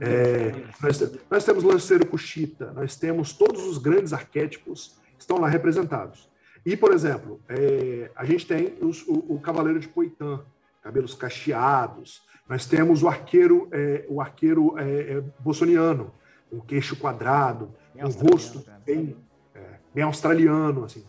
É, 0.00 0.52
nós, 0.82 1.12
nós, 1.30 1.44
temos 1.44 1.62
Lanceiro 1.62 2.06
Cuxita, 2.06 2.72
nós 2.72 2.96
temos 2.96 3.32
todos 3.32 3.64
os 3.64 3.78
grandes 3.78 4.12
arquétipos 4.12 4.96
que 5.16 5.20
estão 5.20 5.38
lá 5.38 5.48
representados. 5.48 6.28
E, 6.64 6.76
por 6.76 6.92
exemplo, 6.92 7.40
é, 7.48 8.10
a 8.16 8.24
gente 8.24 8.46
tem 8.46 8.74
os, 8.80 9.06
o, 9.06 9.34
o, 9.34 9.40
Cavaleiro 9.40 9.78
de 9.78 9.88
Poitã, 9.88 10.40
cabelos 10.82 11.14
cacheados. 11.14 12.22
Nós 12.48 12.66
temos 12.66 13.02
o 13.02 13.08
arqueiro, 13.08 13.68
é, 13.70 14.04
o 14.08 14.20
arqueiro 14.20 14.78
é, 14.78 15.12
é 15.12 15.24
bolsoniano, 15.40 16.12
um 16.50 16.60
queixo 16.60 16.96
quadrado, 16.96 17.74
um 17.94 18.08
rosto 18.08 18.64
bem, 18.84 19.16
é, 19.54 19.60
bem 19.94 20.04
australiano, 20.04 20.84
assim. 20.84 21.04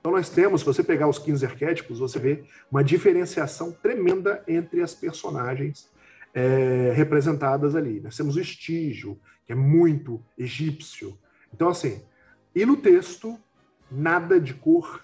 Então 0.00 0.12
nós 0.12 0.28
temos, 0.28 0.60
se 0.60 0.66
você 0.66 0.82
pegar 0.82 1.08
os 1.08 1.18
15 1.18 1.46
arquétipos, 1.46 1.98
você 1.98 2.18
vê 2.18 2.44
uma 2.70 2.82
diferenciação 2.82 3.72
tremenda 3.72 4.42
entre 4.46 4.82
as 4.82 4.94
personagens 4.94 5.88
é, 6.34 6.92
representadas 6.94 7.74
ali. 7.74 8.00
Nós 8.00 8.16
temos 8.16 8.36
o 8.36 8.40
estígio, 8.40 9.18
que 9.46 9.52
é 9.52 9.54
muito 9.54 10.22
egípcio. 10.36 11.16
Então, 11.52 11.68
assim, 11.68 12.02
e 12.54 12.66
no 12.66 12.76
texto 12.76 13.38
nada 13.90 14.40
de 14.40 14.54
cor, 14.54 15.02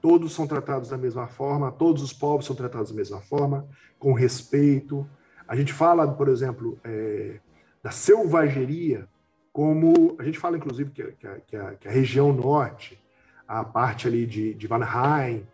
todos 0.00 0.32
são 0.32 0.46
tratados 0.46 0.88
da 0.88 0.96
mesma 0.96 1.26
forma, 1.26 1.70
todos 1.70 2.02
os 2.02 2.12
povos 2.12 2.46
são 2.46 2.56
tratados 2.56 2.90
da 2.90 2.96
mesma 2.96 3.20
forma, 3.20 3.68
com 3.98 4.12
respeito. 4.12 5.08
A 5.46 5.54
gente 5.56 5.72
fala, 5.72 6.10
por 6.10 6.28
exemplo, 6.28 6.78
é, 6.84 7.38
da 7.82 7.90
selvageria, 7.90 9.08
como 9.52 10.16
a 10.18 10.24
gente 10.24 10.38
fala, 10.38 10.56
inclusive, 10.56 10.90
que, 10.90 11.02
que, 11.12 11.26
a, 11.26 11.40
que, 11.40 11.56
a, 11.56 11.74
que 11.74 11.88
a, 11.88 11.90
região 11.90 12.32
norte, 12.32 13.02
a 13.46 13.64
parte 13.64 14.06
ali 14.06 14.26
de, 14.26 14.54
de 14.54 14.66
Vanheim, 14.66 15.46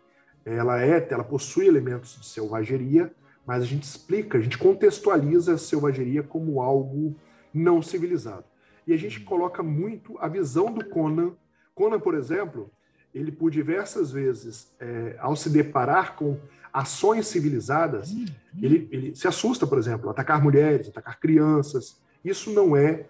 ela 0.45 0.81
é, 0.81 1.05
ela 1.09 1.23
possui 1.23 1.67
elementos 1.67 2.17
de 2.19 2.25
selvageria, 2.25 3.11
mas 3.45 3.63
a 3.63 3.65
gente 3.65 3.83
explica, 3.83 4.37
a 4.37 4.41
gente 4.41 4.57
contextualiza 4.57 5.53
a 5.53 5.57
selvageria 5.57 6.21
como 6.21 6.61
algo 6.61 7.15
não 7.53 7.81
civilizado. 7.81 8.45
E 8.85 8.93
a 8.93 8.97
gente 8.97 9.21
coloca 9.21 9.61
muito 9.63 10.17
a 10.19 10.27
visão 10.27 10.71
do 10.71 10.85
Conan 10.85 11.33
Conan, 11.77 11.99
por 11.99 12.15
exemplo, 12.15 12.71
ele 13.13 13.31
por 13.31 13.51
diversas 13.51 14.11
vezes, 14.11 14.73
é, 14.79 15.15
ao 15.19 15.35
se 15.35 15.47
deparar 15.47 16.15
com 16.15 16.39
ações 16.73 17.27
civilizadas, 17.27 18.11
uhum. 18.11 18.25
ele, 18.59 18.87
ele, 18.91 19.15
se 19.15 19.27
assusta, 19.27 19.67
por 19.67 19.77
exemplo, 19.77 20.09
atacar 20.09 20.41
mulheres, 20.41 20.89
atacar 20.89 21.19
crianças. 21.19 22.01
Isso 22.25 22.51
não 22.51 22.75
é, 22.75 23.05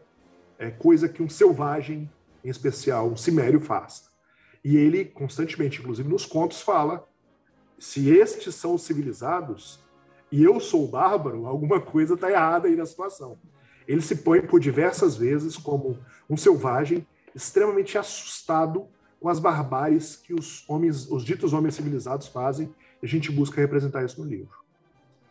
é 0.59 0.69
coisa 0.69 1.07
que 1.07 1.23
um 1.23 1.29
selvagem, 1.29 2.11
em 2.43 2.49
especial 2.49 3.07
um 3.07 3.15
cimério, 3.15 3.61
faça. 3.61 4.09
E 4.63 4.75
ele 4.75 5.05
constantemente, 5.05 5.79
inclusive 5.79 6.09
nos 6.09 6.25
contos, 6.25 6.61
fala: 6.61 7.07
se 7.79 8.09
estes 8.09 8.53
são 8.53 8.77
civilizados 8.77 9.79
e 10.29 10.43
eu 10.43 10.59
sou 10.59 10.89
bárbaro, 10.89 11.45
alguma 11.45 11.79
coisa 11.79 12.15
está 12.15 12.29
errada 12.29 12.67
aí 12.67 12.75
na 12.75 12.85
situação. 12.85 13.37
Ele 13.87 14.01
se 14.01 14.17
põe 14.17 14.41
por 14.41 14.59
diversas 14.59 15.15
vezes 15.15 15.55
como 15.55 15.97
um 16.29 16.35
selvagem 16.35 17.07
extremamente 17.37 17.97
assustado 17.97 18.87
com 19.19 19.29
as 19.29 19.39
barbáries 19.39 20.15
que 20.15 20.33
os 20.33 20.63
homens, 20.67 21.09
os 21.09 21.23
ditos 21.23 21.53
homens 21.53 21.75
civilizados 21.75 22.27
fazem. 22.27 22.73
E 23.01 23.05
a 23.05 23.09
gente 23.09 23.31
busca 23.31 23.61
representar 23.61 24.03
isso 24.03 24.21
no 24.21 24.27
livro. 24.27 24.49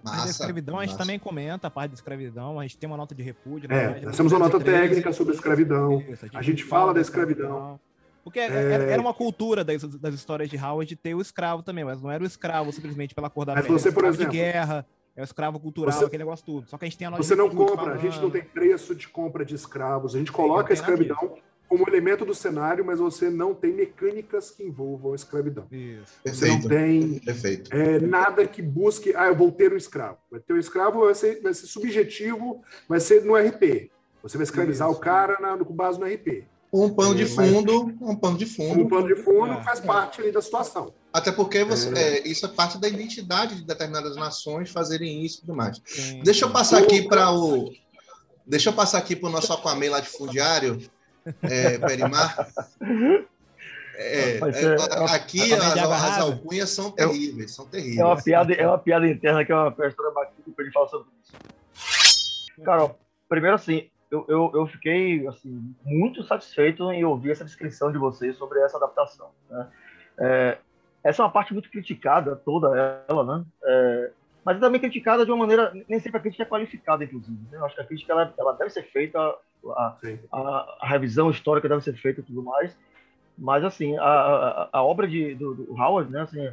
Massa, 0.03 0.25
a 0.25 0.31
escravidão, 0.31 0.75
massa. 0.77 0.85
a 0.85 0.87
gente 0.87 0.99
também 0.99 1.19
comenta 1.19 1.67
a 1.67 1.71
parte 1.71 1.91
da 1.91 1.95
escravidão, 1.97 2.61
a 2.61 2.63
gente 2.63 2.79
tem 2.79 2.89
uma 2.89 2.97
nota 2.97 3.13
de 3.13 3.25
repúdio. 3.25 3.69
Né? 3.69 3.99
É, 3.99 4.05
nós 4.05 4.17
temos 4.17 4.33
uma 4.33 4.39
nota 4.39 4.61
13, 4.61 4.81
técnica 4.81 5.13
sobre 5.13 5.33
a 5.33 5.35
escravidão, 5.35 6.01
Isso, 6.01 6.25
a, 6.25 6.29
gente 6.29 6.37
a, 6.37 6.43
gente 6.43 6.65
fala 6.65 6.95
da 6.95 7.01
escravidão. 7.01 7.45
escravidão. 7.45 7.81
Porque 8.23 8.39
é... 8.39 8.93
era 8.93 9.03
uma 9.03 9.15
cultura 9.15 9.65
das, 9.65 9.83
das 9.83 10.15
histórias 10.15 10.49
de 10.49 10.57
Howard 10.57 10.89
de 10.89 10.97
ter 10.97 11.15
o 11.15 11.21
escravo 11.21 11.63
também, 11.63 11.85
mas 11.85 12.01
não 12.01 12.11
era 12.11 12.23
o 12.23 12.27
escravo 12.27 12.73
simplesmente 12.73 13.17
pela 13.17 13.29
cor 13.29 13.45
da 13.45 13.55
mas 13.55 13.67
pele. 13.67 13.79
Você, 13.79 13.91
por 13.91 14.05
exemplo, 14.05 14.31
de 14.31 14.39
guerra, 14.39 14.87
é 15.17 15.23
o 15.23 15.25
escravo 15.25 15.59
cultural, 15.59 15.93
você, 15.93 16.05
aquele 16.05 16.23
negócio 16.23 16.45
tudo. 16.45 16.69
Só 16.69 16.79
que 16.79 16.85
a 16.85 16.89
gente 16.89 16.99
tem 16.99 17.09
a 17.09 17.11
Você 17.11 17.35
não 17.35 17.51
compra, 17.51 17.77
falando. 17.77 17.95
a 17.95 17.99
gente 17.99 18.21
não 18.21 18.31
tem 18.31 18.45
preço 18.45 18.95
de 18.95 19.09
compra 19.09 19.45
de 19.45 19.57
escravos, 19.57 20.15
a 20.15 20.19
gente 20.19 20.31
coloca 20.31 20.73
a 20.73 20.75
escravidão 20.75 21.37
como 21.77 21.89
elemento 21.89 22.25
do 22.25 22.35
cenário, 22.35 22.85
mas 22.85 22.99
você 22.99 23.29
não 23.29 23.55
tem 23.55 23.73
mecânicas 23.73 24.51
que 24.51 24.65
envolvam 24.65 25.13
a 25.13 25.15
escravidão. 25.15 25.67
Isso. 25.71 26.15
Você 26.25 26.49
não 26.49 26.61
tem 26.63 27.21
é, 27.71 28.01
nada 28.01 28.47
que 28.47 28.63
busque, 28.63 29.15
ah, 29.15 29.27
eu 29.27 29.37
vou 29.37 29.53
ter 29.53 29.73
um 29.73 29.77
escravo. 29.77 30.17
Vai 30.31 30.41
ter 30.41 30.55
um 30.55 30.59
escravo, 30.59 31.01
vai 31.01 31.15
ser, 31.15 31.43
vai 31.43 31.53
ser 31.53 31.67
subjetivo, 31.67 32.63
vai 32.89 32.99
ser 32.99 33.25
no 33.25 33.37
RP. 33.37 33.91
Você 34.23 34.39
vai 34.39 34.45
escravizar 34.45 34.89
Isso. 34.89 34.97
o 34.97 35.01
cara 35.01 35.39
na, 35.39 35.63
com 35.63 35.75
base 35.75 36.01
no 36.01 36.07
RP. 36.07 36.45
Um 36.73 36.91
pano 36.91 37.15
de 37.15 37.27
fundo, 37.27 37.95
um 38.01 38.17
pano 38.17 38.39
de 38.39 38.47
fundo. 38.47 38.81
Um 38.81 38.89
pano 38.89 39.07
de 39.07 39.17
fundo 39.17 39.53
é. 39.53 39.63
faz 39.63 39.81
parte 39.81 40.21
ali 40.21 40.33
da 40.33 40.43
situação. 40.43 40.93
Até 41.13 41.31
porque 41.31 41.63
você, 41.63 41.89
é. 41.95 42.19
É, 42.19 42.29
isso 42.29 42.45
é 42.45 42.49
parte 42.49 42.79
da 42.79 42.89
identidade 42.89 43.57
de 43.57 43.65
determinadas 43.65 44.17
nações 44.17 44.71
fazerem 44.71 45.25
isso 45.25 45.39
e 45.39 45.41
tudo 45.43 45.55
mais. 45.55 45.81
Sim. 45.85 46.23
Deixa 46.25 46.45
eu 46.45 46.51
passar 46.51 46.79
aqui 46.79 47.07
para 47.07 47.31
o. 47.31 47.71
Deixa 48.47 48.71
eu 48.71 48.73
passar 48.73 48.99
aqui 48.99 49.15
para 49.15 49.29
o 49.29 49.33
nosso 49.33 49.53
Aquaman 49.53 49.91
lá 49.91 50.01
de 50.01 50.09
fundiário 50.09 50.81
é, 51.43 51.79
Perimar. 51.79 52.49
É, 53.99 54.35
é, 54.35 54.39
é 54.39 55.15
aqui 55.15 55.55
as, 55.55 55.77
as, 55.79 56.19
alcunhas 56.19 56.69
são 56.69 56.91
terríveis, 56.91 57.55
são 57.55 57.67
terríveis. 57.67 57.99
É 57.99 58.05
uma 58.05 58.23
piada, 58.23 58.53
é 58.53 58.67
uma 58.67 58.79
piada 58.79 59.09
interna 59.09 59.45
que 59.45 59.51
é 59.51 59.55
uma 59.55 59.69
história 59.69 60.13
bacana 60.13 60.37
que 60.45 60.63
ele 60.63 60.71
fala 60.71 60.89
sobre 60.89 61.09
isso. 61.23 61.33
Cara, 62.63 62.95
primeiro 63.29 63.57
assim, 63.57 63.89
eu, 64.11 64.25
eu, 64.29 64.51
eu, 64.55 64.67
fiquei 64.67 65.27
assim, 65.27 65.75
muito 65.85 66.23
satisfeito 66.25 66.91
em 66.93 67.05
ouvir 67.05 67.31
essa 67.31 67.45
descrição 67.45 67.91
de 67.91 67.99
vocês 67.99 68.37
sobre 68.37 68.61
essa 68.61 68.77
adaptação. 68.77 69.31
Né? 69.51 69.67
É, 70.19 70.59
essa 71.03 71.23
é 71.23 71.25
uma 71.25 71.33
parte 71.33 71.53
muito 71.53 71.71
criticada, 71.71 72.37
toda 72.37 73.05
ela, 73.09 73.25
né? 73.25 73.45
É, 73.65 74.11
mas 74.45 74.61
também 74.61 74.81
criticada 74.81 75.25
de 75.25 75.31
uma 75.33 75.39
maneira, 75.39 75.73
nem 75.89 75.99
sempre 75.99 76.19
a 76.19 76.21
crítica 76.21 76.45
é 76.45 76.47
qualificada, 76.47 77.03
inclusive. 77.03 77.39
Né? 77.51 77.59
Eu 77.59 77.65
acho 77.65 77.75
que 77.75 77.81
a 77.81 77.85
crítica 77.85 78.13
ela, 78.13 78.35
ela 78.39 78.53
deve 78.53 78.71
ser 78.71 78.85
feita 78.85 79.19
a, 79.73 79.97
a, 80.33 80.77
a, 80.81 80.87
revisão 80.87 81.31
histórica 81.31 81.69
deve 81.69 81.83
ser 81.83 81.95
feita 81.95 82.21
e 82.21 82.25
tudo 82.25 82.43
mais. 82.43 82.77
Mas, 83.39 83.65
assim, 83.65 83.97
a, 83.99 84.69
a, 84.73 84.83
obra 84.83 85.07
de, 85.07 85.35
do, 85.35 85.55
do, 85.55 85.73
Howard, 85.75 86.11
né, 86.11 86.23
assim, 86.23 86.49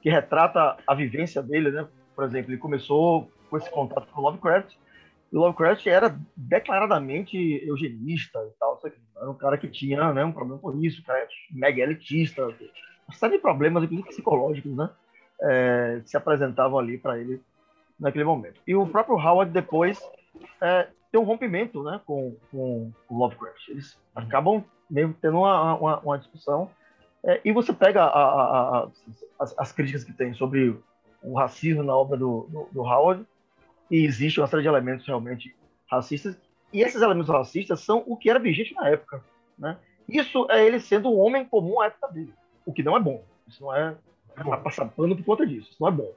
que 0.00 0.10
retrata 0.10 0.76
a 0.86 0.94
vivência 0.94 1.42
dele, 1.42 1.70
né? 1.70 1.86
Por 2.14 2.24
exemplo, 2.24 2.50
ele 2.50 2.58
começou 2.58 3.30
com 3.48 3.56
esse 3.56 3.70
contato 3.70 4.08
com 4.12 4.20
Lovecraft. 4.20 4.74
E 5.32 5.36
Lovecraft 5.36 5.86
era 5.86 6.16
declaradamente 6.36 7.36
eugenista 7.66 8.38
e 8.40 8.58
tal. 8.58 8.80
Era 9.16 9.30
um 9.30 9.34
cara 9.34 9.58
que 9.58 9.68
tinha 9.68 10.12
né, 10.12 10.24
um 10.24 10.32
problema 10.32 10.58
com 10.58 10.80
isso, 10.82 11.04
cara 11.04 11.20
é 11.20 11.28
mega 11.50 11.82
elitista, 11.82 12.46
uma 12.46 13.14
série 13.14 13.36
de 13.36 13.42
problemas, 13.42 13.84
inclusive 13.84 14.08
psicológicos, 14.08 14.76
né? 14.76 14.90
É, 15.40 16.00
que 16.02 16.10
se 16.10 16.16
apresentavam 16.16 16.78
ali 16.78 16.96
para 16.96 17.18
ele 17.18 17.40
naquele 17.98 18.24
momento. 18.24 18.60
E 18.66 18.74
o 18.74 18.86
próprio 18.86 19.16
Howard 19.16 19.52
depois 19.52 20.00
é, 20.60 20.88
tem 21.10 21.20
um 21.20 21.24
rompimento 21.24 21.82
né, 21.82 22.00
com, 22.04 22.36
com 22.50 22.92
o 23.08 23.18
Lovecraft. 23.18 23.68
Eles 23.68 23.98
acabam 24.14 24.64
mesmo 24.90 25.14
tendo 25.20 25.38
uma, 25.38 25.74
uma, 25.74 25.98
uma 26.00 26.18
discussão. 26.18 26.70
É, 27.24 27.40
e 27.44 27.52
você 27.52 27.72
pega 27.72 28.04
a, 28.04 28.06
a, 28.06 28.78
a, 28.78 28.88
as, 29.38 29.58
as, 29.58 29.72
críticas 29.72 30.04
que 30.04 30.12
tem 30.12 30.32
sobre 30.34 30.78
o 31.22 31.34
racismo 31.34 31.82
na 31.82 31.96
obra 31.96 32.16
do, 32.16 32.46
do, 32.48 32.68
do, 32.70 32.82
Howard, 32.82 33.26
e 33.90 34.04
existe 34.04 34.40
uma 34.40 34.46
série 34.46 34.62
de 34.62 34.68
elementos 34.68 35.06
realmente 35.06 35.54
racistas, 35.90 36.36
e 36.72 36.82
esses 36.82 37.00
elementos 37.02 37.28
racistas 37.28 37.80
são 37.80 38.04
o 38.06 38.16
que 38.16 38.30
era 38.30 38.38
vigente 38.38 38.74
na 38.74 38.88
época. 38.88 39.24
Né? 39.58 39.76
Isso 40.08 40.46
é 40.50 40.64
ele 40.64 40.78
sendo 40.78 41.10
um 41.10 41.18
homem 41.18 41.44
comum 41.44 41.80
à 41.80 41.86
época 41.86 42.08
dele, 42.08 42.32
o 42.64 42.72
que 42.72 42.82
não 42.82 42.96
é 42.96 43.00
bom. 43.00 43.24
Isso 43.48 43.62
não 43.62 43.74
é, 43.74 43.96
é 44.36 44.44
para 44.44 44.58
passar 44.58 44.86
pano 44.86 45.16
por 45.16 45.24
conta 45.24 45.46
disso, 45.46 45.70
isso 45.70 45.80
não 45.80 45.88
é 45.88 45.92
bom. 45.92 46.12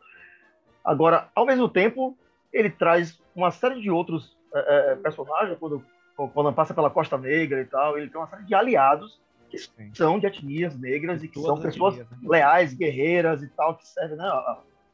Agora, 0.84 1.30
ao 1.34 1.46
mesmo 1.46 1.68
tempo, 1.68 2.18
ele 2.54 2.70
traz 2.70 3.20
uma 3.36 3.52
série 3.52 3.82
de 3.82 3.90
outros 3.90 4.38
é, 4.54 4.96
personagem, 4.96 5.56
quando, 5.56 5.84
quando 6.16 6.54
passa 6.54 6.74
pela 6.74 6.90
Costa 6.90 7.18
Negra 7.18 7.62
e 7.62 7.66
tal, 7.66 7.98
ele 7.98 8.10
tem 8.10 8.20
uma 8.20 8.28
série 8.28 8.46
de 8.46 8.56
aliados 8.56 9.20
que 9.50 9.58
Sim. 9.58 9.92
são 9.94 10.20
de 10.20 10.28
etnias 10.28 10.78
negras 10.78 11.24
e 11.24 11.28
que 11.28 11.42
são 11.42 11.60
pessoas 11.60 11.96
etnias, 11.96 12.22
né? 12.22 12.30
leais, 12.30 12.74
guerreiras 12.74 13.42
e 13.42 13.48
tal, 13.48 13.76
que 13.76 13.88
servem, 13.88 14.18
né? 14.18 14.30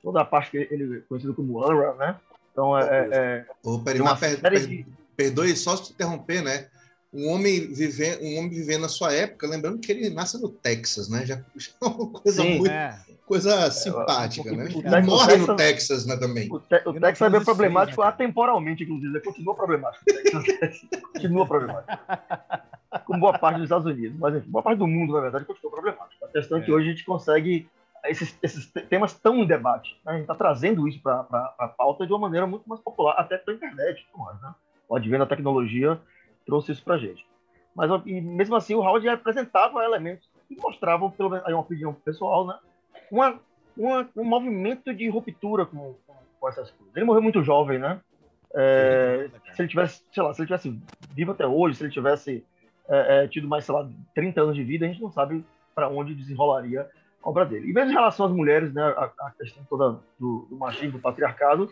Toda 0.01 0.21
a 0.21 0.25
parte 0.25 0.51
que 0.51 0.57
ele 0.57 0.97
é 0.97 1.01
conhecido 1.01 1.33
como 1.33 1.59
Unra, 1.59 1.93
né? 1.95 2.15
Então, 2.51 2.77
é. 2.77 3.09
é 3.11 3.45
Ô, 3.63 3.79
Perimar, 3.79 4.17
per, 4.17 4.39
per, 4.39 4.67
de... 4.67 4.85
perdoe 5.15 5.55
só 5.55 5.75
se 5.75 5.91
interromper, 5.91 6.41
né? 6.41 6.69
Um 7.13 7.29
homem, 7.29 7.71
viver, 7.73 8.19
um 8.21 8.37
homem 8.39 8.49
vivendo 8.49 8.81
na 8.81 8.89
sua 8.89 9.13
época, 9.13 9.47
lembrando 9.47 9.79
que 9.79 9.89
ele 9.91 10.09
nasce 10.09 10.41
no 10.41 10.49
Texas, 10.49 11.07
né? 11.09 11.25
Já, 11.25 11.35
já 11.55 11.71
é 11.81 11.85
uma 11.85 12.09
coisa 12.11 12.41
Sim, 12.41 12.57
muito. 12.59 12.71
É 12.71 12.99
Coisa 13.25 13.71
simpática, 13.71 14.51
o- 14.53 14.55
né? 14.55 14.65
o 14.65 14.67
E 14.67 14.83
Texas- 14.83 15.05
morre 15.05 15.35
no 15.37 15.55
Texas- 15.55 16.05
né, 16.05 16.15
também. 16.17 16.47
O, 16.51 16.59
te, 16.59 16.75
o 16.85 16.93
Texas 16.93 17.21
é 17.21 17.29
bem 17.29 17.39
1906, 17.39 17.43
problemático 17.45 18.01
né, 18.01 18.07
atemporalmente, 18.07 18.83
inclusive. 18.83 19.19
Continua 19.21 19.55
problemático. 19.55 20.05
Continua 21.13 21.47
problemático. 21.47 21.97
Com 23.05 23.19
boa 23.19 23.37
parte 23.39 23.55
dos 23.55 23.63
Estados 23.65 23.85
Unidos. 23.87 24.17
Mas, 24.19 24.35
enfim, 24.35 24.49
boa 24.49 24.61
parte 24.63 24.77
do 24.77 24.87
mundo, 24.87 25.13
na 25.13 25.21
verdade, 25.21 25.45
continua 25.45 25.71
problemático. 25.71 26.23
A 26.23 26.27
questão 26.27 26.57
é, 26.59 26.61
que 26.61 26.71
É. 26.71 26.73
hoje 26.73 26.87
a 26.87 26.91
gente 26.91 27.03
consegue 27.05 27.67
esses, 28.05 28.37
esses 28.43 28.67
te- 28.67 28.81
temas 28.81 29.13
tão 29.13 29.37
em 29.37 29.47
debate. 29.47 29.95
né? 30.05 30.11
A 30.11 30.13
gente 30.13 30.21
está 30.23 30.35
trazendo 30.35 30.87
isso 30.87 31.01
para 31.01 31.25
a 31.57 31.67
pauta 31.67 32.05
de 32.05 32.13
uma 32.13 32.19
maneira 32.19 32.45
muito 32.45 32.67
mais 32.69 32.79
popular, 32.81 33.15
até 33.17 33.37
pela 33.37 33.57
internet 33.57 34.05
mais. 34.15 34.39
Né? 34.41 34.53
O 34.87 34.95
advento 34.95 35.23
da 35.25 35.35
tecnologia 35.35 35.99
trouxe 36.45 36.71
isso 36.71 36.83
para 36.83 36.97
gente. 36.97 37.25
Mas, 37.75 37.89
e 38.05 38.21
mesmo 38.21 38.55
assim, 38.55 38.73
o 38.75 38.79
Howard 38.79 39.07
apresentava 39.09 39.83
elementos 39.83 40.29
que 40.47 40.55
mostravam, 40.55 41.11
pelo 41.11 41.29
menos, 41.29 41.45
aí 41.45 41.53
uma 41.53 41.61
opinião 41.61 41.93
pessoal, 41.93 42.47
né? 42.47 42.57
uma, 43.11 43.39
uma- 43.75 44.09
um 44.15 44.23
movimento 44.23 44.93
de 44.93 45.09
ruptura 45.09 45.65
com, 45.65 45.95
com 46.39 46.49
essas 46.49 46.71
coisas. 46.71 46.95
Ele 46.95 47.05
morreu 47.05 47.21
muito 47.21 47.43
jovem, 47.43 47.79
né? 47.79 47.99
É, 48.53 49.29
se 49.53 49.61
ele 49.61 49.67
tivesse, 49.69 50.01
sei 50.13 50.23
lá, 50.23 50.33
se 50.33 50.39
ele 50.41 50.47
tivesse 50.47 50.79
vivo 51.13 51.31
até 51.31 51.45
hoje, 51.45 51.75
se 51.75 51.83
ele 51.83 51.91
tivesse 51.91 52.45
é, 52.87 53.23
é, 53.23 53.27
tido 53.27 53.47
mais, 53.47 53.65
sei 53.65 53.75
lá, 53.75 53.89
30 54.13 54.41
anos 54.41 54.55
de 54.55 54.63
vida, 54.63 54.85
a 54.85 54.87
gente 54.87 55.01
não 55.01 55.11
sabe 55.11 55.43
para 55.73 55.89
onde 55.89 56.15
desenrolaria 56.15 56.89
a 57.21 57.29
obra 57.29 57.45
dele. 57.45 57.69
E 57.69 57.73
mesmo 57.73 57.91
em 57.91 57.95
relação 57.95 58.25
às 58.27 58.31
mulheres, 58.31 58.73
né, 58.73 58.81
a, 58.81 59.11
a 59.19 59.31
questão 59.31 59.63
toda 59.69 59.99
do, 60.17 60.47
do 60.49 60.55
machismo, 60.55 60.93
do 60.93 61.01
patriarcado, 61.01 61.69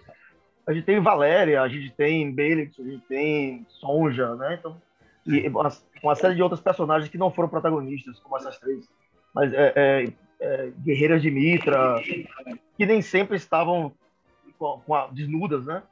a 0.65 0.73
gente 0.73 0.85
tem 0.85 0.99
Valéria, 0.99 1.61
a 1.61 1.67
gente 1.67 1.91
tem 1.91 2.31
Belix, 2.31 2.79
a 2.79 2.83
gente 2.83 3.03
tem 3.05 3.65
Sonja, 3.69 4.35
né? 4.35 4.55
Então, 4.59 4.81
e 5.25 5.47
uma, 5.47 5.69
uma 6.01 6.15
série 6.15 6.35
de 6.35 6.43
outros 6.43 6.61
personagens 6.61 7.09
que 7.09 7.17
não 7.17 7.31
foram 7.31 7.49
protagonistas, 7.49 8.19
como 8.19 8.37
essas 8.37 8.57
três, 8.59 8.87
mas 9.33 9.53
é, 9.53 9.73
é, 9.75 10.13
é, 10.39 10.71
guerreiras 10.79 11.21
de 11.21 11.31
Mitra, 11.31 11.95
que 12.77 12.85
nem 12.85 13.01
sempre 13.01 13.37
estavam 13.37 13.93
com, 14.57 14.81
com 14.85 14.95
a- 14.95 15.07
desnudas, 15.07 15.65
né? 15.65 15.83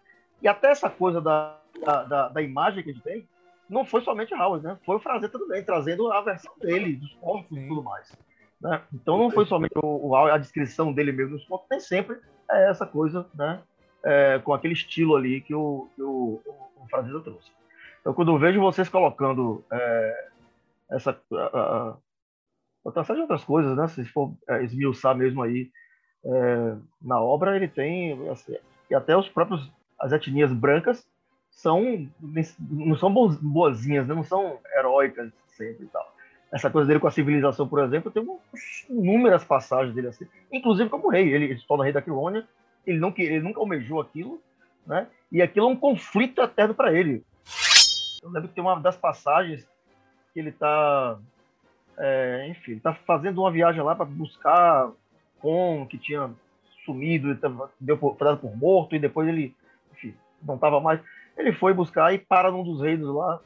E 0.41 0.47
até 0.47 0.71
essa 0.71 0.89
coisa 0.89 1.21
da, 1.21 1.57
da, 2.07 2.29
da, 2.29 2.41
imagem 2.41 2.83
que 2.83 2.89
a 2.89 2.93
gente 2.93 3.03
tem, 3.03 3.27
não 3.69 3.85
foi 3.85 4.01
somente 4.01 4.33
Howard, 4.33 4.65
né? 4.65 4.77
Foi 4.85 4.95
o 4.95 4.99
Frazetta 4.99 5.39
também, 5.39 5.63
trazendo 5.63 6.11
a 6.11 6.21
versão 6.21 6.51
dele, 6.59 6.95
dos 6.95 7.13
contos 7.15 7.57
e 7.57 7.67
tudo 7.67 7.83
mais. 7.83 8.11
Né? 8.59 8.81
Então 8.93 9.17
não 9.17 9.31
foi 9.31 9.45
somente 9.45 9.73
o, 9.75 10.09
o 10.09 10.15
a 10.15 10.37
descrição 10.37 10.93
dele 10.93 11.11
mesmo 11.11 11.33
nos 11.33 11.45
contos, 11.45 11.67
nem 11.69 11.79
sempre 11.79 12.17
é 12.49 12.69
essa 12.69 12.85
coisa, 12.85 13.25
né? 13.33 13.61
É, 14.03 14.39
com 14.39 14.53
aquele 14.53 14.73
estilo 14.73 15.15
ali 15.15 15.41
que 15.41 15.53
o, 15.53 15.87
que 15.95 16.01
o, 16.01 16.41
o, 16.45 17.21
trouxe. 17.21 17.51
Então 17.99 18.13
quando 18.13 18.31
eu 18.31 18.37
vejo 18.39 18.59
vocês 18.59 18.89
colocando 18.89 19.63
é, 19.71 20.27
essa... 20.91 21.11
a- 21.33 21.59
a- 21.59 21.97
de 23.13 23.21
outras 23.21 23.43
coisas, 23.43 23.77
né? 23.77 23.87
Se 23.89 24.03
for 24.05 24.33
é, 24.49 24.63
esmiuçar 24.63 25.15
mesmo 25.15 25.43
aí 25.43 25.69
é, 26.25 26.75
na 27.01 27.21
obra, 27.21 27.55
ele 27.55 27.67
tem... 27.67 28.27
assim, 28.29 28.55
e 28.89 28.95
até 28.95 29.15
os 29.15 29.29
próprios... 29.29 29.71
As 29.99 30.11
etnias 30.11 30.51
brancas 30.51 31.07
são 31.51 32.07
não 32.59 32.95
são 32.95 33.13
bo- 33.13 33.37
boazinhas, 33.39 34.07
né? 34.07 34.15
não 34.15 34.23
são 34.23 34.57
heróicas 34.75 35.31
sempre 35.49 35.85
e 35.85 35.89
tal. 35.89 36.11
Essa 36.51 36.69
coisa 36.69 36.87
dele 36.87 36.99
com 36.99 37.07
a 37.07 37.11
civilização, 37.11 37.67
por 37.67 37.79
exemplo, 37.83 38.11
tem 38.11 38.25
inúmeras 38.89 39.43
passagens 39.43 39.93
dele 39.93 40.07
assim, 40.07 40.25
inclusive 40.51 40.89
como 40.89 41.09
rei. 41.09 41.31
Ele 41.31 41.55
se 41.57 41.65
torna 41.67 41.83
rei 41.83 41.93
da 41.93 42.01
Quilônia, 42.01 42.47
ele, 42.85 42.99
não, 42.99 43.13
ele 43.17 43.41
nunca 43.41 43.59
almejou 43.59 44.01
aquilo, 44.01 44.41
né? 44.85 45.07
E 45.31 45.41
aquilo 45.41 45.67
é 45.67 45.69
um 45.69 45.75
conflito 45.75 46.41
eterno 46.41 46.73
para 46.73 46.93
ele. 46.93 47.23
Eu 48.21 48.29
lembro 48.29 48.49
que 48.49 48.55
tem 48.55 48.63
uma 48.63 48.79
das 48.79 48.97
passagens 48.97 49.67
que 50.33 50.39
ele 50.39 50.49
está, 50.49 51.17
enfim, 52.47 52.71
ele 52.71 52.79
tá 52.79 52.93
fazendo 52.93 53.41
uma 53.41 53.51
viagem 53.51 53.81
lá 53.81 53.95
para 53.95 54.05
buscar 54.05 54.91
com 55.39 55.85
que 55.89 55.97
tinha 55.97 56.31
sumido, 56.85 57.37
deu 57.79 57.97
por, 57.97 58.15
dado 58.17 58.37
por 58.37 58.55
morto 58.55 58.95
e 58.95 58.99
depois 58.99 59.27
ele, 59.27 59.55
enfim, 59.93 60.15
não 60.41 60.55
estava 60.55 60.79
mais. 60.79 60.99
Ele 61.37 61.53
foi 61.53 61.73
buscar 61.73 62.13
e 62.13 62.19
para 62.19 62.51
num 62.51 62.63
dos 62.63 62.81
reinos 62.81 63.13
lá, 63.13 63.39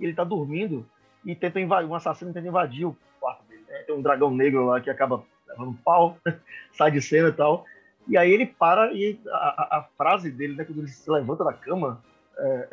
ele 0.00 0.14
tá 0.14 0.24
dormindo 0.24 0.86
e 1.24 1.34
tenta 1.34 1.60
invadir, 1.60 1.88
um 1.88 1.94
assassino 1.94 2.32
tenta 2.32 2.46
invadir 2.46 2.86
o 2.86 2.96
quarto 3.20 3.44
dele. 3.44 3.64
né? 3.68 3.78
Tem 3.86 3.94
um 3.94 4.02
dragão 4.02 4.30
negro 4.30 4.66
lá 4.66 4.80
que 4.80 4.90
acaba 4.90 5.22
levando 5.48 5.70
um 5.70 5.74
pau, 5.74 6.16
sai 6.72 6.90
de 6.90 7.00
cena 7.00 7.28
e 7.28 7.32
tal. 7.32 7.64
E 8.08 8.16
aí 8.16 8.30
ele 8.30 8.46
para 8.46 8.92
e 8.92 9.18
a, 9.28 9.36
a- 9.36 9.78
a 9.78 9.82
frase 9.96 10.30
dele, 10.30 10.54
né, 10.54 10.64
quando 10.64 10.78
ele 10.78 10.88
se 10.88 11.10
levanta 11.10 11.44
da 11.44 11.52
cama, 11.52 12.02
é, 12.38 12.68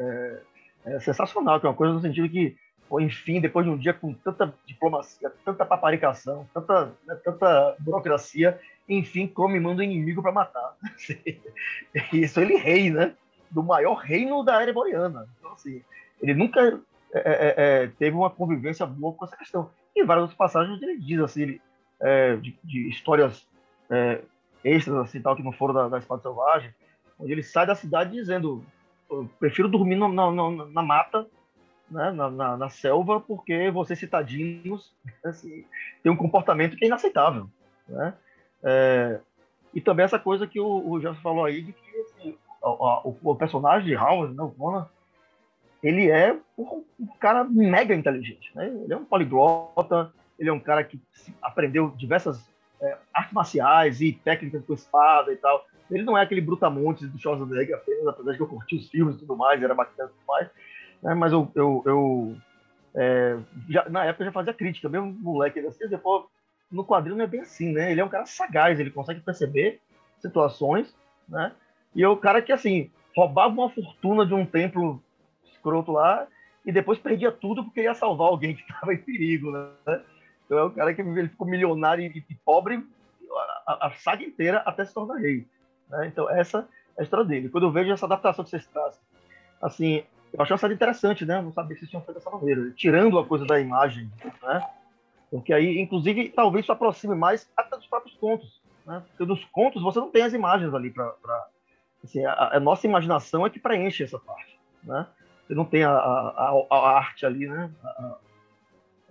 é- 0.86 0.94
é 0.96 1.00
sensacional, 1.00 1.60
que 1.60 1.66
é 1.66 1.70
uma 1.70 1.76
coisa 1.76 1.94
no 1.94 2.02
sentido 2.02 2.30
que, 2.30 2.56
pô, 2.90 3.00
enfim, 3.00 3.40
depois 3.40 3.66
de 3.66 3.72
um 3.72 3.78
dia 3.78 3.94
com 3.94 4.14
tanta 4.14 4.54
diplomacia, 4.66 5.32
tanta 5.46 5.66
paparicação, 5.66 6.48
tanta, 6.54 6.86
né, 7.08 7.16
tanta 7.24 7.76
burocracia, 7.80 8.60
enfim, 8.88 9.28
Chrome 9.34 9.60
manda 9.60 9.80
o 9.82 9.84
inimigo 9.84 10.22
para 10.22 10.32
matar. 10.32 10.76
Isso 12.12 12.40
ele 12.40 12.56
rei, 12.58 12.90
né? 12.90 13.14
Do 13.50 13.64
maior 13.64 13.96
reino 13.96 14.44
da 14.44 14.62
era 14.62 14.74
boreana. 14.74 15.28
Então, 15.40 15.54
assim, 15.54 15.82
ele 16.22 16.34
nunca 16.34 16.82
é, 17.14 17.20
é, 17.20 17.54
é, 17.84 17.88
teve 18.00 18.16
uma 18.16 18.30
convivência 18.30 18.86
boa 18.86 19.14
com 19.14 19.26
essa 19.26 19.38
questão. 19.38 19.70
E 19.96 20.04
várias 20.04 20.24
outras 20.24 20.38
passagens 20.38 20.82
ele 20.82 20.98
diz, 21.00 21.20
assim, 21.20 21.42
ele, 21.44 21.62
é, 22.02 22.36
de, 22.38 22.58
de 22.64 22.90
histórias 22.90 23.48
é, 23.90 24.22
extras, 24.64 24.97
assim, 24.97 25.22
tal, 25.22 25.36
que 25.36 25.43
não 25.43 25.51
foram 25.51 25.74
da, 25.74 25.88
da 25.89 25.97
Espada 25.97 26.22
Selvagem, 26.22 26.74
onde 27.20 27.32
ele 27.32 27.43
sai 27.43 27.66
da 27.66 27.76
cidade 27.76 28.11
dizendo 28.11 28.64
eu 29.09 29.30
prefiro 29.39 29.70
dormir 29.70 29.95
na, 29.95 30.07
na- 30.07 30.32
na 30.66 30.82
mata, 30.82 31.28
né, 31.91 32.11
na, 32.11 32.57
na- 32.57 32.70
selva, 32.70 33.20
porque 33.20 33.70
vocês 33.70 33.99
citadinos 33.99 34.91
assim, 35.24 35.66
têm 36.01 36.11
um 36.11 36.16
comportamento 36.18 36.76
que 36.76 36.86
é 36.86 36.88
inaceitável. 36.88 37.47
Né? 37.88 38.14
É, 38.64 39.20
e 39.74 39.82
também 39.82 40.05
essa 40.05 40.18
coisa 40.18 40.47
que 40.47 40.59
o, 40.59 40.89
o 40.89 40.99
Jefferson 40.99 41.22
falou 41.22 41.45
aí, 41.45 41.61
de 41.61 41.74
que 41.74 41.97
assim, 42.01 42.38
o, 42.61 42.68
a- 42.88 43.01
o- 43.07 43.18
o 43.24 43.36
personagem 43.36 43.88
de 43.88 43.95
Howard, 43.95 44.34
né, 44.36 44.41
o 44.43 44.49
Conan, 44.51 44.88
ele 45.84 46.09
é 46.09 46.36
um, 46.57 46.84
um 46.99 47.07
cara 47.20 47.43
mega 47.43 47.93
inteligente. 47.93 48.51
Né? 48.55 48.68
Ele 48.68 48.93
é 48.93 48.97
um 48.97 49.03
poliglota, 49.05 50.11
ele 50.39 50.49
é 50.49 50.53
um 50.53 50.59
cara 50.59 50.84
que 50.84 50.99
aprendeu 51.41 51.89
diversas 51.91 52.49
é, 52.82 52.97
artes 53.13 53.34
marciais 53.34 54.01
e 54.01 54.11
técnicas 54.13 54.65
com 54.65 54.74
espada 54.74 55.32
e 55.32 55.36
tal. 55.38 55.65
Ele 55.91 56.03
não 56.03 56.17
é 56.17 56.21
aquele 56.21 56.41
brutamontes 56.41 57.09
do 57.09 57.19
Schwarzenegger 57.19 57.76
apenas, 57.76 58.07
apesar 58.07 58.32
de 58.32 58.38
que 58.38 58.43
eu 58.43 58.47
curti 58.47 58.76
os 58.76 58.89
filmes 58.89 59.15
e 59.15 59.19
tudo 59.19 59.36
mais, 59.36 59.61
era 59.61 59.76
bacana 59.76 60.09
e 60.09 60.13
tudo 60.13 60.26
mais. 60.28 60.49
Né? 61.01 61.13
Mas 61.13 61.32
eu, 61.32 61.51
eu, 61.55 61.84
eu, 61.86 62.38
é, 62.95 63.38
já- 63.69 63.88
na 63.89 64.05
época 64.05 64.24
eu 64.24 64.28
já 64.28 64.32
fazia 64.32 64.53
crítica, 64.53 64.89
mesmo 64.89 65.11
moleque, 65.19 65.59
assim, 65.59 65.88
depois, 65.88 66.26
no 66.71 66.86
quadrinho 66.86 67.17
não 67.17 67.26
é 67.26 67.28
bem 67.28 67.41
assim, 67.41 67.71
né? 67.71 67.91
Ele 67.91 68.01
é 68.01 68.05
um 68.05 68.09
cara 68.09 68.26
sagaz, 68.26 68.80
ele 68.80 68.89
consegue 68.89 69.19
perceber 69.19 69.80
situações, 70.19 70.95
né? 71.28 71.51
E 71.93 72.01
é 72.01 72.07
o 72.07 72.17
cara 72.17 72.41
que, 72.41 72.51
assim, 72.51 72.89
roubava 73.15 73.53
uma 73.53 73.69
fortuna 73.69 74.26
de 74.26 74.34
um 74.34 74.45
templo 74.45 75.01
escroto 75.45 75.91
lá 75.91 76.28
e 76.65 76.71
depois 76.71 76.97
perdia 76.97 77.32
tudo 77.32 77.63
porque 77.63 77.82
ia 77.82 77.93
salvar 77.93 78.30
alguém 78.30 78.55
que 78.55 78.61
estava 78.63 78.93
em 78.93 78.97
perigo, 78.97 79.51
né? 79.51 80.01
Então 80.54 80.60
é 80.60 80.66
um 80.66 80.70
cara 80.72 80.93
que 80.93 81.01
ele 81.01 81.28
ficou 81.30 81.47
milionário 81.47 82.04
e, 82.04 82.26
e 82.30 82.36
pobre 82.45 82.86
a, 83.68 83.88
a- 83.88 83.91
saga 83.97 84.24
inteira 84.24 84.60
até 84.66 84.86
se 84.86 84.93
tornar 84.93 85.16
rei. 85.16 85.47
né? 85.89 86.08
Então 86.08 86.30
essa 86.30 86.68
é 86.97 87.01
a 87.01 87.04
história 87.04 87.26
dele. 87.26 87.49
Quando 87.49 87.66
eu 87.66 87.72
vejo 87.72 87.91
essa 87.91 88.06
adaptação 88.06 88.43
que 88.43 88.51
vocês 88.51 88.66
trazem, 88.68 88.99
assim, 89.62 90.04
eu 90.32 90.41
achei 90.41 90.54
uma 90.54 90.60
série 90.60 90.76
interessante, 90.76 91.26
né? 91.26 91.41
Não 91.41 91.51
sabia 91.51 91.74
que 91.74 91.80
vocês 91.80 91.89
tinham 91.89 92.04
feito 92.04 92.18
dessa 92.18 92.30
maneira, 92.30 92.70
tirando 92.72 93.18
a 93.18 93.26
coisa 93.26 93.45
da 93.45 93.60
imagem, 93.60 94.12
né? 94.43 94.64
Porque 95.32 95.51
aí, 95.51 95.80
inclusive, 95.80 96.30
talvez 96.30 96.66
isso 96.66 96.72
aproxime 96.72 97.16
mais 97.16 97.49
até 97.58 97.76
dos 97.76 97.88
próprios 97.88 98.16
contos, 98.18 98.62
né? 98.86 99.04
Porque 99.10 99.26
nos 99.26 99.43
contos 99.45 99.82
você 99.82 99.99
não 99.99 100.12
tem 100.12 100.22
as 100.22 100.34
imagens 100.34 100.72
ali 100.74 100.91
para 100.91 101.12
assim, 102.04 102.24
a, 102.26 102.58
a 102.58 102.60
nossa 102.60 102.86
imaginação 102.86 103.43
é 103.45 103.49
que 103.49 103.60
preenche 103.60 104.04
essa 104.04 104.20
parte, 104.20 104.60
né? 104.84 105.08
Você 105.47 105.56
não 105.56 105.66
tem 105.66 105.84
a, 105.84 105.91
a- 105.91 106.66
a 106.70 106.89
arte 106.97 107.26
ali, 107.26 107.47
né? 107.47 107.72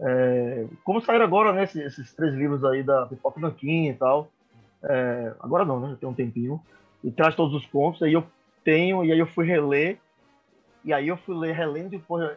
É, 0.05 0.67
como 0.85 1.01
saíram 1.01 1.25
agora, 1.25 1.53
né? 1.53 1.63
Esses, 1.65 1.81
esses 1.85 2.13
três 2.13 2.35
livros 2.35 2.65
aí 2.65 2.83
da 2.83 3.07
Pipoca 3.07 3.41
Nanquim 3.41 3.89
e 3.89 3.95
tal. 3.95 4.31
É, 4.83 5.33
agora 5.41 5.65
não, 5.65 5.79
né? 5.81 5.91
Já 5.91 5.97
tem 5.97 6.09
um 6.09 6.15
tempinho. 6.15 6.61
E 7.05 7.11
traz 7.11 7.35
todos 7.35 7.55
os 7.55 7.67
contos. 7.67 8.03
Aí 8.03 8.13
eu 8.13 8.25
tenho, 8.65 9.05
e 9.05 9.13
aí 9.13 9.19
eu 9.19 9.27
fui 9.27 9.47
reler. 9.47 9.99
E 10.85 10.93
aí 10.93 11.07
eu 11.09 11.17
fui 11.17 11.37
ler, 11.37 11.55
relendo, 11.55 11.95
e 11.95 12.01
foi 12.01 12.37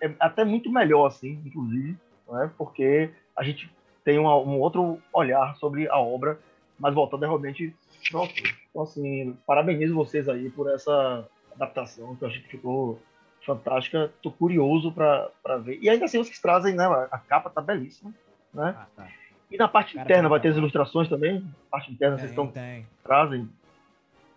é 0.00 0.10
até 0.20 0.44
muito 0.44 0.70
melhor, 0.70 1.06
assim, 1.06 1.40
inclusive, 1.44 1.96
né? 2.28 2.50
Porque 2.58 3.10
a 3.34 3.42
gente 3.42 3.70
tem 4.04 4.18
uma- 4.18 4.36
um 4.36 4.60
outro 4.60 4.98
olhar 5.12 5.56
sobre 5.56 5.88
a 5.88 5.98
obra, 5.98 6.38
mas 6.78 6.94
voltando 6.94 7.22
realmente 7.22 7.74
ao 8.12 8.20
autor. 8.22 8.54
Então, 8.70 8.82
assim, 8.82 9.36
parabenizo 9.46 9.94
vocês 9.94 10.28
aí 10.28 10.50
por 10.50 10.70
essa 10.70 11.26
adaptação, 11.54 12.14
que 12.14 12.22
eu 12.22 12.28
achei 12.28 12.42
que 12.42 12.50
ficou 12.50 13.00
fantástica. 13.46 14.12
Tô 14.22 14.30
curioso 14.30 14.92
para 14.92 15.30
ver. 15.64 15.78
E 15.80 15.88
ainda 15.88 16.04
assim, 16.04 16.18
vocês 16.18 16.38
trazem, 16.38 16.74
né? 16.74 16.84
A 17.10 17.18
capa 17.18 17.48
tá 17.48 17.60
belíssima, 17.62 18.12
né? 18.52 18.74
Ah, 18.76 18.86
tá. 18.94 19.08
E 19.50 19.56
na 19.56 19.68
parte 19.68 19.94
Cara, 19.94 20.04
interna 20.04 20.28
vai 20.28 20.40
ter 20.40 20.48
as 20.48 20.56
ilustrações 20.56 21.08
também? 21.08 21.40
Na 21.40 21.48
parte 21.70 21.92
interna 21.92 22.18
vocês 22.18 22.30
Tem, 22.32 22.44
estão, 22.44 22.48
tem. 22.52 22.86
trazem? 23.04 23.48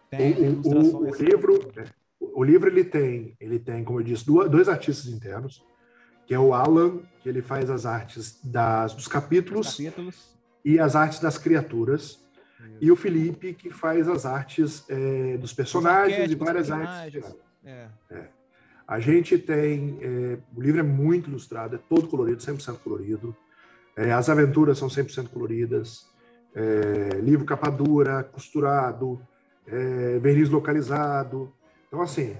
Tem 0.09 0.33
O- 0.33 0.67
o, 0.67 1.09
o, 1.09 1.15
livro, 1.15 1.71
o 2.21 2.43
livro 2.43 2.69
ele 2.69 2.83
tem, 2.83 3.35
ele 3.39 3.57
tem, 3.59 3.83
como 3.83 3.99
eu 3.99 4.03
disse, 4.03 4.25
duas- 4.25 4.49
dois 4.49 4.69
artistas 4.69 5.07
internos, 5.11 5.63
que 6.27 6.33
é 6.33 6.39
o 6.39 6.53
Alan, 6.53 6.99
que 7.21 7.27
ele 7.29 7.41
faz 7.41 7.69
as 7.71 7.85
artes 7.87 8.39
das, 8.43 8.93
dos 8.93 9.03
Os 9.05 9.07
capítulos 9.11 9.71
capítulos. 9.77 10.37
e 10.63 10.79
as 10.79 10.95
artes 10.95 11.19
das 11.19 11.37
criaturas. 11.37 12.23
e 12.81 12.91
o 12.91 12.95
Felipe, 12.95 13.53
que 13.53 13.69
faz 13.69 14.07
as 14.07 14.25
artes 14.25 14.85
é, 14.89 15.37
dos 15.37 15.53
personagens 15.53 16.29
e 16.31 16.35
várias 16.35 16.69
artes. 16.69 17.35
É. 17.65 17.87
É. 18.11 18.27
A 18.89 18.99
gente 18.99 19.37
tem. 19.37 19.97
É, 20.01 20.39
o 20.57 20.59
livro 20.59 20.79
é 20.79 20.83
muito 20.83 21.29
ilustrado, 21.29 21.75
é 21.75 21.79
todo 21.87 22.07
colorido, 22.07 22.39
100% 22.39 22.79
colorido. 22.79 23.37
É, 23.95 24.11
as 24.11 24.29
aventuras 24.29 24.79
são 24.79 24.87
100% 24.87 25.29
coloridas. 25.29 26.09
É, 26.55 27.19
livro 27.21 27.45
capa 27.45 27.69
dura, 27.69 28.23
costurado, 28.23 29.21
é, 29.67 30.17
verniz 30.17 30.49
localizado. 30.49 31.53
Então, 31.87 32.01
assim, 32.01 32.35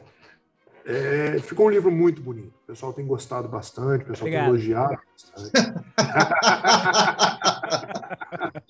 é, 0.84 1.38
ficou 1.38 1.68
um 1.68 1.70
livro 1.70 1.92
muito 1.92 2.20
bonito. 2.20 2.56
O 2.64 2.66
pessoal 2.66 2.94
tem 2.94 3.06
gostado 3.06 3.48
bastante, 3.48 4.06
o 4.06 4.08
pessoal 4.08 4.28
Obrigado. 4.28 4.46
tem 4.46 4.50
elogiado 4.50 4.98
bastante. 5.12 5.52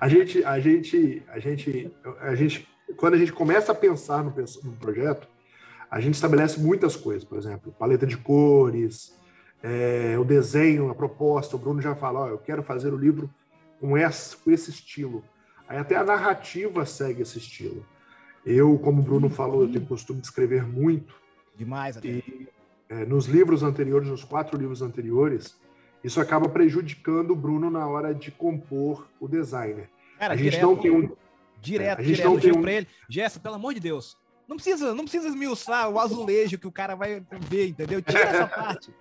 a 0.00 0.08
gente, 0.08 0.44
a 0.44 0.58
gente, 0.58 1.22
a 1.28 1.38
gente, 1.38 1.96
a 2.18 2.34
gente, 2.34 2.68
quando 2.96 3.14
a 3.14 3.18
gente 3.18 3.32
começa 3.32 3.70
a 3.70 3.76
pensar 3.76 4.24
no, 4.24 4.34
no 4.64 4.72
projeto, 4.72 5.28
a 5.90 6.00
gente 6.00 6.14
estabelece 6.14 6.60
muitas 6.60 6.94
coisas, 6.94 7.24
por 7.24 7.36
exemplo, 7.36 7.74
paleta 7.78 8.06
de 8.06 8.16
cores, 8.16 9.18
é, 9.62 10.16
o 10.18 10.24
desenho, 10.24 10.90
a 10.90 10.94
proposta. 10.94 11.56
O 11.56 11.58
Bruno 11.58 11.80
já 11.82 11.94
fala, 11.94 12.20
ó, 12.20 12.28
eu 12.28 12.38
quero 12.38 12.62
fazer 12.62 12.92
o 12.92 12.96
livro 12.96 13.28
com 13.80 13.98
esse, 13.98 14.36
com 14.36 14.50
esse 14.50 14.70
estilo. 14.70 15.24
Aí 15.68 15.78
até 15.78 15.96
a 15.96 16.04
narrativa 16.04 16.86
segue 16.86 17.22
esse 17.22 17.38
estilo. 17.38 17.84
Eu, 18.46 18.78
como 18.78 19.00
o 19.00 19.04
Bruno 19.04 19.28
falou, 19.28 19.62
eu 19.62 19.72
tenho 19.72 19.84
costume 19.86 20.20
de 20.20 20.26
escrever 20.26 20.66
muito. 20.66 21.14
Demais 21.56 21.96
até. 21.96 22.08
E 22.08 22.48
é, 22.88 23.04
nos 23.04 23.26
livros 23.26 23.62
anteriores, 23.62 24.08
nos 24.08 24.24
quatro 24.24 24.58
livros 24.58 24.82
anteriores, 24.82 25.56
isso 26.02 26.20
acaba 26.20 26.48
prejudicando 26.48 27.32
o 27.32 27.36
Bruno 27.36 27.70
na 27.70 27.86
hora 27.86 28.14
de 28.14 28.30
compor 28.30 29.06
o 29.20 29.28
designer. 29.28 29.90
Cara, 30.18 30.34
a 30.34 30.36
gente 30.36 30.50
direto, 30.50 30.62
não 30.62 30.76
tem 30.76 30.90
um. 30.90 31.10
Direto, 31.60 31.98
é, 31.98 32.02
a 32.02 32.04
gente 32.04 32.16
direto, 32.16 32.32
não 32.32 32.40
tem 32.40 32.52
um... 32.52 32.62
pra 32.62 32.72
ele. 32.72 32.88
Jessa, 33.08 33.38
pelo 33.38 33.56
amor 33.56 33.74
de 33.74 33.80
Deus. 33.80 34.16
Não 34.50 34.56
precisa, 34.56 34.92
não 34.92 35.04
precisa 35.04 35.28
esmiuçar 35.28 35.88
o 35.88 36.00
azulejo 36.00 36.58
que 36.58 36.66
o 36.66 36.72
cara 36.72 36.96
vai 36.96 37.22
ver, 37.48 37.68
entendeu? 37.68 38.02
Tira 38.02 38.18
essa 38.18 38.46
parte. 38.50 38.92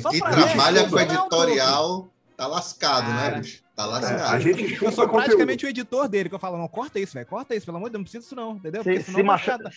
Só 0.00 0.10
Quem 0.10 0.20
trabalha 0.20 0.88
com 0.90 0.98
editorial 0.98 2.08
tá 2.36 2.48
lascado, 2.48 3.08
né, 3.08 3.16
cara, 3.16 3.30
né, 3.36 3.40
bicho? 3.40 3.62
Tá 3.76 3.86
lascado. 3.86 4.18
É, 4.18 4.36
a 4.36 4.40
gente 4.40 4.82
eu 4.82 4.90
sou 4.90 5.08
praticamente 5.08 5.64
conteúdo. 5.64 5.64
o 5.64 5.68
editor 5.68 6.08
dele, 6.08 6.28
que 6.28 6.34
eu 6.34 6.40
falo, 6.40 6.58
não, 6.58 6.66
corta 6.66 6.98
isso, 6.98 7.14
velho, 7.14 7.24
corta 7.24 7.54
isso, 7.54 7.66
pelo 7.66 7.76
amor 7.76 7.88
de 7.88 7.92
Deus, 7.92 8.00
não 8.00 8.02
precisa 8.02 8.22
disso 8.22 8.34
não, 8.34 8.56
entendeu? 8.56 8.82
Se, 8.82 9.00
se, 9.00 9.22
Machado, 9.22 9.70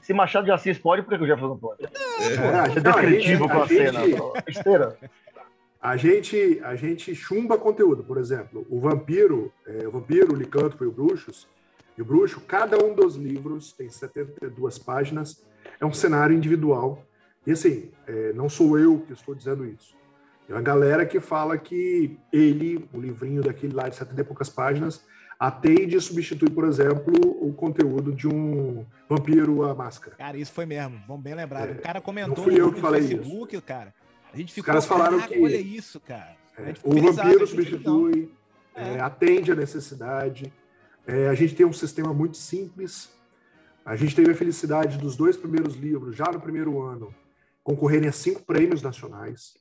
se 0.00 0.12
Machado 0.12 0.44
de 0.46 0.50
Assis 0.50 0.76
pode, 0.76 1.02
por 1.02 1.16
que 1.16 1.22
o 1.22 1.26
Jefferson 1.26 1.48
não 1.48 1.58
pode? 1.58 1.84
É, 1.84 1.88
é, 1.88 2.78
é 2.78 2.80
descritivo 2.80 3.48
com 3.48 3.58
a, 3.60 3.64
a 3.64 3.68
cena. 3.68 4.00
Esteira. 4.48 4.98
A 5.80 5.96
gente, 5.96 6.60
a 6.64 6.74
gente 6.74 7.14
chumba 7.14 7.56
conteúdo, 7.56 8.02
por 8.02 8.18
exemplo, 8.18 8.66
o 8.68 8.80
Vampiro, 8.80 9.52
é, 9.64 9.86
o 9.86 9.92
Vampiro, 9.92 10.32
o 10.32 10.36
Licântropo 10.36 10.82
e 10.82 10.88
o 10.88 10.92
Bruxos, 10.92 11.46
e 11.96 12.02
o 12.02 12.04
Bruxo, 12.04 12.40
cada 12.40 12.82
um 12.82 12.94
dos 12.94 13.16
livros 13.16 13.72
tem 13.72 13.88
72 13.90 14.78
páginas, 14.78 15.44
é 15.80 15.84
um 15.84 15.92
cenário 15.92 16.36
individual. 16.36 17.04
E 17.46 17.52
assim, 17.52 17.90
é, 18.06 18.32
não 18.32 18.48
sou 18.48 18.78
eu 18.78 19.00
que 19.00 19.12
estou 19.12 19.34
dizendo 19.34 19.66
isso. 19.66 19.94
É 20.48 20.52
uma 20.52 20.62
galera 20.62 21.04
que 21.04 21.20
fala 21.20 21.56
que 21.58 22.18
ele, 22.32 22.88
o 22.92 23.00
livrinho 23.00 23.42
daquele 23.42 23.74
lá 23.74 23.88
de 23.88 23.96
70 23.96 24.20
e 24.20 24.24
poucas 24.24 24.48
páginas, 24.48 25.04
atende 25.38 25.96
e 25.96 26.00
substitui, 26.00 26.50
por 26.50 26.64
exemplo, 26.64 27.12
o 27.40 27.52
conteúdo 27.52 28.12
de 28.12 28.28
um 28.28 28.86
Vampiro 29.08 29.64
a 29.64 29.74
Máscara. 29.74 30.16
Cara, 30.16 30.36
isso 30.36 30.52
foi 30.52 30.64
mesmo, 30.64 31.00
vamos 31.06 31.22
bem 31.22 31.34
lembrar. 31.34 31.68
É, 31.68 31.72
o 31.72 31.82
cara 31.82 32.00
comentou 32.00 32.46
no 32.46 32.72
Facebook, 32.72 33.54
isso. 33.56 33.64
cara. 33.64 33.92
A 34.32 34.36
gente 34.36 34.52
ficou, 34.52 34.62
Os 34.62 34.66
caras 34.66 34.86
falaram 34.86 35.20
que 35.20 35.38
olha 35.38 35.56
isso, 35.56 36.00
cara. 36.00 36.36
É, 36.56 36.74
o 36.84 36.94
Vampiro 36.94 37.46
substitui, 37.46 38.32
é. 38.74 39.00
atende 39.00 39.52
a 39.52 39.54
necessidade. 39.54 40.52
É, 41.06 41.28
a 41.28 41.34
gente 41.34 41.54
tem 41.54 41.66
um 41.66 41.72
sistema 41.72 42.12
muito 42.12 42.36
simples. 42.36 43.10
A 43.84 43.96
gente 43.96 44.14
teve 44.14 44.30
a 44.30 44.34
felicidade 44.34 44.98
dos 44.98 45.16
dois 45.16 45.36
primeiros 45.36 45.74
livros, 45.74 46.16
já 46.16 46.26
no 46.26 46.40
primeiro 46.40 46.80
ano, 46.80 47.12
concorrerem 47.64 48.08
a 48.08 48.12
cinco 48.12 48.42
prêmios 48.44 48.82
nacionais 48.82 49.60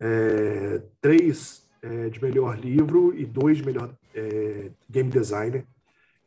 é, 0.00 0.82
três 1.00 1.68
é, 1.82 2.08
de 2.08 2.22
melhor 2.22 2.58
livro 2.58 3.14
e 3.16 3.24
dois 3.24 3.58
de 3.58 3.64
melhor 3.64 3.90
é, 4.14 4.70
game 4.88 5.10
designer. 5.10 5.66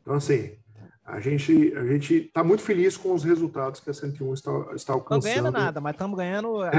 Então, 0.02 0.14
assim, 0.14 0.56
a 1.04 1.20
gente 1.20 1.74
a 1.76 1.84
gente 1.86 2.14
está 2.14 2.44
muito 2.44 2.62
feliz 2.62 2.96
com 2.96 3.14
os 3.14 3.24
resultados 3.24 3.80
que 3.80 3.90
a 3.90 3.94
101 3.94 4.34
está, 4.34 4.50
está 4.74 4.92
alcançando. 4.92 5.24
Não 5.24 5.42
ganhando 5.42 5.52
nada, 5.52 5.80
mas 5.80 5.94
estamos 5.94 6.16
ganhando. 6.16 6.62
A 6.62 6.70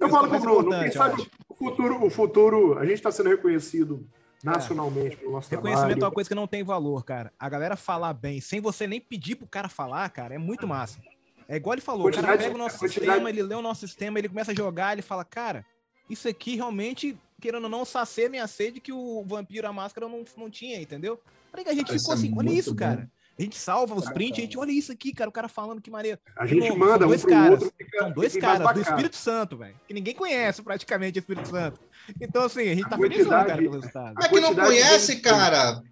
Eu 0.00 0.08
falo 0.08 0.28
com 0.28 0.36
o 0.36 0.40
Bruno, 0.40 0.70
quem 0.70 0.90
sabe 0.90 1.26
o 1.48 1.54
futuro, 1.54 2.04
o 2.04 2.10
futuro, 2.10 2.78
a 2.78 2.84
gente 2.84 2.96
está 2.96 3.10
sendo 3.10 3.28
reconhecido 3.28 4.06
nacionalmente 4.44 5.14
é. 5.14 5.16
pelo 5.16 5.32
nosso 5.32 5.50
Reconhecimento 5.50 5.86
trabalho. 5.86 6.04
é 6.04 6.06
uma 6.06 6.12
coisa 6.12 6.28
que 6.28 6.34
não 6.34 6.46
tem 6.46 6.62
valor, 6.62 7.04
cara. 7.04 7.32
A 7.38 7.48
galera 7.48 7.76
falar 7.76 8.12
bem, 8.12 8.40
sem 8.40 8.60
você 8.60 8.86
nem 8.86 9.00
pedir 9.00 9.36
pro 9.36 9.46
cara 9.46 9.68
falar, 9.68 10.08
cara, 10.10 10.34
é 10.34 10.38
muito 10.38 10.66
massa. 10.66 11.00
É 11.48 11.56
igual 11.56 11.74
ele 11.74 11.82
falou, 11.82 12.08
o 12.08 12.12
cara 12.12 12.38
pega 12.38 12.54
o 12.54 12.58
nosso 12.58 12.78
sistema, 12.78 13.28
ele 13.28 13.42
lê 13.42 13.54
o 13.54 13.62
nosso 13.62 13.86
sistema, 13.86 14.18
ele 14.18 14.28
começa 14.28 14.52
a 14.52 14.54
jogar, 14.54 14.92
ele 14.92 15.02
fala, 15.02 15.24
cara, 15.24 15.64
isso 16.08 16.28
aqui 16.28 16.56
realmente, 16.56 17.18
querendo 17.40 17.64
ou 17.64 17.70
não, 17.70 17.84
sacia 17.84 18.28
minha 18.28 18.46
sede 18.46 18.80
que 18.80 18.92
o 18.92 19.22
Vampiro 19.26 19.66
a 19.66 19.72
Máscara 19.72 20.08
não, 20.08 20.24
não 20.36 20.50
tinha, 20.50 20.80
entendeu? 20.80 21.20
Falei 21.50 21.64
que 21.64 21.70
a 21.70 21.74
gente 21.74 21.92
ficou 21.92 22.12
é 22.12 22.16
assim, 22.16 22.34
olha 22.36 22.50
isso, 22.50 22.70
bom. 22.70 22.76
cara. 22.76 23.10
A 23.36 23.42
gente 23.42 23.58
salva 23.58 23.94
os 23.94 24.08
prints, 24.10 24.38
a 24.38 24.42
gente 24.42 24.56
olha 24.56 24.70
isso 24.70 24.92
aqui, 24.92 25.12
cara, 25.12 25.28
o 25.28 25.32
cara 25.32 25.48
falando 25.48 25.80
que 25.80 25.90
maneiro. 25.90 26.18
A 26.36 26.46
gente 26.46 26.68
novo, 26.68 26.78
manda 26.78 27.06
dois 27.06 27.24
um 27.24 27.28
caras, 27.28 27.50
outro, 27.50 27.72
fica, 27.76 27.98
São 27.98 28.12
dois 28.12 28.36
caras 28.36 28.74
do 28.74 28.80
Espírito 28.80 29.16
Santo, 29.16 29.56
velho. 29.56 29.74
Que 29.88 29.94
ninguém 29.94 30.14
conhece 30.14 30.62
praticamente 30.62 31.18
o 31.18 31.20
Espírito 31.20 31.48
Santo. 31.48 31.80
Então, 32.20 32.44
assim, 32.44 32.62
a 32.70 32.74
gente 32.74 32.88
tá 32.88 32.96
feliz, 32.96 33.26
cara, 33.26 33.56
pelo 33.56 33.72
resultado. 33.72 34.14
Mas 34.14 34.28
que 34.28 34.40
não 34.40 34.54
conhece, 34.54 35.16
cara. 35.16 35.82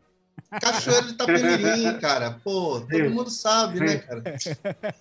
Cachoeiro 0.60 1.06
de 1.06 1.12
Itapemirim, 1.14 1.98
cara. 2.00 2.38
Pô, 2.44 2.80
todo 2.80 3.10
mundo 3.10 3.30
sabe, 3.30 3.80
né, 3.80 3.96
cara? 3.98 4.22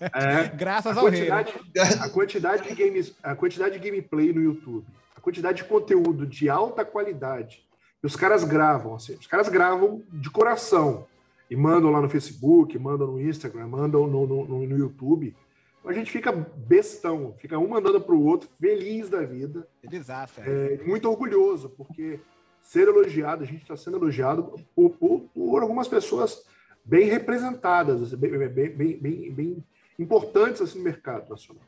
É, 0.00 0.48
Graças 0.48 0.96
ao 0.96 1.06
rei. 1.06 1.28
A 1.30 2.08
quantidade 2.08 2.62
de 2.62 2.74
games, 2.74 3.12
a 3.22 3.36
quantidade 3.36 3.78
de 3.78 3.90
gameplay 3.90 4.32
no 4.32 4.42
YouTube, 4.42 4.84
a 5.16 5.20
quantidade 5.20 5.58
de 5.58 5.64
conteúdo 5.64 6.26
de 6.26 6.48
alta 6.48 6.84
qualidade 6.84 7.62
que 8.00 8.06
os 8.06 8.16
caras 8.16 8.42
gravam, 8.42 8.96
assim, 8.96 9.14
os 9.14 9.28
caras 9.28 9.48
gravam 9.48 10.02
de 10.12 10.28
coração 10.28 11.06
e 11.52 11.56
mandam 11.56 11.90
lá 11.90 12.00
no 12.00 12.08
Facebook, 12.08 12.78
mandam 12.78 13.08
no 13.08 13.20
Instagram, 13.20 13.68
mandam 13.68 14.06
no, 14.06 14.26
no, 14.26 14.66
no 14.66 14.78
YouTube. 14.78 15.36
A 15.84 15.92
gente 15.92 16.10
fica 16.10 16.32
bestão, 16.32 17.34
fica 17.38 17.58
um 17.58 17.68
mandando 17.68 18.00
para 18.00 18.14
o 18.14 18.24
outro, 18.24 18.48
feliz 18.58 19.10
da 19.10 19.20
vida. 19.20 19.68
Exato. 19.92 20.40
É, 20.40 20.80
muito 20.86 21.06
orgulhoso, 21.10 21.68
porque 21.68 22.18
ser 22.62 22.88
elogiado, 22.88 23.42
a 23.42 23.46
gente 23.46 23.60
está 23.60 23.76
sendo 23.76 23.98
elogiado 23.98 24.54
por, 24.74 24.90
por, 24.92 25.20
por, 25.34 25.60
algumas 25.60 25.86
pessoas 25.86 26.42
bem 26.82 27.10
representadas, 27.10 28.00
assim, 28.00 28.16
bem, 28.16 28.30
bem, 28.30 28.70
bem, 28.70 28.96
bem, 28.96 29.30
bem 29.30 29.64
importantes 29.98 30.62
assim, 30.62 30.78
no 30.78 30.84
mercado 30.84 31.28
nacional. 31.28 31.64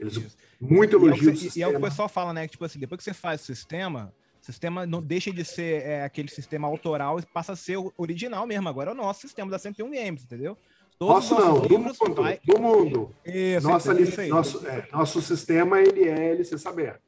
Eles 0.00 0.16
Isso. 0.16 0.36
muito 0.60 0.96
elogiam 0.96 1.32
e, 1.32 1.36
é 1.36 1.50
e, 1.54 1.58
e 1.58 1.62
é 1.62 1.68
o 1.68 1.70
que 1.70 1.76
o 1.76 1.80
pessoal 1.80 2.08
fala, 2.08 2.32
né? 2.32 2.44
Que, 2.48 2.52
tipo 2.52 2.64
assim, 2.64 2.80
depois 2.80 2.98
que 2.98 3.04
você 3.04 3.14
faz 3.14 3.42
o 3.42 3.44
sistema, 3.44 4.12
o 4.27 4.27
sistema 4.52 4.86
não 4.86 5.02
deixa 5.02 5.30
de 5.30 5.44
ser 5.44 5.82
é, 5.82 6.04
aquele 6.04 6.28
sistema 6.28 6.66
autoral 6.66 7.18
e 7.18 7.26
passa 7.26 7.52
a 7.52 7.56
ser 7.56 7.76
original 7.96 8.46
mesmo. 8.46 8.68
Agora 8.68 8.90
é 8.90 8.94
o 8.94 8.96
nosso 8.96 9.20
sistema 9.20 9.50
da 9.50 9.58
101 9.58 9.90
Games, 9.90 10.24
entendeu? 10.24 10.56
Todos 10.98 11.30
Nosso 11.30 11.34
não, 11.34 11.60
do 11.60 11.78
mundo. 11.78 12.14
Vai... 12.22 12.40
Do 12.44 12.58
mundo. 12.60 13.14
Isso, 13.24 13.68
Nossa, 13.68 13.94
nosso, 14.26 14.66
é, 14.66 14.88
nosso 14.90 15.22
sistema 15.22 15.80
ele 15.80 16.08
é 16.08 16.34
licença 16.34 16.70
aberta. 16.70 17.00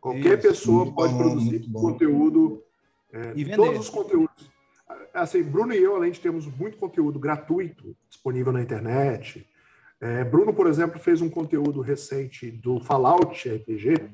Qualquer 0.00 0.38
isso, 0.38 0.48
pessoa 0.48 0.92
pode 0.92 1.12
bom, 1.14 1.18
produzir 1.18 1.72
conteúdo 1.72 2.62
é, 3.12 3.32
e 3.34 3.44
todos 3.44 3.80
os 3.80 3.88
conteúdos. 3.88 4.50
Assim, 5.14 5.42
Bruno 5.42 5.72
e 5.72 5.82
eu, 5.82 5.96
além 5.96 6.10
de 6.10 6.20
termos 6.20 6.46
muito 6.46 6.76
conteúdo 6.76 7.18
gratuito 7.18 7.96
disponível 8.08 8.52
na 8.52 8.60
internet, 8.60 9.46
é, 10.00 10.24
Bruno, 10.24 10.52
por 10.52 10.66
exemplo, 10.66 10.98
fez 10.98 11.20
um 11.20 11.30
conteúdo 11.30 11.80
recente 11.80 12.50
do 12.50 12.80
Fallout 12.80 13.48
RPG, 13.48 14.10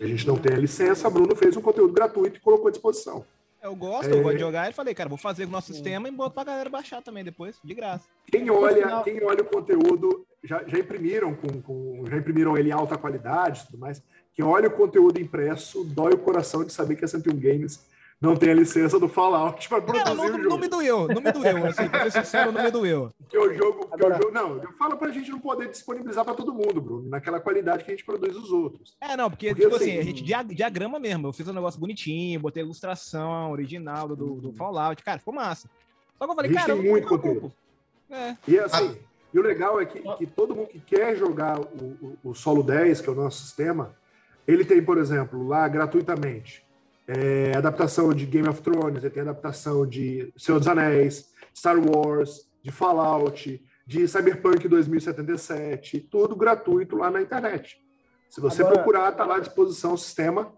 a 0.00 0.06
gente 0.06 0.26
não 0.26 0.36
tem 0.36 0.52
a 0.54 0.58
licença. 0.58 1.08
Bruno 1.08 1.34
fez 1.34 1.56
um 1.56 1.62
conteúdo 1.62 1.92
gratuito 1.92 2.36
e 2.36 2.40
colocou 2.40 2.68
à 2.68 2.70
disposição. 2.70 3.24
Eu 3.62 3.74
gosto, 3.74 4.08
é... 4.08 4.12
eu 4.12 4.22
gosto 4.22 4.36
de 4.36 4.40
jogar. 4.40 4.70
E 4.70 4.72
falei, 4.72 4.94
cara, 4.94 5.08
vou 5.08 5.18
fazer 5.18 5.44
o 5.44 5.48
nosso 5.48 5.72
sistema 5.72 6.08
e 6.08 6.10
boto 6.10 6.34
pra 6.34 6.44
galera 6.44 6.70
baixar 6.70 7.02
também 7.02 7.24
depois, 7.24 7.56
de 7.64 7.74
graça. 7.74 8.04
Quem 8.30 8.48
olha, 8.50 9.02
quem 9.02 9.22
olha 9.24 9.42
o 9.42 9.46
conteúdo, 9.46 10.26
já, 10.44 10.62
já 10.66 10.78
imprimiram 10.78 11.34
com, 11.34 11.60
com, 11.62 12.04
já 12.08 12.16
imprimiram 12.16 12.56
ele 12.56 12.68
em 12.68 12.72
alta 12.72 12.96
qualidade 12.96 13.62
e 13.62 13.66
tudo 13.66 13.78
mais. 13.78 14.02
Quem 14.34 14.44
olha 14.44 14.68
o 14.68 14.72
conteúdo 14.72 15.20
impresso, 15.20 15.82
dói 15.82 16.12
o 16.12 16.18
coração 16.18 16.62
de 16.62 16.72
saber 16.72 16.96
que 16.96 17.04
a 17.04 17.08
101 17.08 17.34
Games 17.38 17.86
não 18.20 18.34
tem 18.34 18.50
a 18.50 18.54
licença 18.54 18.98
do 18.98 19.08
Fallout 19.08 19.68
para 19.68 19.82
produzir 19.82 20.10
é, 20.10 20.14
não, 20.14 20.24
o 20.24 20.28
jogo. 20.28 20.48
Não 20.48 20.58
me 20.58 20.68
doeu, 20.68 21.08
não 21.08 21.20
me 21.20 21.32
doeu. 21.32 21.66
Assim, 21.66 21.88
pra 21.88 22.10
ser 22.10 22.24
sincero, 22.24 22.50
não 22.50 22.62
me 22.62 22.70
doeu. 22.70 23.10
Porque 23.18 23.36
o 23.36 23.52
jogo, 23.52 23.88
Agora... 23.92 24.14
o 24.14 24.22
jogo 24.22 24.32
não, 24.32 24.62
eu 24.62 24.72
falo 24.78 24.96
para 24.96 25.08
a 25.08 25.12
gente 25.12 25.30
não 25.30 25.38
poder 25.38 25.68
disponibilizar 25.68 26.24
para 26.24 26.34
todo 26.34 26.52
mundo, 26.52 26.80
Bruno, 26.80 27.08
naquela 27.10 27.38
qualidade 27.40 27.84
que 27.84 27.90
a 27.90 27.94
gente 27.94 28.06
produz 28.06 28.34
os 28.34 28.50
outros. 28.50 28.96
É, 29.00 29.16
não, 29.16 29.28
porque, 29.28 29.48
porque 29.48 29.62
tipo 29.64 29.76
assim, 29.76 29.90
assim, 29.90 29.98
a 29.98 30.02
gente 30.02 30.22
diagrama 30.22 30.98
mesmo. 30.98 31.28
Eu 31.28 31.32
fiz 31.32 31.46
um 31.46 31.52
negócio 31.52 31.78
bonitinho, 31.78 32.40
botei 32.40 32.62
a 32.62 32.64
ilustração 32.64 33.52
original 33.52 34.08
do, 34.08 34.16
do, 34.16 34.52
Fallout. 34.52 35.02
Cara, 35.02 35.18
ficou 35.18 35.34
massa. 35.34 35.68
Só 36.18 36.24
que 36.24 36.30
eu 36.30 36.34
falei, 36.34 36.52
cara, 36.52 36.74
tem 36.74 36.90
muito 36.90 37.06
conteúdo. 37.06 37.52
É. 38.10 38.34
E 38.48 38.58
assim, 38.58 38.96
e 39.34 39.38
o 39.38 39.42
legal 39.42 39.78
é 39.78 39.84
que, 39.84 40.00
que 40.00 40.26
todo 40.26 40.54
mundo 40.54 40.68
que 40.68 40.80
quer 40.80 41.16
jogar 41.16 41.60
o, 41.60 42.16
o, 42.24 42.30
o 42.30 42.34
Solo 42.34 42.62
10, 42.62 43.02
que 43.02 43.08
é 43.10 43.12
o 43.12 43.14
nosso 43.14 43.42
sistema, 43.42 43.94
ele 44.48 44.64
tem, 44.64 44.82
por 44.82 44.96
exemplo, 44.96 45.46
lá 45.46 45.68
gratuitamente 45.68 46.65
é, 47.06 47.52
adaptação 47.56 48.12
de 48.12 48.26
Game 48.26 48.48
of 48.48 48.60
Thrones, 48.62 49.04
ele 49.04 49.14
tem 49.14 49.22
adaptação 49.22 49.86
de 49.86 50.32
Senhor 50.36 50.58
dos 50.58 50.68
Anéis, 50.68 51.30
Star 51.54 51.76
Wars, 51.78 52.48
de 52.62 52.72
Fallout, 52.72 53.64
de 53.86 54.08
Cyberpunk 54.08 54.66
2077, 54.66 56.00
tudo 56.00 56.34
gratuito 56.34 56.96
lá 56.96 57.10
na 57.10 57.22
internet. 57.22 57.80
Se 58.28 58.40
você 58.40 58.62
Agora, 58.62 58.76
procurar, 58.76 59.10
está 59.10 59.24
lá 59.24 59.36
à 59.36 59.40
disposição 59.40 59.94
o 59.94 59.98
sistema 59.98 60.52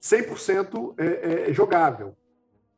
100% 0.00 0.94
é, 0.98 1.50
é, 1.50 1.52
jogável. 1.52 2.16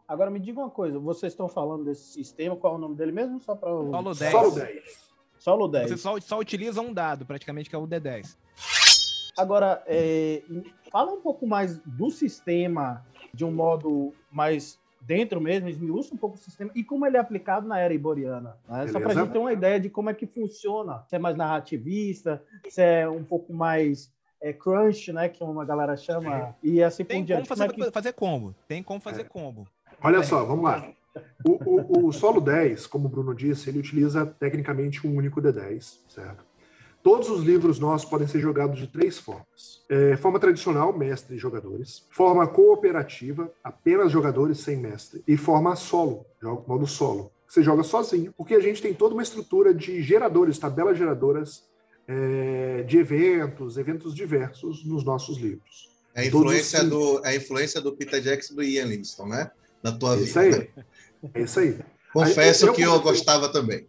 Agora 0.06 0.30
me 0.30 0.38
diga 0.38 0.60
uma 0.60 0.70
coisa, 0.70 0.98
vocês 0.98 1.32
estão 1.32 1.48
falando 1.48 1.84
desse 1.84 2.12
sistema, 2.12 2.54
qual 2.54 2.74
é 2.74 2.76
o 2.76 2.80
nome 2.80 2.94
dele 2.94 3.12
mesmo? 3.12 3.40
Só 3.40 3.54
para 3.54 3.70
Solo 3.70 4.14
10. 4.14 4.30
Solo 4.30 4.50
10. 4.50 5.04
Solo 5.38 5.68
10. 5.68 5.88
Você 5.88 5.96
só, 5.96 6.20
só 6.20 6.38
utiliza 6.38 6.82
um 6.82 6.92
dado, 6.92 7.24
praticamente, 7.24 7.70
que 7.70 7.76
é 7.76 7.78
o 7.78 7.86
D10. 7.86 8.36
Agora, 9.36 9.82
é, 9.86 10.42
fala 10.92 11.12
um 11.12 11.20
pouco 11.20 11.46
mais 11.46 11.78
do 11.78 12.10
sistema 12.10 13.04
de 13.34 13.44
um 13.44 13.52
modo 13.52 14.12
mais 14.30 14.78
dentro 15.00 15.40
mesmo, 15.40 15.68
esmiuça 15.68 16.14
um 16.14 16.16
pouco 16.16 16.36
o 16.36 16.38
sistema 16.38 16.70
e 16.74 16.82
como 16.82 17.06
ele 17.06 17.16
é 17.16 17.20
aplicado 17.20 17.68
na 17.68 17.78
era 17.78 17.92
iboriana. 17.92 18.56
Né? 18.68 18.88
Só 18.88 18.98
para 18.98 19.12
a 19.12 19.14
gente 19.14 19.32
ter 19.32 19.38
uma 19.38 19.52
ideia 19.52 19.78
de 19.78 19.90
como 19.90 20.10
é 20.10 20.14
que 20.14 20.26
funciona. 20.26 21.02
Se 21.08 21.16
é 21.16 21.18
mais 21.18 21.36
narrativista, 21.36 22.42
se 22.68 22.80
é 22.80 23.08
um 23.08 23.22
pouco 23.22 23.52
mais 23.52 24.10
é, 24.40 24.52
crunch, 24.52 25.12
né? 25.12 25.28
Que 25.28 25.42
uma 25.42 25.64
galera 25.64 25.96
chama, 25.96 26.54
e 26.62 26.82
assim 26.82 27.04
Tem 27.04 27.20
por 27.20 27.26
diante. 27.26 27.48
Como 27.48 27.58
fazer, 27.58 27.72
como 27.72 27.82
é 27.82 27.86
que... 27.86 27.92
fazer 27.92 28.12
combo. 28.12 28.54
Tem 28.68 28.82
como 28.82 29.00
fazer 29.00 29.22
é. 29.22 29.24
combo. 29.24 29.66
Olha 30.02 30.22
só, 30.22 30.44
vamos 30.44 30.64
lá. 30.64 30.86
O, 31.46 31.52
o, 31.52 32.08
o, 32.08 32.12
solo 32.12 32.40
10, 32.40 32.86
como 32.88 33.06
o 33.06 33.08
Bruno 33.08 33.34
disse, 33.34 33.70
ele 33.70 33.78
utiliza 33.78 34.26
tecnicamente 34.26 35.06
um 35.06 35.16
único 35.16 35.40
D10, 35.40 36.00
certo? 36.08 36.44
Todos 37.04 37.28
os 37.28 37.44
livros 37.44 37.78
nossos 37.78 38.08
podem 38.08 38.26
ser 38.26 38.40
jogados 38.40 38.78
de 38.78 38.86
três 38.86 39.18
formas. 39.18 39.84
É, 39.90 40.16
forma 40.16 40.40
tradicional, 40.40 40.90
mestre 40.96 41.36
e 41.36 41.38
jogadores. 41.38 42.06
Forma 42.10 42.46
cooperativa, 42.46 43.52
apenas 43.62 44.10
jogadores 44.10 44.60
sem 44.60 44.78
mestre. 44.78 45.22
E 45.28 45.36
forma 45.36 45.76
solo, 45.76 46.24
modo 46.66 46.86
solo. 46.86 47.30
Você 47.46 47.62
joga 47.62 47.82
sozinho, 47.82 48.32
porque 48.34 48.54
a 48.54 48.60
gente 48.60 48.80
tem 48.80 48.94
toda 48.94 49.12
uma 49.12 49.22
estrutura 49.22 49.74
de 49.74 50.02
geradores, 50.02 50.58
tabelas 50.58 50.96
geradoras 50.96 51.64
é, 52.08 52.82
de 52.84 52.96
eventos, 52.96 53.76
eventos 53.76 54.14
diversos 54.14 54.82
nos 54.86 55.04
nossos 55.04 55.36
livros. 55.36 55.90
É 56.14 56.22
a 56.22 56.24
influência, 56.24 56.88
Todos... 56.88 57.20
do, 57.20 57.26
é 57.26 57.28
a 57.28 57.36
influência 57.36 57.82
do 57.82 57.94
Peter 57.94 58.22
Jackson 58.22 58.54
e 58.54 58.56
do 58.56 58.62
Ian 58.62 58.86
Livingstone, 58.86 59.28
né? 59.28 59.50
Na 59.82 59.92
tua 59.92 60.14
é 60.14 60.16
vida. 60.16 60.26
Isso 60.26 60.38
aí. 60.38 60.70
É 61.34 61.42
isso 61.42 61.60
aí. 61.60 61.78
Confesso 62.14 62.64
aí, 62.64 62.70
eu, 62.70 62.74
que 62.74 62.80
eu, 62.80 62.92
eu 62.94 63.00
gostava 63.02 63.52
também. 63.52 63.86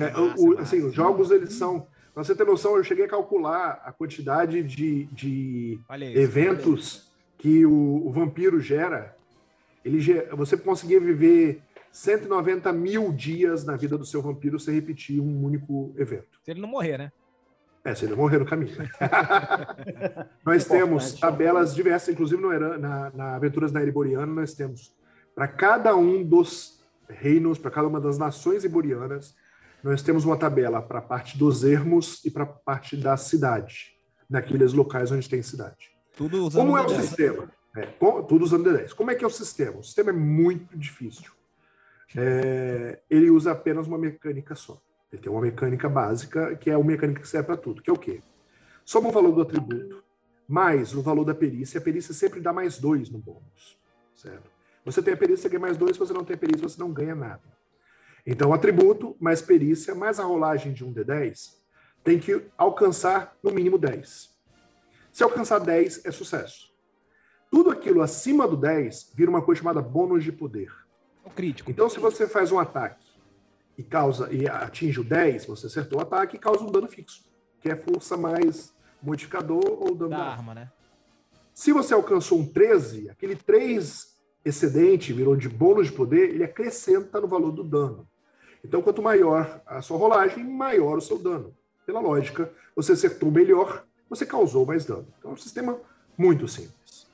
É, 0.00 0.12
o, 0.36 0.58
assim, 0.58 0.82
os 0.82 0.92
jogos, 0.92 1.30
eles 1.30 1.54
são 1.54 1.86
Pra 2.18 2.24
você 2.24 2.34
ter 2.34 2.44
noção, 2.44 2.76
eu 2.76 2.82
cheguei 2.82 3.04
a 3.04 3.08
calcular 3.08 3.80
a 3.84 3.92
quantidade 3.92 4.60
de, 4.64 5.04
de 5.04 5.78
eventos 6.16 7.12
que 7.38 7.64
o, 7.64 8.08
o, 8.08 8.10
vampiro 8.10 8.58
gera. 8.58 9.16
Ele, 9.84 10.00
você 10.32 10.56
conseguia 10.56 10.98
viver 10.98 11.62
190 11.92 12.72
mil 12.72 13.12
dias 13.12 13.64
na 13.64 13.76
vida 13.76 13.96
do 13.96 14.04
seu 14.04 14.20
vampiro 14.20 14.58
sem 14.58 14.74
repetir 14.74 15.20
um 15.20 15.44
único 15.44 15.94
evento. 15.96 16.40
Se 16.42 16.50
ele 16.50 16.60
não 16.60 16.68
morrer, 16.68 16.98
né? 16.98 17.12
É, 17.84 17.94
se 17.94 18.04
ele 18.04 18.10
não 18.10 18.18
morrer 18.18 18.38
no 18.38 18.46
caminho. 18.46 18.74
nós 20.44 20.64
temos 20.64 21.12
tabelas 21.12 21.72
diversas, 21.72 22.12
inclusive 22.12 22.42
no, 22.42 22.50
na, 22.80 23.10
na 23.10 23.36
Aventuras 23.36 23.70
na 23.70 23.80
Eriboriana, 23.80 24.26
nós 24.26 24.54
temos 24.54 24.92
para 25.36 25.46
cada 25.46 25.94
um 25.94 26.24
dos 26.24 26.82
reinos, 27.08 27.60
para 27.60 27.70
cada 27.70 27.86
uma 27.86 28.00
das 28.00 28.18
nações 28.18 28.64
iborianas, 28.64 29.36
nós 29.82 30.02
temos 30.02 30.24
uma 30.24 30.36
tabela 30.36 30.82
para 30.82 30.98
a 30.98 31.02
parte 31.02 31.38
dos 31.38 31.64
ermos 31.64 32.24
e 32.24 32.30
para 32.30 32.44
a 32.44 32.46
parte 32.46 32.96
da 32.96 33.16
cidade, 33.16 33.96
naqueles 34.28 34.72
locais 34.72 35.10
onde 35.12 35.28
tem 35.28 35.42
cidade. 35.42 35.90
Tudo 36.16 36.44
usando 36.44 36.66
Como 36.66 36.78
é 36.78 36.84
o 36.84 36.88
sistema? 36.88 37.50
É, 37.76 37.86
tudo 37.86 38.42
usando 38.42 38.68
D10. 38.68 38.92
Como 38.92 39.10
é 39.10 39.14
que 39.14 39.24
é 39.24 39.26
o 39.26 39.30
sistema? 39.30 39.78
O 39.78 39.84
sistema 39.84 40.10
é 40.10 40.12
muito 40.12 40.76
difícil. 40.76 41.30
É, 42.16 43.00
ele 43.08 43.30
usa 43.30 43.52
apenas 43.52 43.86
uma 43.86 43.98
mecânica 43.98 44.54
só. 44.54 44.80
Ele 45.12 45.22
tem 45.22 45.30
uma 45.30 45.40
mecânica 45.40 45.88
básica, 45.88 46.56
que 46.56 46.70
é 46.70 46.76
uma 46.76 46.86
mecânica 46.86 47.20
que 47.20 47.28
serve 47.28 47.46
para 47.46 47.56
tudo, 47.56 47.82
que 47.82 47.90
é 47.90 47.92
o 47.92 47.98
quê? 47.98 48.22
Soma 48.84 49.08
o 49.08 49.12
valor 49.12 49.32
do 49.32 49.42
atributo, 49.42 50.02
mais 50.46 50.94
o 50.94 51.02
valor 51.02 51.24
da 51.24 51.34
perícia. 51.34 51.78
A 51.78 51.82
perícia 51.82 52.12
sempre 52.12 52.40
dá 52.40 52.52
mais 52.52 52.78
dois 52.78 53.10
no 53.10 53.18
bônus, 53.18 53.78
certo? 54.14 54.50
Você 54.84 55.02
tem 55.02 55.14
a 55.14 55.16
perícia, 55.16 55.42
você 55.42 55.48
ganha 55.50 55.60
mais 55.60 55.76
dois. 55.76 55.92
Se 55.92 55.98
você 55.98 56.12
não 56.12 56.24
tem 56.24 56.34
a 56.34 56.38
perícia, 56.38 56.68
você 56.68 56.80
não 56.80 56.92
ganha 56.92 57.14
nada. 57.14 57.57
Então, 58.30 58.52
atributo 58.52 59.16
mais 59.18 59.40
perícia 59.40 59.94
mais 59.94 60.20
a 60.20 60.24
rolagem 60.24 60.74
de 60.74 60.84
um 60.84 60.92
D10 60.92 61.56
tem 62.04 62.18
que 62.18 62.44
alcançar 62.58 63.34
no 63.42 63.50
mínimo 63.50 63.78
10. 63.78 64.28
Se 65.10 65.22
alcançar 65.24 65.58
10, 65.58 66.04
é 66.04 66.10
sucesso. 66.12 66.68
Tudo 67.50 67.70
aquilo 67.70 68.02
acima 68.02 68.46
do 68.46 68.54
10 68.54 69.12
vira 69.14 69.30
uma 69.30 69.40
coisa 69.40 69.60
chamada 69.60 69.80
bônus 69.80 70.22
de 70.22 70.30
poder. 70.30 70.70
O 71.24 71.30
crítico. 71.30 71.70
Então, 71.70 71.88
se 71.88 71.98
você 71.98 72.28
faz 72.28 72.52
um 72.52 72.58
ataque 72.58 73.06
e 73.78 73.82
causa 73.82 74.30
e 74.30 74.46
atinge 74.46 75.00
o 75.00 75.04
10, 75.04 75.46
você 75.46 75.66
acertou 75.66 75.98
o 75.98 76.02
ataque 76.02 76.36
e 76.36 76.38
causa 76.38 76.62
um 76.62 76.70
dano 76.70 76.86
fixo, 76.86 77.24
que 77.62 77.70
é 77.70 77.76
força 77.76 78.14
mais 78.14 78.74
modificador 79.02 79.64
ou 79.64 79.94
dano 79.94 80.10
da, 80.10 80.18
da 80.18 80.24
arma, 80.24 80.54
né? 80.54 80.70
Se 81.54 81.72
você 81.72 81.94
alcançou 81.94 82.40
um 82.40 82.46
13, 82.46 83.08
aquele 83.08 83.36
3 83.36 84.18
excedente 84.44 85.14
virou 85.14 85.34
de 85.34 85.48
bônus 85.48 85.86
de 85.86 85.94
poder, 85.94 86.28
ele 86.28 86.44
acrescenta 86.44 87.22
no 87.22 87.26
valor 87.26 87.52
do 87.52 87.64
dano. 87.64 88.06
Então, 88.64 88.82
quanto 88.82 89.02
maior 89.02 89.60
a 89.66 89.80
sua 89.80 89.96
rolagem, 89.96 90.44
maior 90.44 90.98
o 90.98 91.00
seu 91.00 91.18
dano. 91.18 91.54
Pela 91.86 92.00
lógica, 92.00 92.52
você 92.74 92.92
acertou 92.92 93.30
melhor, 93.30 93.84
você 94.08 94.26
causou 94.26 94.66
mais 94.66 94.84
dano. 94.84 95.06
Então, 95.18 95.30
é 95.30 95.34
um 95.34 95.36
sistema 95.36 95.78
muito 96.16 96.46
simples. 96.48 97.06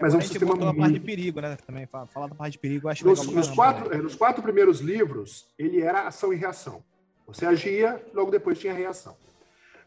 Mas 0.00 0.14
é 0.14 0.16
um 0.16 0.20
sistema 0.20 0.54
muito... 0.54 0.76
parte 0.76 0.94
de 0.94 1.00
perigo, 1.00 1.40
né? 1.40 1.56
Também 1.66 1.86
falar 1.86 2.26
da 2.26 2.34
parte 2.34 2.52
de 2.52 2.58
perigo, 2.58 2.86
eu 2.86 2.90
acho 2.90 3.06
nos, 3.06 3.26
nos 3.26 3.48
quatro, 3.48 3.88
né? 3.88 3.96
nos 3.96 4.14
quatro 4.14 4.42
primeiros 4.42 4.80
livros, 4.80 5.46
ele 5.58 5.80
era 5.80 6.08
ação 6.08 6.32
e 6.32 6.36
reação. 6.36 6.82
Você 7.26 7.46
agia, 7.46 8.04
logo 8.12 8.30
depois 8.30 8.58
tinha 8.58 8.72
reação. 8.72 9.16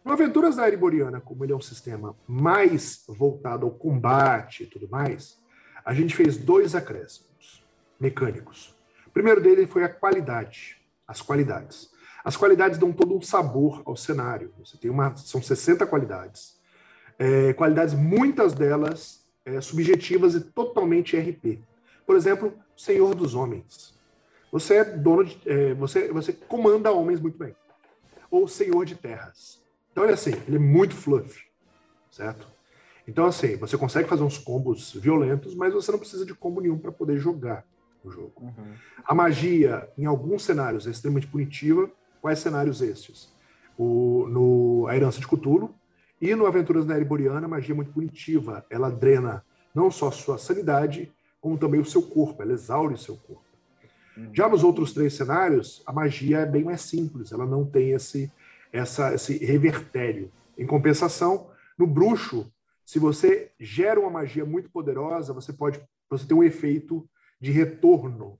No 0.03 0.13
Aventuras 0.13 0.55
da 0.55 0.67
Ereboriana, 0.67 1.19
como 1.19 1.43
ele 1.43 1.53
é 1.53 1.55
um 1.55 1.61
sistema 1.61 2.15
mais 2.27 3.03
voltado 3.07 3.65
ao 3.65 3.71
combate 3.71 4.63
e 4.63 4.65
tudo 4.65 4.89
mais, 4.89 5.37
a 5.85 5.93
gente 5.93 6.15
fez 6.15 6.37
dois 6.37 6.73
acréscimos 6.73 7.63
mecânicos. 7.99 8.73
O 9.05 9.11
primeiro 9.11 9.41
dele 9.41 9.67
foi 9.67 9.83
a 9.83 9.89
qualidade 9.89 10.78
as 11.09 11.23
qualidades. 11.23 11.89
As 12.23 12.37
qualidades 12.37 12.77
dão 12.77 12.93
todo 12.93 13.17
um 13.17 13.21
sabor 13.21 13.81
ao 13.83 13.97
cenário. 13.97 14.53
Você 14.59 14.77
tem 14.77 14.91
uma, 14.91 15.15
são 15.17 15.41
60 15.41 15.87
qualidades. 15.87 16.59
É, 17.17 17.51
qualidades, 17.53 17.95
muitas 17.95 18.53
delas 18.53 19.25
é, 19.43 19.59
subjetivas 19.59 20.35
e 20.35 20.41
totalmente 20.41 21.17
RP. 21.17 21.63
Por 22.05 22.15
exemplo, 22.15 22.53
Senhor 22.77 23.15
dos 23.15 23.33
Homens. 23.33 23.97
Você 24.51 24.75
é 24.75 24.83
dono 24.83 25.25
de, 25.25 25.39
é, 25.47 25.73
você, 25.73 26.11
você 26.11 26.31
comanda 26.31 26.91
homens 26.91 27.19
muito 27.19 27.37
bem. 27.37 27.55
Ou 28.29 28.47
Senhor 28.47 28.85
de 28.85 28.95
Terras. 28.95 29.63
Então, 29.91 30.03
olha 30.03 30.13
assim, 30.13 30.33
ele 30.47 30.57
é 30.57 30.59
muito 30.59 30.95
fluff, 30.95 31.43
certo? 32.11 32.47
Então, 33.07 33.25
assim, 33.25 33.55
você 33.55 33.75
consegue 33.75 34.07
fazer 34.07 34.21
uns 34.21 34.37
combos 34.37 34.93
violentos, 34.93 35.55
mas 35.55 35.73
você 35.73 35.91
não 35.91 35.97
precisa 35.97 36.25
de 36.25 36.35
combo 36.35 36.61
nenhum 36.61 36.77
para 36.77 36.91
poder 36.91 37.17
jogar 37.17 37.65
no 38.03 38.11
jogo. 38.11 38.33
Uhum. 38.41 38.73
A 39.05 39.13
magia, 39.13 39.89
em 39.97 40.05
alguns 40.05 40.43
cenários, 40.43 40.87
é 40.87 40.91
extremamente 40.91 41.27
punitiva. 41.27 41.89
Quais 42.21 42.39
cenários 42.39 42.81
estes? 42.81 43.33
O, 43.77 44.27
no 44.29 44.87
A 44.87 44.95
Herança 44.95 45.19
de 45.19 45.27
Cthulhu 45.27 45.73
e 46.21 46.35
no 46.35 46.45
Aventuras 46.45 46.85
na 46.85 46.95
Ereboriana, 46.95 47.45
a 47.45 47.49
magia 47.49 47.73
é 47.73 47.75
muito 47.75 47.91
punitiva. 47.91 48.65
Ela 48.69 48.89
drena 48.89 49.43
não 49.73 49.89
só 49.89 50.09
a 50.09 50.11
sua 50.11 50.37
sanidade, 50.37 51.11
como 51.39 51.57
também 51.57 51.79
o 51.79 51.85
seu 51.85 52.01
corpo. 52.01 52.41
Ela 52.41 52.53
exaure 52.53 52.93
o 52.93 52.97
seu 52.97 53.15
corpo. 53.15 53.43
Uhum. 54.17 54.29
Já 54.33 54.49
nos 54.49 54.63
outros 54.63 54.93
três 54.93 55.13
cenários, 55.13 55.81
a 55.85 55.93
magia 55.93 56.39
é 56.39 56.45
bem 56.45 56.63
mais 56.63 56.81
simples. 56.81 57.31
Ela 57.31 57.45
não 57.45 57.65
tem 57.65 57.91
esse, 57.91 58.31
essa, 58.71 59.13
esse 59.13 59.37
revertério. 59.37 60.31
Em 60.57 60.65
compensação, 60.65 61.47
no 61.77 61.87
bruxo, 61.87 62.51
se 62.85 62.99
você 62.99 63.51
gera 63.59 63.99
uma 63.99 64.09
magia 64.09 64.45
muito 64.45 64.69
poderosa, 64.69 65.31
você 65.31 65.53
pode 65.53 65.79
você 66.09 66.25
tem 66.25 66.35
um 66.35 66.43
efeito 66.43 67.07
de 67.39 67.51
retorno, 67.51 68.37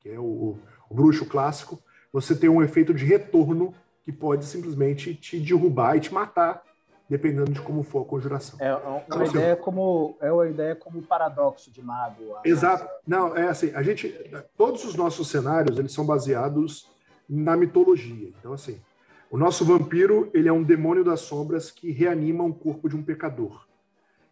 que 0.00 0.08
é 0.08 0.18
o, 0.18 0.56
o 0.88 0.94
bruxo 0.94 1.26
clássico, 1.26 1.82
você 2.12 2.34
tem 2.34 2.48
um 2.48 2.62
efeito 2.62 2.94
de 2.94 3.04
retorno 3.04 3.74
que 4.02 4.12
pode 4.12 4.44
simplesmente 4.44 5.14
te 5.14 5.38
derrubar 5.38 5.96
e 5.96 6.00
te 6.00 6.14
matar, 6.14 6.62
dependendo 7.08 7.52
de 7.52 7.60
como 7.60 7.82
for 7.82 8.02
a 8.02 8.04
conjuração. 8.04 8.58
É 8.60 8.74
uma 8.74 9.02
então, 9.06 9.22
assim, 9.22 9.36
ideia 9.36 9.56
como 9.56 10.16
é 10.20 10.32
uma 10.32 10.48
ideia 10.48 10.76
como 10.76 11.02
paradoxo 11.02 11.70
de 11.70 11.82
mago. 11.82 12.36
Exato. 12.44 12.88
Não, 13.06 13.36
é 13.36 13.48
assim, 13.48 13.72
a 13.74 13.82
gente 13.82 14.14
todos 14.56 14.84
os 14.84 14.94
nossos 14.94 15.28
cenários, 15.28 15.78
eles 15.78 15.92
são 15.92 16.06
baseados 16.06 16.88
na 17.28 17.56
mitologia. 17.56 18.32
Então 18.38 18.52
assim, 18.52 18.80
o 19.28 19.36
nosso 19.36 19.64
vampiro, 19.64 20.30
ele 20.32 20.48
é 20.48 20.52
um 20.52 20.62
demônio 20.62 21.04
das 21.04 21.20
sombras 21.20 21.70
que 21.70 21.90
reanima 21.90 22.44
o 22.44 22.54
corpo 22.54 22.88
de 22.88 22.96
um 22.96 23.02
pecador. 23.02 23.66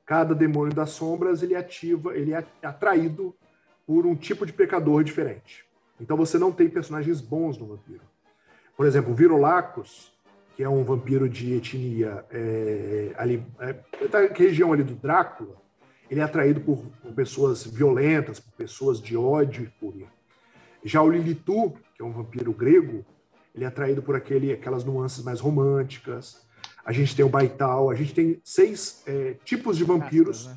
Cada 0.07 0.35
demônio 0.35 0.75
das 0.75 0.91
sombras, 0.91 1.43
ele 1.43 1.57
ativa, 1.57 2.17
ele 2.17 2.33
é 2.33 2.45
atraído 2.63 3.35
por 3.87 4.07
um 4.07 4.15
tipo 4.15 4.47
de 4.47 4.53
pecador 4.53 5.05
diferente. 5.05 5.65
Então 6.01 6.17
você 6.17 6.39
não 6.39 6.51
tem 6.51 6.69
personagens 6.69 7.21
bons 7.21 7.59
no 7.59 7.67
vampiro. 7.67 8.03
Por 8.77 8.87
exemplo, 8.87 9.13
o 9.13 9.15
Virolacos, 9.15 10.13
que 10.57 10.63
é 10.63 10.69
um 10.69 10.85
vampiro 10.85 11.29
de 11.29 11.55
etnia 11.55 12.25
é, 12.31 13.13
ali, 13.17 13.45
é, 13.61 13.73
da 14.09 14.27
região 14.35 14.73
ali 14.73 14.83
do 14.83 14.95
Drácula, 14.95 15.57
ele 16.11 16.21
é 16.21 16.23
atraído 16.23 16.61
por, 16.61 16.85
por 17.03 17.13
pessoas 17.13 17.65
violentas, 17.65 18.41
por 18.41 18.53
pessoas 18.53 19.01
de 19.01 19.17
ódio 19.17 19.65
e 19.65 19.67
fúria. 19.81 20.07
Já 20.85 21.03
o 21.03 21.09
Lilitu, 21.09 21.73
que 21.95 22.03
é 22.03 22.05
um 22.05 22.13
vampiro 22.13 22.53
grego, 22.53 23.05
ele 23.55 23.65
é 23.65 23.69
atraído 23.69 24.03
por 24.03 24.17
aquele, 24.17 24.53
aquelas 24.53 24.85
nuances 24.85 25.25
mais 25.25 25.41
românticas. 25.41 26.45
A 26.85 26.93
gente 26.93 27.17
tem 27.17 27.25
o 27.25 27.29
Baital, 27.29 27.91
a 27.91 27.95
gente 27.95 28.13
tem 28.13 28.41
seis 28.45 29.03
é, 29.07 29.37
tipos 29.45 29.79
de 29.79 29.85
vampiros, 29.85 30.47
né? 30.47 30.57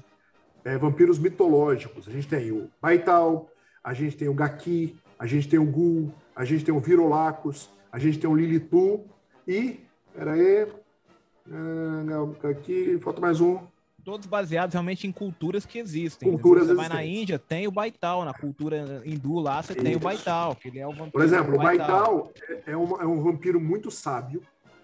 É, 0.67 0.77
vampiros 0.77 1.17
mitológicos. 1.17 2.09
A 2.09 2.11
gente 2.11 2.27
tem 2.27 2.51
o 2.51 2.69
Baital, 2.81 3.49
a 3.81 3.93
gente 3.93 4.17
tem 4.17 4.27
o 4.27 4.33
Gaki, 4.33 4.99
a 5.17 5.25
gente 5.25 5.47
tem 5.47 5.57
o 5.57 5.65
Gul, 5.65 6.11
a 6.35 6.43
gente 6.43 6.65
tem 6.65 6.73
o 6.73 6.79
Virolacos, 6.79 7.69
a 7.89 7.97
gente 7.97 8.19
tem 8.19 8.29
o 8.29 8.35
Lilitu 8.35 9.05
e. 9.47 9.79
Peraí. 10.13 10.67
É, 11.49 12.49
aqui, 12.49 12.99
falta 12.99 13.21
mais 13.21 13.39
um 13.39 13.59
todos 14.03 14.25
baseados 14.25 14.71
realmente 14.71 15.05
em 15.05 15.11
culturas 15.11 15.65
que 15.65 15.77
existem. 15.79 16.31
Culturas 16.31 16.67
você 16.67 16.73
vai 16.73 16.87
na 16.87 17.03
Índia, 17.03 17.37
tem 17.37 17.67
o 17.67 17.71
Baital. 17.71 18.23
Na 18.23 18.33
cultura 18.33 19.03
hindu 19.05 19.37
lá, 19.37 19.61
você 19.61 19.73
Isso. 19.73 19.83
tem 19.83 19.97
o 19.97 19.99
Baital, 19.99 20.55
que 20.55 20.69
ele 20.69 20.79
é 20.79 20.87
o 20.87 20.91
vampiro. 20.91 21.11
Por 21.11 21.21
exemplo, 21.21 21.55
o 21.55 21.57
Baital, 21.57 22.31
é, 22.49 22.71
é, 22.71 22.77
um, 22.77 23.01
é 23.01 23.05
um 23.05 23.21
vampiro 23.21 23.59
muito 23.59 23.91
sábio, 23.91 24.41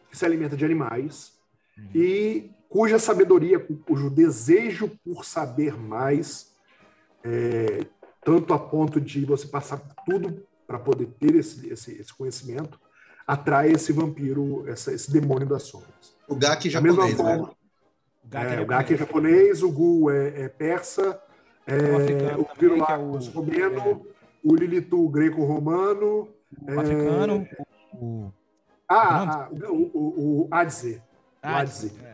que 0.10 0.18
se 0.18 0.26
alimenta 0.26 0.58
de 0.58 0.66
animais, 0.66 1.32
uhum. 1.78 1.90
e 1.96 2.52
cuja 2.74 2.98
sabedoria, 2.98 3.60
cujo 3.60 4.10
desejo 4.10 4.90
por 5.06 5.24
saber 5.24 5.78
mais, 5.78 6.56
é, 7.24 7.86
tanto 8.26 8.52
a 8.52 8.58
ponto 8.58 9.00
de 9.00 9.24
você 9.26 9.48
passar 9.48 9.80
tudo 10.04 10.44
para 10.66 10.80
poder 10.80 11.06
ter 11.20 11.36
esse, 11.36 11.72
esse, 11.72 11.92
esse, 11.92 12.12
conhecimento, 12.12 12.80
atrai 13.28 13.72
esse 13.72 13.94
vampiro, 13.94 14.68
essa, 14.68 14.92
esse 14.92 15.12
demônio 15.12 15.48
das 15.48 15.64
sombras. 15.64 16.16
O 16.28 16.36
Gaki 16.36 16.68
japonês, 16.68 16.98
da 16.98 17.04
mesma 17.04 17.24
né? 17.24 17.38
forma, 17.38 17.48
né? 17.48 17.54
O 18.24 18.28
Gaki 18.28 18.54
é, 18.54 18.56
é, 18.56 18.66
Gaki 18.66 18.94
é 18.96 18.98
japonês, 18.98 19.62
o 19.62 19.72
Gu 19.72 20.10
é, 20.10 20.42
é 20.42 20.50
persa, 20.50 21.22
é, 21.68 22.36
o 22.36 22.44
Pirulacos 22.58 23.28
é 23.28 23.32
romeno, 23.32 24.08
o 24.44 24.56
Lilitu 24.56 25.08
greco-romano. 25.10 26.28
O 26.60 26.80
africano, 26.80 27.48
o... 27.94 28.32
Ah, 28.90 29.46
ah 29.46 29.50
o, 29.52 29.92
o, 29.94 30.42
o 30.42 30.48
Adze. 30.50 31.04
O 31.44 31.48
Adze. 31.48 32.13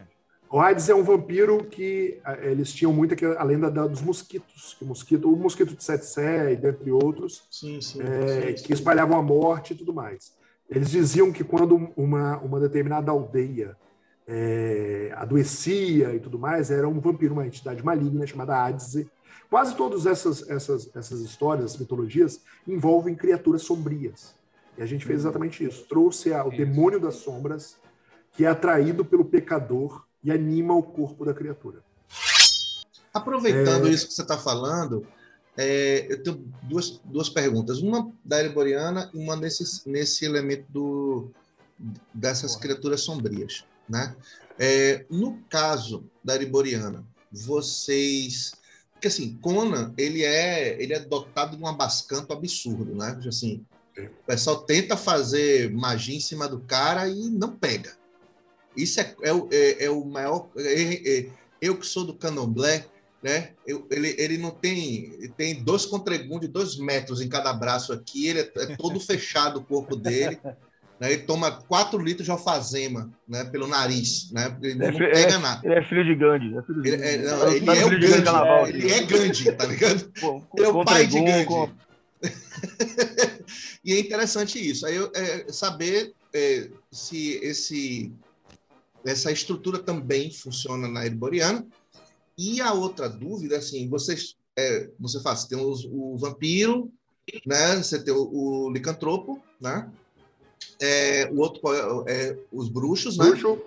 O 0.52 0.60
Adze 0.60 0.91
é 0.91 0.95
um 0.95 1.04
vampiro 1.04 1.64
que 1.64 2.20
eles 2.41 2.74
tinham 2.74 2.91
muito 2.91 3.14
a 3.38 3.43
lenda 3.43 3.70
dos 3.70 4.02
mosquitos, 4.02 4.74
que 4.74 4.84
o 4.84 4.88
mosquito, 4.88 5.32
o 5.32 5.38
mosquito 5.38 5.76
de 5.76 5.84
Sete 5.84 6.08
Sé, 6.08 6.56
dentre 6.56 6.91
outros, 6.91 7.43
sim, 7.52 7.80
sim, 7.80 8.02
é, 8.02 8.58
sim, 8.58 8.64
que 8.64 8.74
espalhavam 8.74 9.16
a 9.16 9.22
morte 9.22 9.74
e 9.74 9.76
tudo 9.76 9.93
mais. 9.93 10.34
Eles 10.68 10.89
diziam 10.89 11.32
que 11.32 11.43
quando 11.43 11.91
uma, 11.95 12.39
uma 12.39 12.60
determinada 12.60 13.12
aldeia 13.12 13.78
é, 14.28 15.14
adoecia 15.16 16.16
e 16.16 16.20
tudo 16.20 16.39
mais, 16.39 16.72
era 16.72 16.88
um 16.88 17.00
vampiro, 17.00 17.34
uma 17.34 17.45
entidade 17.45 17.86
maligna 17.86 18.26
chamada 18.26 18.64
Adze. 18.64 19.08
Quase 19.52 19.76
todas 19.76 20.08
essas, 20.08 20.50
essas, 20.50 20.89
essas 20.95 21.22
histórias, 21.22 21.66
essas 21.66 21.80
mitologias, 21.80 22.41
envolvem 22.68 23.14
criaturas 23.14 23.62
sombrias. 23.62 24.36
E 24.76 24.82
a 24.82 24.86
gente 24.88 25.06
fez 25.06 25.20
exatamente 25.20 25.64
isso. 25.64 25.86
Trouxe 25.88 26.34
a, 26.34 26.43
o 26.43 26.50
demônio 26.50 27.00
das 27.00 27.16
sombras, 27.16 27.78
que 28.34 28.45
é 28.45 28.47
atraído 28.47 29.06
pelo 29.06 29.26
pecador 29.26 30.09
e 30.24 30.32
anima 30.32 30.74
o 30.74 30.84
corpo 30.84 31.26
da 31.26 31.34
criatura. 31.34 31.84
Aproveitando 33.14 33.88
é... 33.88 33.92
isso 33.92 34.08
que 34.08 34.14
você 34.14 34.22
está 34.22 34.38
falando, 34.38 35.06
é, 35.58 36.08
eu 36.10 36.24
tenho 36.24 36.52
duas, 36.64 37.02
duas 37.04 37.30
perguntas. 37.30 37.80
Uma 37.80 38.12
da 38.24 38.40
Ereboriana 38.40 39.10
e 39.14 39.18
uma 39.18 39.36
nesse, 39.36 39.90
nesse 39.90 40.26
elemento 40.26 40.66
do, 40.70 41.32
dessas 42.14 42.56
criaturas 42.56 43.02
sombrias. 43.02 43.66
Né? 43.88 44.16
É, 44.58 45.06
no 45.10 45.40
caso 45.50 46.06
da 46.24 46.34
Ariboriana, 46.34 47.06
vocês. 47.32 48.54
Porque 48.94 49.08
assim, 49.08 49.38
Conan, 49.42 49.94
ele 49.98 50.24
é, 50.24 50.82
ele 50.82 50.94
é 50.94 51.00
dotado 51.00 51.56
de 51.56 51.64
um 51.64 51.68
abascanto 51.68 52.34
absurdo, 52.34 52.94
né? 52.94 53.18
Assim, 53.26 53.66
o 53.98 54.26
pessoal 54.26 54.62
tenta 54.64 54.98
fazer 54.98 55.72
magia 55.72 56.18
em 56.18 56.20
cima 56.20 56.50
do 56.50 56.60
cara 56.60 57.08
e 57.08 57.30
não 57.30 57.56
pega. 57.56 57.98
Isso 58.76 59.00
é, 59.00 59.16
é, 59.22 59.30
é, 59.52 59.86
é 59.86 59.90
o 59.90 60.06
maior. 60.06 60.50
É, 60.58 61.20
é, 61.20 61.30
eu 61.62 61.78
que 61.78 61.86
sou 61.86 62.06
do 62.06 62.14
candomblé, 62.14 62.86
né? 63.22 63.52
Eu, 63.66 63.86
ele, 63.92 64.16
ele 64.18 64.38
não 64.38 64.52
tem. 64.52 65.30
Tem 65.36 65.64
dois 65.64 65.86
contregundos 65.86 66.42
de 66.42 66.48
dois 66.48 66.78
metros 66.78 67.22
em 67.22 67.30
cada 67.30 67.52
braço 67.54 67.92
aqui, 67.92 68.28
ele 68.28 68.40
é, 68.40 68.52
é 68.56 68.76
todo 68.78 69.00
fechado 69.00 69.60
o 69.60 69.64
corpo 69.64 69.96
dele. 69.96 70.40
né, 71.00 71.14
ele 71.14 71.24
toma 71.24 71.52
4 71.52 72.02
litros 72.02 72.26
de 72.26 72.32
alfazema 72.32 73.10
né, 73.28 73.44
pelo 73.46 73.68
nariz, 73.68 74.32
né? 74.32 74.58
Ele 74.62 74.76
não, 74.76 74.88
é, 74.88 74.92
pega 74.92 75.34
é, 75.34 75.38
nada. 75.38 75.62
Ele 75.66 75.76
é 75.76 75.84
filho 75.84 76.06
de 76.06 76.16
Gandhi. 76.16 76.58
É 76.58 76.62
filho 76.62 76.82
de... 76.82 76.90
Ele, 76.90 77.04
é, 77.04 77.18
não, 77.18 77.52
ele 77.52 77.70
é, 77.70 77.86
o 77.86 77.90
Gandhi. 77.90 78.70
ele 78.70 78.92
é 78.92 79.04
Gandhi, 79.04 79.52
tá 79.54 79.66
ligado? 79.66 80.12
Pô, 80.20 80.42
ele 80.58 80.66
é 80.66 80.70
o 80.70 80.86
pai 80.86 81.08
de 81.08 81.20
Gandhi. 81.22 81.46
Com... 81.46 81.70
e 83.84 83.94
é 83.94 84.00
interessante 84.00 84.60
isso. 84.60 84.86
Aí 84.86 84.98
é, 85.16 85.52
saber 85.52 86.14
é, 86.34 86.70
se 86.92 87.40
esse, 87.42 88.12
essa 89.06 89.32
estrutura 89.32 89.80
também 89.80 90.32
funciona 90.32 90.88
na 90.88 91.06
Ereboriana. 91.06 91.66
E 92.38 92.62
a 92.62 92.74
outra 92.74 93.10
dúvida, 93.10 93.58
assim, 93.58 93.89
vocês, 93.89 94.36
é, 94.58 94.89
você 95.00 95.22
faz, 95.22 95.45
tem 95.45 95.58
os, 95.58 95.86
o 95.86 96.18
vampiro, 96.18 96.91
né? 97.45 97.78
Você 97.78 98.02
tem 98.02 98.14
o, 98.14 98.30
o 98.32 98.70
licantropo, 98.72 99.41
né? 99.60 99.89
É, 100.82 101.30
o 101.32 101.39
outro 101.39 101.62
é, 102.08 102.14
é 102.14 102.38
os 102.52 102.70
bruxos, 102.70 103.18
né? 103.18 103.26
Bruxo. 103.26 103.62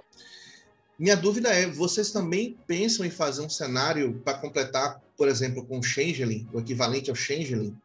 Minha 0.98 1.16
dúvida 1.16 1.48
é, 1.48 1.66
vocês 1.66 2.10
também 2.10 2.56
pensam 2.66 3.04
em 3.04 3.10
fazer 3.10 3.42
um 3.42 3.50
cenário 3.50 4.20
para 4.24 4.38
completar, 4.38 5.00
por 5.16 5.28
exemplo, 5.28 5.64
com 5.64 5.78
o 5.78 5.82
Changeling, 5.82 6.48
o 6.52 6.60
equivalente 6.60 7.10
ao 7.10 7.16
Changeling? 7.16 7.76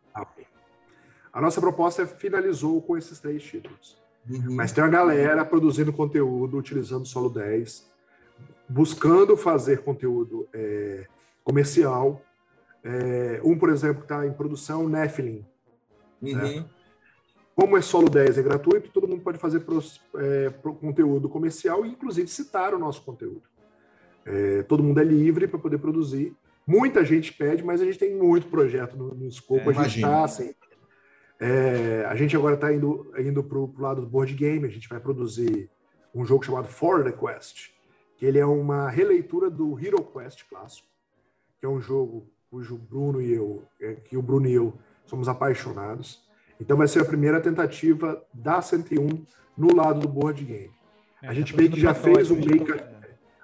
A 1.33 1.41
nossa 1.41 1.61
proposta 1.61 2.01
é 2.01 2.07
finalizou 2.07 2.81
com 2.81 2.97
esses 2.97 3.19
três 3.19 3.43
títulos. 3.43 3.95
Uhum. 4.29 4.55
Mas 4.55 4.71
tem 4.71 4.83
uma 4.83 4.89
galera 4.89 5.45
produzindo 5.45 5.93
conteúdo, 5.93 6.57
utilizando 6.57 7.05
Solo 7.05 7.29
10, 7.29 7.87
buscando 8.67 9.37
fazer 9.37 9.81
conteúdo 9.81 10.47
é, 10.53 11.05
comercial. 11.43 12.21
É, 12.83 13.39
um, 13.43 13.57
por 13.57 13.69
exemplo, 13.69 13.99
que 13.99 14.05
está 14.05 14.25
em 14.25 14.33
produção, 14.33 14.87
Nephilim. 14.87 15.45
Uhum. 16.21 16.65
Como 17.55 17.75
é 17.75 17.81
solo 17.81 18.07
10 18.07 18.37
é 18.37 18.43
gratuito, 18.43 18.91
todo 18.91 19.07
mundo 19.07 19.23
pode 19.23 19.39
fazer 19.39 19.61
pros, 19.61 19.99
é, 20.15 20.51
pro 20.51 20.75
conteúdo 20.75 21.27
comercial 21.27 21.85
e, 21.85 21.89
inclusive, 21.89 22.27
citar 22.27 22.73
o 22.73 22.77
nosso 22.77 23.01
conteúdo. 23.01 23.41
É, 24.23 24.61
todo 24.63 24.83
mundo 24.83 24.99
é 24.99 25.03
livre 25.03 25.47
para 25.47 25.57
poder 25.57 25.79
produzir. 25.79 26.35
Muita 26.67 27.03
gente 27.03 27.33
pede, 27.33 27.63
mas 27.63 27.81
a 27.81 27.85
gente 27.85 27.97
tem 27.97 28.13
muito 28.13 28.47
projeto 28.47 28.95
no, 28.95 29.15
no 29.15 29.27
escopo. 29.27 29.71
É, 29.71 29.73
a 29.75 29.83
gente 29.83 29.95
está 29.95 30.23
assim. 30.23 30.53
É, 31.39 32.05
a 32.07 32.15
gente 32.15 32.35
agora 32.35 32.55
está 32.55 32.73
indo, 32.73 33.11
indo 33.17 33.43
para 33.43 33.57
o 33.57 33.73
lado 33.77 34.01
do 34.01 34.07
board 34.07 34.33
game. 34.33 34.65
A 34.65 34.69
gente 34.69 34.89
vai 34.89 34.99
produzir 34.99 35.69
um 36.13 36.25
jogo 36.25 36.43
chamado 36.43 36.67
For 36.67 37.03
the 37.03 37.11
Quest, 37.11 37.69
que 38.15 38.25
ele 38.25 38.39
é 38.39 38.45
uma 38.45 38.89
releitura 38.89 39.49
do 39.49 39.77
Hero 39.79 40.03
Quest 40.03 40.43
clássico, 40.49 40.87
que 41.59 41.65
é 41.65 41.69
um 41.69 41.79
jogo 41.79 42.27
cujo 42.49 42.77
Bruno 42.77 43.21
e 43.21 43.33
eu, 43.33 43.63
é, 43.79 43.93
que 43.95 44.17
o 44.17 44.21
Bruno 44.21 44.47
e 44.47 44.53
eu 44.53 44.73
somos 45.05 45.27
apaixonados. 45.27 46.25
Então 46.59 46.75
vai 46.75 46.87
ser 46.87 47.01
a 47.01 47.05
primeira 47.05 47.39
tentativa 47.39 48.23
da 48.33 48.61
101 48.61 49.25
no 49.55 49.75
lado 49.75 49.99
do 49.99 50.07
board 50.07 50.43
game. 50.43 50.71
É, 51.21 51.27
a 51.27 51.33
gente 51.33 51.53
tá 51.53 51.57
meio 51.57 51.71
que 51.71 51.79
já 51.79 51.93
fez 51.93 52.31
um 52.31 52.35
meio 52.35 52.65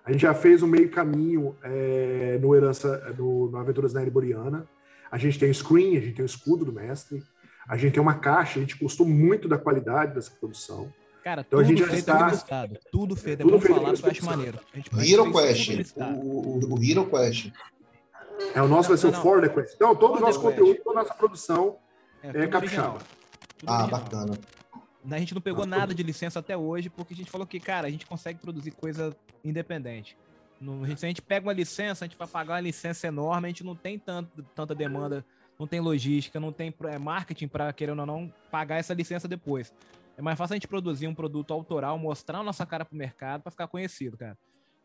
a 0.05 0.11
gente 0.11 0.21
já 0.21 0.33
fez 0.33 0.61
um 0.61 0.67
meio 0.67 0.89
caminho 0.89 1.55
é, 1.63 2.37
no 2.41 2.53
herança 2.53 3.15
no, 3.17 3.49
no 3.49 3.57
Aventuras 3.57 3.93
na 3.93 4.01
Ereboriana. 4.01 4.67
A 5.09 5.17
gente 5.17 5.39
tem 5.39 5.49
o 5.49 5.53
screen, 5.53 5.95
a 5.95 6.01
gente 6.01 6.15
tem 6.15 6.25
o 6.25 6.25
escudo 6.25 6.65
do 6.65 6.73
mestre, 6.73 7.23
a 7.67 7.77
gente 7.77 7.93
tem 7.93 8.01
uma 8.01 8.15
caixa, 8.15 8.59
a 8.59 8.61
gente 8.61 8.77
gostou 8.77 9.07
muito 9.07 9.47
da 9.47 9.57
qualidade 9.57 10.13
dessa 10.13 10.31
produção. 10.31 10.91
Cara, 11.23 11.45
então, 11.47 11.59
tudo 11.59 11.61
a 11.61 11.63
gente 11.63 11.89
já 11.89 11.97
está... 11.97 12.29
Listado, 12.29 12.77
tudo 12.91 13.15
feito, 13.15 13.41
é 13.41 13.43
tudo 13.43 13.53
bom 13.53 13.59
feito 13.59 13.75
falar, 13.75 13.93
eu 13.93 14.11
acho 14.11 14.25
maneiro. 14.25 14.59
Hero 14.97 15.31
Quest, 15.31 15.95
o, 15.95 16.01
o, 16.01 16.73
o 16.73 16.83
Hero 16.83 17.05
Quest. 17.09 17.51
É, 18.53 18.61
o 18.61 18.67
nosso 18.67 18.89
não, 18.89 18.95
vai 18.95 18.97
ser 18.97 19.11
não, 19.11 19.19
o 19.19 19.21
For 19.21 19.41
the 19.41 19.49
Quest. 19.49 19.75
Então, 19.75 19.95
todo 19.95 20.17
o 20.17 20.19
nosso 20.19 20.41
conteúdo, 20.41 20.79
toda 20.83 20.99
a 20.99 21.03
nossa 21.03 21.13
produção 21.15 21.77
é, 22.21 22.29
é 22.29 22.47
capixaba. 22.47 22.99
Ah, 23.65 23.83
original. 23.83 23.87
bacana. 23.87 24.39
A 25.09 25.19
gente 25.19 25.33
não 25.33 25.41
pegou 25.41 25.65
Nossa, 25.65 25.79
nada 25.79 25.93
de 25.93 26.01
licença 26.01 26.39
até 26.39 26.55
hoje, 26.55 26.89
porque 26.89 27.13
a 27.13 27.17
gente 27.17 27.29
falou 27.29 27.45
que, 27.45 27.59
cara, 27.59 27.87
a 27.87 27.91
gente 27.91 28.05
consegue 28.05 28.39
produzir 28.39 28.71
coisa 28.71 29.15
independente. 29.43 30.17
No, 30.59 30.85
se 30.97 31.05
a 31.05 31.09
gente 31.09 31.21
pega 31.21 31.45
uma 31.45 31.53
licença, 31.53 32.05
a 32.05 32.07
gente 32.07 32.17
vai 32.17 32.27
pagar 32.27 32.53
uma 32.55 32.61
licença 32.61 33.07
enorme, 33.07 33.47
a 33.47 33.49
gente 33.49 33.65
não 33.65 33.75
tem 33.75 33.99
tanto, 33.99 34.43
tanta 34.55 34.73
demanda, 34.73 35.25
não 35.63 35.67
tem 35.67 35.79
logística, 35.79 36.41
não 36.41 36.51
tem 36.51 36.73
é, 36.83 36.99
marketing 36.99 37.47
para, 37.47 37.71
querendo 37.71 37.99
ou 37.99 38.05
não, 38.05 38.31
pagar 38.51 38.79
essa 38.79 38.93
licença 38.93 39.29
depois. 39.29 39.73
É 40.17 40.21
mais 40.21 40.37
fácil 40.37 40.53
a 40.53 40.55
gente 40.57 40.67
produzir 40.67 41.07
um 41.07 41.15
produto 41.15 41.53
autoral, 41.53 41.97
mostrar 41.97 42.39
a 42.39 42.43
nossa 42.43 42.65
cara 42.65 42.83
pro 42.83 42.97
mercado 42.97 43.41
para 43.41 43.51
ficar 43.51 43.67
conhecido, 43.67 44.17
cara. 44.17 44.37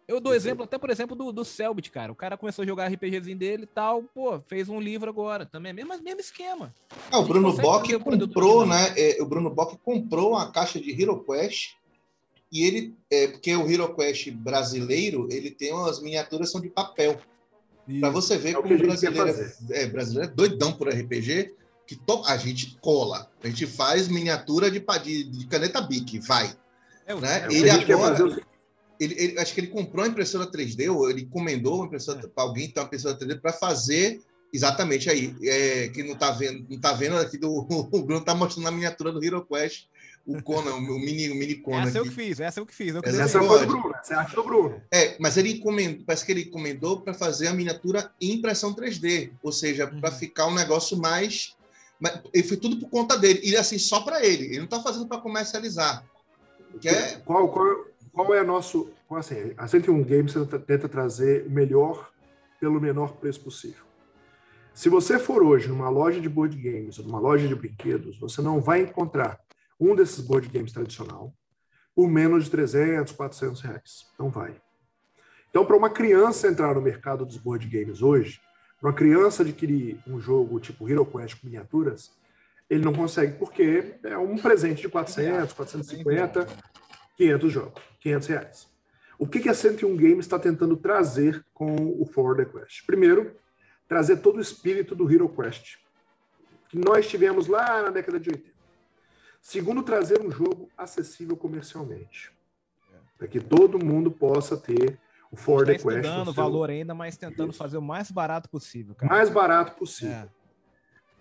Eu 0.07 0.21
dou 0.21 0.33
exemplo 0.33 0.65
até, 0.65 0.79
por 0.79 0.89
exemplo, 0.89 1.15
do, 1.15 1.33
do 1.33 1.45
Selbit, 1.45 1.91
cara. 1.91 2.11
O 2.11 2.15
cara 2.15 2.37
começou 2.37 2.63
a 2.63 2.67
jogar 2.67 2.87
RPGzinho 2.87 3.37
dele 3.37 3.65
e 3.65 3.67
tal, 3.67 4.05
pô, 4.05 4.41
fez 4.47 4.69
um 4.69 4.81
livro 4.81 5.11
agora. 5.11 5.45
Também 5.45 5.71
é 5.71 5.73
mesmo, 5.75 6.03
mesmo 6.03 6.21
esquema. 6.21 6.73
Ah, 7.11 7.19
o 7.19 7.25
Bruno 7.25 7.53
Bock 7.53 7.93
comprou, 7.99 8.65
né? 8.65 8.95
É, 8.97 9.21
o 9.21 9.27
Bruno 9.27 9.51
Bock 9.51 9.77
comprou 9.79 10.31
uma 10.31 10.51
caixa 10.51 10.81
de 10.81 10.91
Hero 10.93 11.23
Quest 11.25 11.75
e 12.51 12.65
ele, 12.65 12.97
é, 13.11 13.27
porque 13.27 13.55
o 13.55 13.69
Hero 13.69 13.95
Quest 13.95 14.31
brasileiro, 14.31 15.29
ele 15.31 15.51
tem 15.51 15.73
umas 15.75 16.01
miniaturas 16.01 16.51
são 16.51 16.61
de 16.61 16.71
papel. 16.71 17.21
Para 18.01 18.11
você 18.11 18.37
ver 18.37 18.51
É 18.51 18.55
como 18.55 18.75
o 18.75 18.79
brasileiro 18.79 19.29
é, 19.71 19.83
é, 19.83 19.87
brasileiro 19.87 20.31
é 20.31 20.35
doidão 20.35 20.73
por 20.73 20.89
RPG, 20.89 21.55
que 21.87 21.97
to- 21.97 22.23
a 22.27 22.37
gente 22.37 22.77
cola, 22.81 23.31
a 23.43 23.47
gente 23.49 23.67
faz 23.67 24.09
miniatura 24.09 24.71
de, 24.71 24.79
de, 25.03 25.25
de 25.25 25.47
caneta 25.47 25.81
Bic, 25.81 26.19
vai. 26.21 26.55
É, 27.07 27.15
o- 27.15 27.21
Né? 27.21 27.47
É, 27.47 27.53
Ele 27.55 27.71
agora- 27.71 28.19
é 28.19 28.23
o 28.23 28.41
Ele, 29.01 29.15
ele- 29.17 29.39
acho 29.39 29.55
que 29.55 29.61
ele 29.61 29.69
comprou 29.69 30.05
a 30.05 30.09
impressora 30.09 30.45
3D, 30.51 30.89
ou 30.91 31.09
ele 31.09 31.23
encomendou 31.23 31.77
uma 31.77 31.87
impressora 31.87 32.19
para 32.29 32.45
alguém 32.45 32.69
tem 32.69 32.83
uma 32.83 32.87
impressora 32.87 33.17
3D 33.17 33.41
para 33.41 33.53
fazer 33.53 34.21
exatamente 34.53 35.09
aí. 35.09 35.35
É, 35.43 35.89
que 35.89 36.03
não 36.03 36.15
está 36.15 36.31
vendo, 36.33 36.67
não 36.69 36.79
tá 36.81 36.93
vendo 36.93 37.17
aqui 37.17 37.39
do. 37.39 37.49
O 37.93 38.03
Bruno 38.03 38.19
está 38.21 38.35
mostrando 38.35 38.67
a 38.67 38.73
miniatura 38.73 39.13
do 39.13 39.25
Hero 39.25 39.47
Quest, 39.47 39.85
o 40.29 40.43
Conan, 40.43 40.75
o 40.75 40.81
mini, 40.99 41.31
o 41.31 41.35
mini 41.35 41.55
Conan. 41.57 41.89
Essa 41.89 41.99
eu 41.99 42.03
aqui. 42.03 42.11
que 42.11 42.17
fiz, 42.17 42.39
essa 42.41 42.61
eu 42.61 42.67
que 42.67 42.75
fiz. 42.75 42.95
Eu 42.95 43.03
que 43.03 43.09
Essa 43.09 43.23
essa 43.23 43.39
foi 43.39 43.49
pode. 43.49 43.67
Bruno, 43.67 43.95
essa 43.95 44.15
é 44.15 44.35
do 44.35 44.43
Bruno. 44.45 44.83
É, 44.93 45.17
mas 45.19 45.37
ele 45.39 45.53
encomendou, 45.55 46.05
parece 46.05 46.25
que 46.27 46.33
ele 46.33 46.43
encomendou 46.43 47.01
para 47.01 47.15
fazer 47.15 47.47
a 47.49 47.55
miniatura 47.55 48.13
em 48.21 48.33
impressão 48.35 48.75
3D, 48.75 49.31
ou 49.43 49.51
seja, 49.51 49.87
para 49.87 50.11
Uhum. 50.11 50.17
ficar 50.17 50.47
um 50.47 50.55
negócio 50.55 50.99
mais. 50.99 51.57
mas 51.99 52.21
Ele 52.33 52.45
foi 52.47 52.57
tudo 52.59 52.77
por 52.79 52.89
conta 52.91 53.17
dele, 53.19 53.41
e 53.43 53.57
assim, 53.57 53.79
só 53.79 54.01
para 54.03 54.25
ele. 54.25 54.45
Ele 54.47 54.59
não 54.59 54.65
está 54.67 54.81
fazendo 54.83 55.09
para 55.09 55.19
comercializar. 55.21 56.05
Que 56.81 56.89
é, 56.89 57.17
Qual, 57.25 57.49
qual, 57.49 57.67
qual 58.13 58.35
é 58.35 58.45
nosso. 58.45 58.91
Qual, 59.09 59.19
assim, 59.19 59.53
a 59.57 59.67
101 59.67 60.05
Games 60.05 60.33
tenta, 60.35 60.59
tenta 60.59 60.89
trazer 60.89 61.47
o 61.47 61.51
melhor 61.51 62.11
pelo 62.61 62.79
menor 62.81 63.15
preço 63.17 63.41
possível. 63.41 63.83
Se 64.75 64.89
você 64.89 65.19
for 65.19 65.43
hoje 65.43 65.67
numa 65.69 65.89
loja 65.89 66.21
de 66.21 66.29
board 66.29 66.57
games 66.57 66.99
ou 66.99 67.05
numa 67.07 67.19
loja 67.19 67.49
de 67.49 67.55
brinquedos, 67.55 68.19
você 68.21 68.41
não 68.43 68.61
vai 68.61 68.83
encontrar 68.83 69.41
um 69.81 69.95
desses 69.95 70.21
board 70.21 70.49
games 70.49 70.73
tradicional 70.73 71.35
por 71.95 72.09
menos 72.09 72.45
de 72.45 72.51
300, 72.51 73.13
400 73.13 73.61
reais. 73.61 74.07
Não 74.19 74.31
vai. 74.31 74.55
Então, 75.51 75.65
para 75.65 75.77
uma 75.77 75.91
criança 75.91 76.47
entrar 76.47 76.75
no 76.75 76.81
mercado 76.81 77.27
dos 77.27 77.37
board 77.37 77.67
games 77.67 78.03
hoje, 78.03 78.41
para 78.81 78.91
uma 78.91 78.95
criança 78.95 79.43
adquirir 79.43 79.99
um 80.07 80.21
jogo 80.21 80.61
tipo 80.61 80.89
Hero 80.89 81.05
Quest 81.05 81.41
com 81.41 81.47
miniaturas, 81.49 82.13
ele 82.71 82.85
não 82.85 82.93
consegue 82.93 83.37
porque 83.37 83.97
é 84.05 84.17
um 84.17 84.37
presente 84.37 84.83
de 84.83 84.89
400, 84.89 85.53
450, 85.55 86.47
500 87.17 87.53
jogos, 87.53 87.83
500 88.01 88.29
reais. 88.29 88.69
O 89.19 89.27
que, 89.27 89.41
que 89.41 89.49
a 89.49 89.55
101 89.55 89.97
Games 89.97 90.27
está 90.27 90.39
tentando 90.39 90.77
trazer 90.77 91.45
com 91.53 91.75
o 92.01 92.07
Forward 92.07 92.53
Quest? 92.53 92.87
Primeiro, 92.87 93.35
trazer 93.89 94.19
todo 94.19 94.37
o 94.37 94.41
espírito 94.41 94.95
do 94.95 95.13
Hero 95.13 95.29
Quest, 95.29 95.79
que 96.69 96.79
nós 96.79 97.09
tivemos 97.09 97.49
lá 97.49 97.83
na 97.83 97.91
década 97.91 98.21
de 98.21 98.31
80. 98.31 98.58
Segundo, 99.41 99.83
trazer 99.83 100.21
um 100.21 100.31
jogo 100.31 100.69
acessível 100.77 101.37
comercialmente, 101.37 102.33
para 103.17 103.27
que 103.27 103.41
todo 103.41 103.83
mundo 103.83 104.11
possa 104.11 104.57
ter 104.57 104.99
o 105.31 105.35
Está 105.35 105.45
Forward 105.45 105.73
Quest 105.73 105.85
estudando 105.87 106.29
o 106.29 106.35
seu- 106.35 106.43
valor 106.43 106.71
ainda, 106.71 106.95
mas 106.95 107.17
tentando 107.17 107.53
fazer 107.53 107.77
o 107.77 107.83
mais 107.83 108.11
barato 108.11 108.49
possível, 108.49 108.95
cara. 108.95 109.13
mais 109.13 109.29
barato 109.29 109.73
possível. 109.77 110.29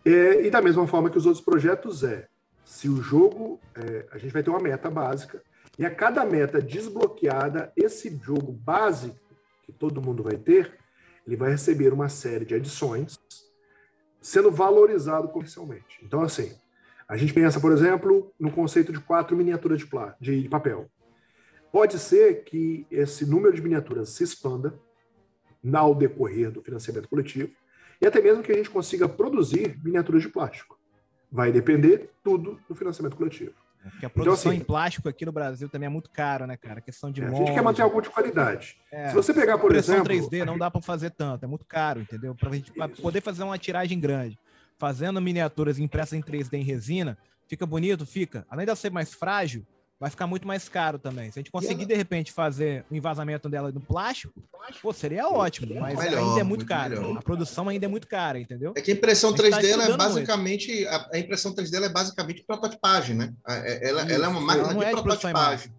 É. 0.06 0.10
É, 0.10 0.46
e 0.46 0.50
da 0.50 0.62
mesma 0.62 0.88
forma 0.88 1.10
que 1.10 1.18
os 1.18 1.26
outros 1.26 1.44
projetos 1.44 2.04
é, 2.04 2.28
se 2.64 2.88
o 2.90 3.02
jogo, 3.02 3.60
é, 3.76 4.08
a 4.12 4.18
gente 4.18 4.32
vai 4.32 4.44
ter 4.44 4.50
uma 4.50 4.60
meta 4.60 4.90
básica, 4.90 5.42
e 5.78 5.86
a 5.86 5.94
cada 5.94 6.26
meta 6.26 6.62
desbloqueada, 6.62 7.72
esse 7.76 8.18
jogo 8.18 8.52
básico 8.52 9.18
que 9.64 9.72
todo 9.72 10.02
mundo 10.02 10.24
vai 10.24 10.38
ter, 10.38 10.78
ele 11.26 11.36
vai 11.36 11.52
receber 11.52 11.94
uma 11.94 12.10
série 12.10 12.46
de 12.46 12.56
adições, 12.56 13.20
sendo 14.22 14.50
valorizado 14.50 15.28
comercialmente. 15.30 16.00
Então, 16.02 16.22
assim, 16.22 16.58
a 17.08 17.16
gente 17.18 17.34
pensa, 17.34 17.60
por 17.60 17.72
exemplo, 17.72 18.34
no 18.40 18.52
conceito 18.52 18.92
de 18.92 19.00
quatro 19.00 19.36
miniaturas 19.36 19.80
de, 19.80 19.88
de- 20.20 20.42
de 20.44 20.50
papel. 20.50 20.90
Pode 21.72 21.98
ser 22.00 22.44
que 22.44 22.86
esse 22.90 23.26
número 23.26 23.54
de 23.56 23.62
miniaturas 23.62 24.10
se 24.10 24.24
expanda 24.24 24.78
ao 25.74 25.94
decorrer 25.96 26.52
do 26.52 26.62
financiamento 26.62 27.08
coletivo, 27.10 27.52
e 28.02 28.06
até 28.06 28.22
mesmo 28.22 28.44
que 28.44 28.52
a 28.52 28.56
gente 28.56 28.70
consiga 28.70 29.08
produzir 29.10 29.78
miniaturas 29.84 30.22
de 30.22 30.30
plástico. 30.30 30.78
Vai 31.32 31.52
depender 31.52 32.10
tudo 32.24 32.60
do 32.70 32.76
financiamento 32.76 33.16
coletivo. 33.18 33.54
Porque 33.84 34.06
a 34.06 34.10
produção 34.10 34.52
assim, 34.52 34.60
em 34.62 34.64
plástico 34.64 35.08
aqui 35.08 35.26
no 35.26 35.32
Brasil 35.32 35.70
também 35.70 35.88
é 35.88 35.90
muito 35.90 36.10
caro, 36.10 36.46
né, 36.46 36.58
cara? 36.58 36.80
A 36.80 36.82
questão 36.82 37.12
de 37.12 37.22
É, 37.22 37.26
a 37.26 37.30
molde. 37.30 37.46
gente 37.46 37.54
quer 37.56 37.62
manter 37.64 37.82
algo 37.82 38.02
de 38.02 38.10
qualidade. 38.10 38.78
é, 38.92 39.10
Se 39.10 39.16
você 39.16 39.34
pegar, 39.34 39.58
por 39.58 39.74
exemplo, 39.74 40.04
3D 40.06 40.46
não 40.46 40.58
dá 40.58 40.70
para 40.70 40.82
fazer 40.82 41.10
tanto, 41.12 41.44
é 41.44 41.48
muito 41.48 41.66
caro, 41.66 42.02
entendeu? 42.02 42.36
Para 42.36 42.90
poder 42.90 43.22
fazer 43.22 43.44
uma 43.44 43.58
tiragem 43.58 44.00
grande, 44.00 44.38
fazendo 44.78 45.22
miniaturas 45.22 45.80
impressas 45.80 46.14
em 46.14 46.22
3D 46.22 46.54
em 46.54 46.64
resina, 46.64 47.18
fica 47.48 47.66
bonito, 47.66 48.06
fica. 48.06 48.46
Além 48.50 48.66
de 48.66 48.70
ela 48.70 48.76
ser 48.76 48.92
mais 48.92 49.14
frágil, 49.14 49.66
vai 50.00 50.10
ficar 50.10 50.28
muito 50.28 50.48
mais 50.48 50.70
caro 50.70 51.00
também. 51.00 51.32
Se 51.32 51.40
a 51.40 51.42
gente 51.42 51.52
conseguir 51.52 51.86
de 51.86 51.96
repente 51.96 52.32
fazer 52.32 52.86
o 52.92 52.96
envasamento 52.96 53.50
dela 53.50 53.72
no 53.72 53.82
plástico, 53.82 54.34
pô, 54.82 54.94
seria 54.94 55.28
ótimo, 55.28 55.74
mas 55.80 55.98
Melhor, 55.98 56.20
ainda 56.20 56.40
é 56.40 56.44
muito 56.44 56.60
muito 56.60 56.66
caro. 56.68 57.02
melhor. 57.02 57.18
A 57.18 57.22
produção 57.22 57.68
ainda 57.68 57.86
é 57.86 57.90
muito 57.90 58.08
cara, 58.08 58.40
entendeu? 58.40 58.74
É 58.76 58.82
que 58.82 58.92
a 58.92 58.94
impressão 58.94 59.34
A 59.34 59.38
gente 59.38 59.50
tá 59.50 59.58
3D 59.58 59.70
ela 59.70 59.86
é 59.86 59.98
basicamente 59.98 60.88
a, 60.88 61.10
a 61.14 61.20
impressão 61.20 61.54
3D 61.56 61.74
ela 61.74 61.86
é 61.88 61.90
basicamente 61.90 62.44
prototipagem, 62.46 63.16
né? 63.16 63.34
É- 63.48 63.90
Ela, 63.90 64.02
ela 64.12 64.26
é 64.26 64.30
uma 64.30 64.38
Isso, 64.38 64.46
máquina 64.48 64.74
não 64.74 64.80
de 64.80 64.86
é 64.86 64.92
prototipagem. 64.92 65.74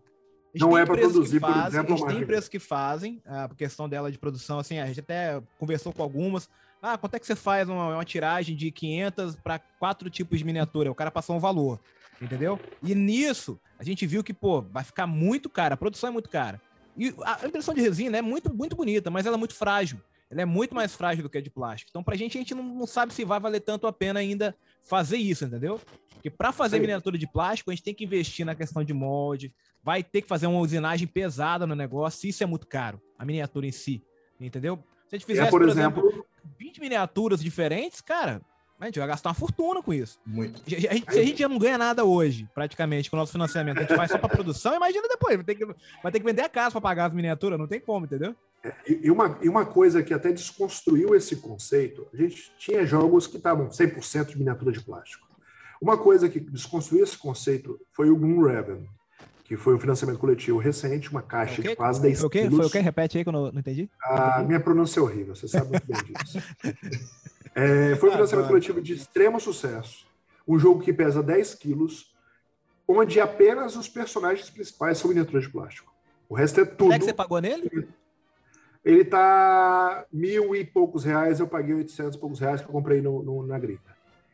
Não 0.54 0.76
é 0.76 0.80
que 0.84 0.92
produzir, 0.92 1.38
por 1.40 1.48
fazem, 1.50 1.66
exemplo, 1.68 1.94
A 1.94 1.98
gente 1.98 2.06
tem 2.08 2.22
empresas 2.22 2.48
que 2.48 2.58
fazem, 2.58 3.22
a 3.24 3.48
questão 3.54 3.88
dela 3.88 4.10
de 4.10 4.18
produção, 4.18 4.58
assim, 4.58 4.78
a 4.78 4.86
gente 4.86 4.98
até 5.00 5.40
conversou 5.58 5.92
com 5.92 6.02
algumas. 6.02 6.48
Ah, 6.80 6.96
quanto 6.96 7.14
é 7.14 7.18
que 7.18 7.26
você 7.26 7.34
faz 7.34 7.68
uma, 7.68 7.94
uma 7.94 8.04
tiragem 8.04 8.56
de 8.56 8.70
500 8.70 9.36
para 9.36 9.58
quatro 9.58 10.08
tipos 10.08 10.38
de 10.38 10.44
miniatura? 10.44 10.90
O 10.90 10.94
cara 10.94 11.10
passou 11.10 11.36
um 11.36 11.40
valor, 11.40 11.80
entendeu? 12.22 12.58
E 12.82 12.94
nisso, 12.94 13.58
a 13.78 13.84
gente 13.84 14.06
viu 14.06 14.22
que, 14.22 14.32
pô, 14.32 14.62
vai 14.62 14.84
ficar 14.84 15.06
muito 15.06 15.50
cara, 15.50 15.74
a 15.74 15.76
produção 15.76 16.08
é 16.08 16.12
muito 16.12 16.30
cara. 16.30 16.60
E 16.96 17.14
a 17.24 17.46
impressão 17.46 17.74
de 17.74 17.80
resina 17.80 18.18
é 18.18 18.22
muito, 18.22 18.52
muito 18.54 18.76
bonita, 18.76 19.10
mas 19.10 19.26
ela 19.26 19.36
é 19.36 19.38
muito 19.38 19.54
frágil. 19.54 20.00
Ela 20.30 20.42
é 20.42 20.44
muito 20.44 20.74
mais 20.74 20.94
frágil 20.94 21.22
do 21.22 21.30
que 21.30 21.38
a 21.38 21.40
de 21.40 21.50
plástico. 21.50 21.90
Então, 21.90 22.02
pra 22.02 22.16
gente, 22.16 22.36
a 22.36 22.40
gente 22.40 22.54
não, 22.54 22.62
não 22.62 22.86
sabe 22.86 23.14
se 23.14 23.24
vai 23.24 23.40
valer 23.40 23.60
tanto 23.60 23.86
a 23.86 23.92
pena 23.92 24.20
ainda 24.20 24.54
fazer 24.84 25.16
isso, 25.16 25.44
entendeu? 25.44 25.80
Porque 26.12 26.28
para 26.28 26.52
fazer 26.52 26.76
Sim. 26.76 26.82
miniatura 26.82 27.16
de 27.16 27.26
plástico, 27.30 27.70
a 27.70 27.74
gente 27.74 27.84
tem 27.84 27.94
que 27.94 28.04
investir 28.04 28.44
na 28.44 28.54
questão 28.54 28.84
de 28.84 28.92
molde, 28.92 29.54
vai 29.82 30.02
ter 30.02 30.22
que 30.22 30.28
fazer 30.28 30.46
uma 30.46 30.58
usinagem 30.58 31.06
pesada 31.06 31.66
no 31.66 31.74
negócio, 31.74 32.26
e 32.26 32.30
isso 32.30 32.42
é 32.42 32.46
muito 32.46 32.66
caro, 32.66 33.00
a 33.16 33.24
miniatura 33.24 33.66
em 33.66 33.72
si, 33.72 34.02
entendeu? 34.40 34.84
Se 35.08 35.14
a 35.14 35.18
gente 35.18 35.26
fizesse, 35.26 35.48
é, 35.48 35.50
por 35.50 35.66
exemplo, 35.66 36.26
20 36.58 36.80
miniaturas 36.80 37.40
diferentes, 37.40 38.00
cara, 38.00 38.40
a 38.80 38.84
gente 38.86 38.98
vai 38.98 39.08
gastar 39.08 39.30
uma 39.30 39.34
fortuna 39.34 39.82
com 39.82 39.92
isso. 39.92 40.20
Muito. 40.24 40.62
A 40.62 41.12
a 41.12 41.24
gente 41.24 41.38
já 41.38 41.48
não 41.48 41.58
ganha 41.58 41.76
nada 41.76 42.04
hoje, 42.04 42.48
praticamente, 42.54 43.10
com 43.10 43.16
o 43.16 43.18
nosso 43.18 43.32
financiamento, 43.32 43.78
a 43.78 43.80
gente 43.80 43.96
faz 43.96 44.10
só 44.10 44.18
para 44.18 44.28
produção, 44.28 44.74
imagina 44.74 45.08
depois, 45.08 45.36
vai 45.36 45.44
ter 45.44 45.54
que, 45.56 45.66
vai 45.66 46.12
ter 46.12 46.20
que 46.20 46.24
vender 46.24 46.42
a 46.42 46.48
casa 46.48 46.72
para 46.72 46.80
pagar 46.80 47.06
as 47.06 47.14
miniaturas, 47.14 47.58
não 47.58 47.66
tem 47.66 47.80
como, 47.80 48.06
entendeu? 48.06 48.36
E 48.86 49.06
e 49.06 49.10
uma, 49.10 49.38
e 49.42 49.48
uma 49.48 49.66
coisa 49.66 50.02
que 50.02 50.14
até 50.14 50.32
desconstruiu 50.32 51.14
esse 51.14 51.36
conceito, 51.36 52.06
a 52.12 52.16
gente 52.16 52.52
tinha 52.58 52.86
jogos 52.86 53.26
que 53.26 53.36
estavam 53.36 53.68
100% 53.68 54.26
de 54.26 54.38
miniatura 54.38 54.72
de 54.72 54.80
plástico. 54.80 55.26
Uma 55.80 55.96
coisa 55.96 56.28
que 56.28 56.40
desconstruiu 56.40 57.04
esse 57.04 57.16
conceito 57.16 57.80
foi 57.92 58.10
o 58.10 58.16
Gloom 58.16 58.42
Raven, 58.42 58.88
que 59.48 59.56
foi 59.56 59.74
um 59.74 59.78
financiamento 59.78 60.18
coletivo 60.18 60.58
recente, 60.58 61.10
uma 61.10 61.22
caixa 61.22 61.62
de 61.62 61.74
quase 61.74 62.02
10 62.02 62.18
Foi 62.18 62.26
o 62.26 62.30
quê? 62.30 62.42
quilos. 62.42 62.56
Foi 62.58 62.66
o 62.66 62.70
quê? 62.70 62.80
Repete 62.80 63.16
aí 63.16 63.24
que 63.24 63.30
eu 63.30 63.32
não, 63.32 63.50
não 63.50 63.58
entendi. 63.58 63.88
A 64.02 64.42
minha 64.42 64.60
pronúncia 64.60 65.00
é 65.00 65.02
horrível, 65.02 65.34
você 65.34 65.48
sabe 65.48 65.70
muito 65.70 65.86
bem 65.86 65.96
disso. 66.04 66.38
É, 67.54 67.96
foi 67.96 68.10
um 68.10 68.12
financiamento 68.12 68.46
coletivo 68.46 68.80
de 68.80 68.92
extremo 68.92 69.40
sucesso. 69.40 70.06
Um 70.46 70.60
jogo 70.60 70.80
que 70.80 70.92
pesa 70.92 71.20
10 71.20 71.56
quilos, 71.56 72.14
onde 72.86 73.18
apenas 73.18 73.74
os 73.74 73.88
personagens 73.88 74.48
principais 74.48 74.98
são 74.98 75.08
miniaturas 75.08 75.42
de 75.44 75.50
plástico. 75.50 75.92
O 76.28 76.36
resto 76.36 76.60
é 76.60 76.64
tudo. 76.64 76.90
Quanto 76.90 76.92
é 76.92 76.98
que 77.00 77.04
você 77.06 77.12
pagou 77.14 77.40
nele? 77.40 77.88
Ele 78.84 79.04
tá 79.04 80.04
mil 80.12 80.54
e 80.54 80.64
poucos 80.64 81.02
reais, 81.02 81.40
eu 81.40 81.48
paguei 81.48 81.74
800 81.74 82.14
e 82.14 82.20
poucos 82.20 82.38
reais 82.38 82.60
que 82.60 82.68
eu 82.68 82.72
comprei 82.72 83.00
no, 83.00 83.24
no- 83.24 83.44
na 83.44 83.58
gringa. 83.58 83.80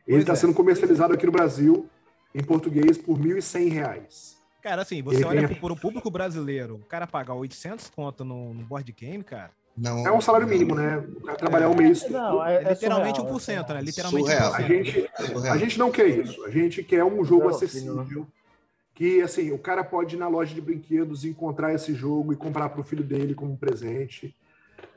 Ele 0.07 0.19
está 0.21 0.33
é. 0.33 0.35
sendo 0.35 0.53
comercializado 0.53 1.13
aqui 1.15 1.25
no 1.25 1.31
Brasil, 1.31 1.89
em 2.35 2.43
português, 2.43 2.95
por 2.95 3.17
1.100 3.17 3.71
reais. 3.71 4.34
Cara, 4.65 4.81
assim, 4.81 5.03
você 5.03 5.17
Ele 5.17 5.25
olha 5.25 5.47
tem- 5.47 5.57
pro, 5.59 5.67
pro 5.67 5.75
público 5.75 6.09
brasileiro, 6.09 6.77
o 6.77 6.85
cara 6.85 7.05
pagar 7.05 7.35
800 7.35 7.87
conto 7.87 8.25
no, 8.25 8.51
no 8.51 8.63
board 8.63 8.91
game, 8.93 9.23
cara, 9.23 9.51
Não, 9.77 10.07
É 10.07 10.11
um 10.11 10.19
salário 10.19 10.47
mínimo, 10.47 10.73
né? 10.73 11.05
O 11.17 11.21
cara 11.21 11.37
trabalhar 11.37 11.69
um 11.69 11.75
mês. 11.75 12.09
Não, 12.09 12.43
é, 12.43 12.55
é, 12.55 12.63
é 12.63 12.69
literalmente 12.71 13.19
surreal, 13.19 13.35
1%, 13.35 13.69
é 13.69 13.73
né? 13.75 13.81
Literalmente 13.83 14.25
Surreal. 14.25 14.53
1%. 14.53 14.55
A 14.55 14.61
gente, 14.63 15.09
É. 15.45 15.49
A 15.51 15.57
gente 15.57 15.77
não 15.77 15.91
quer 15.91 16.07
isso. 16.07 16.43
A 16.45 16.49
gente 16.49 16.81
quer 16.81 17.03
um 17.03 17.23
jogo 17.23 17.43
Não, 17.43 17.49
acessível. 17.51 18.27
Que 18.95 19.21
assim, 19.21 19.51
o 19.51 19.59
cara 19.59 19.83
pode 19.83 20.15
ir 20.15 20.17
na 20.17 20.27
loja 20.27 20.55
de 20.55 20.61
brinquedos 20.61 21.23
e 21.23 21.29
encontrar 21.29 21.71
esse 21.71 21.93
jogo 21.93 22.33
e 22.33 22.35
comprar 22.35 22.69
para 22.69 22.81
o 22.81 22.83
filho 22.83 23.03
dele 23.03 23.35
como 23.35 23.51
um 23.51 23.57
presente. 23.57 24.35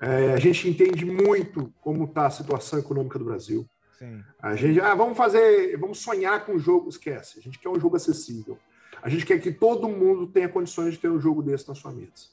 É, 0.01 0.33
a 0.33 0.39
gente 0.39 0.67
entende 0.67 1.05
muito 1.05 1.71
como 1.83 2.05
está 2.05 2.25
a 2.25 2.31
situação 2.31 2.79
econômica 2.79 3.19
do 3.19 3.25
Brasil. 3.27 3.69
Sim. 3.99 4.23
A 4.41 4.57
gente, 4.57 4.81
ah, 4.81 4.95
vamos 4.95 5.15
fazer, 5.15 5.77
vamos 5.77 5.99
sonhar 5.99 6.47
com 6.47 6.55
o 6.55 6.59
jogo, 6.59 6.89
esquece. 6.89 7.39
A 7.39 7.43
gente 7.43 7.59
quer 7.59 7.69
um 7.69 7.79
jogo 7.79 7.97
acessível. 7.97 8.57
A 9.03 9.09
gente 9.09 9.25
quer 9.27 9.39
que 9.41 9.53
todo 9.53 9.89
mundo 9.89 10.27
tenha 10.27 10.49
condições 10.49 10.95
de 10.95 10.99
ter 11.01 11.09
um 11.11 11.21
jogo 11.21 11.43
desse 11.43 11.69
na 11.69 11.75
sua 11.75 11.93
mesa. 11.93 12.29